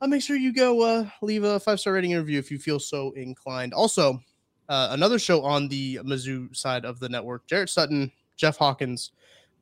uh, 0.00 0.06
make 0.06 0.22
sure 0.22 0.36
you 0.36 0.52
go 0.52 0.82
uh, 0.82 1.06
leave 1.22 1.44
a 1.44 1.60
five 1.60 1.80
star 1.80 1.92
rating 1.92 2.12
and 2.12 2.22
review 2.22 2.38
if 2.38 2.50
you 2.50 2.58
feel 2.58 2.78
so 2.78 3.12
inclined. 3.12 3.74
Also, 3.74 4.20
uh, 4.68 4.88
another 4.92 5.18
show 5.18 5.42
on 5.42 5.68
the 5.68 5.96
Mizzou 6.04 6.54
side 6.54 6.84
of 6.84 7.00
the 7.00 7.08
network, 7.08 7.46
Jarrett 7.46 7.70
Sutton, 7.70 8.10
Jeff 8.36 8.56
Hawkins, 8.56 9.12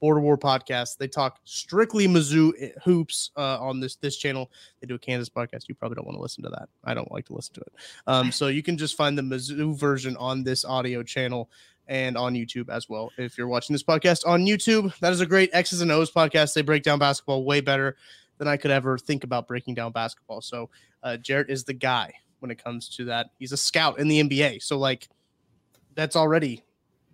Border 0.01 0.21
War 0.21 0.39
podcast. 0.39 0.99
They 0.99 1.09
talk 1.09 1.41
strictly 1.45 2.07
Mizzou 2.07 2.53
hoops 2.83 3.31
uh, 3.37 3.59
on 3.61 3.81
this 3.81 3.97
this 3.97 4.17
channel. 4.17 4.51
They 4.81 4.87
do 4.87 4.95
a 4.95 4.99
Kansas 4.99 5.29
podcast. 5.29 5.69
You 5.69 5.75
probably 5.75 5.97
don't 5.97 6.07
want 6.07 6.17
to 6.17 6.23
listen 6.23 6.45
to 6.45 6.51
that. 6.51 6.69
I 6.85 6.95
don't 6.95 7.11
like 7.11 7.27
to 7.27 7.35
listen 7.35 7.55
to 7.55 7.61
it. 7.61 7.73
Um, 8.07 8.31
so 8.31 8.49
you 8.49 8.63
can 8.63 8.77
just 8.77 8.97
find 8.97 9.17
the 9.17 9.23
Mizzou 9.23 9.77
version 9.77 10.17
on 10.19 10.45
this 10.45 10.65
audio 10.65 11.03
channel 11.03 11.51
and 11.89 12.17
on 12.19 12.35
YouTube 12.35 12.69
as 12.69 12.89
well. 12.89 13.11
If 13.17 13.39
you're 13.39 13.49
watching 13.49 13.73
this 13.75 13.83
podcast 13.83 14.27
on 14.27 14.45
YouTube, 14.45 14.97
that 14.99 15.13
is 15.13 15.21
a 15.21 15.27
great 15.27 15.51
X's 15.53 15.81
and 15.81 15.91
O's 15.91 16.11
podcast. 16.11 16.55
They 16.55 16.63
break 16.63 16.83
down 16.83 16.99
basketball 16.99 17.45
way 17.45 17.61
better 17.61 17.97
than 18.39 18.49
I 18.49 18.57
could 18.57 18.71
ever 18.71 18.97
think 18.99 19.25
about 19.25 19.47
breaking 19.47 19.75
down 19.75 19.93
basketball. 19.93 20.41
So 20.41 20.71
uh, 21.03 21.17
Jarrett 21.17 21.51
is 21.51 21.65
the 21.65 21.75
guy 21.75 22.13
when 22.39 22.51
it 22.51 22.63
comes 22.63 22.89
to 22.97 23.05
that. 23.07 23.31
He's 23.39 23.53
a 23.53 23.57
scout 23.57 23.99
in 23.99 24.09
the 24.09 24.23
NBA. 24.23 24.63
So 24.63 24.79
like 24.79 25.09
that's 25.95 26.17
already 26.17 26.63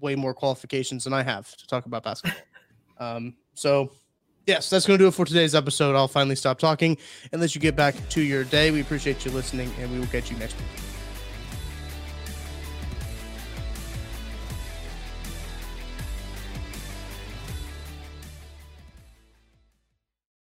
way 0.00 0.14
more 0.14 0.34
qualifications 0.34 1.04
than 1.04 1.12
I 1.12 1.22
have 1.22 1.54
to 1.56 1.66
talk 1.66 1.86
about 1.86 2.04
basketball. 2.04 2.40
um, 2.98 3.34
so 3.54 3.90
yes, 4.46 4.70
that's 4.70 4.86
going 4.86 4.98
to 4.98 5.04
do 5.04 5.08
it 5.08 5.14
for 5.14 5.24
today's 5.24 5.54
episode. 5.54 5.96
I'll 5.96 6.08
finally 6.08 6.36
stop 6.36 6.58
talking 6.58 6.96
and 7.32 7.40
let 7.40 7.54
you 7.54 7.60
get 7.60 7.76
back 7.76 7.94
to 8.10 8.20
your 8.20 8.44
day. 8.44 8.70
We 8.70 8.80
appreciate 8.80 9.24
you 9.24 9.30
listening 9.30 9.70
and 9.80 9.90
we 9.90 9.98
will 9.98 10.06
catch 10.06 10.30
you 10.30 10.36
next 10.38 10.56
week. 10.56 10.93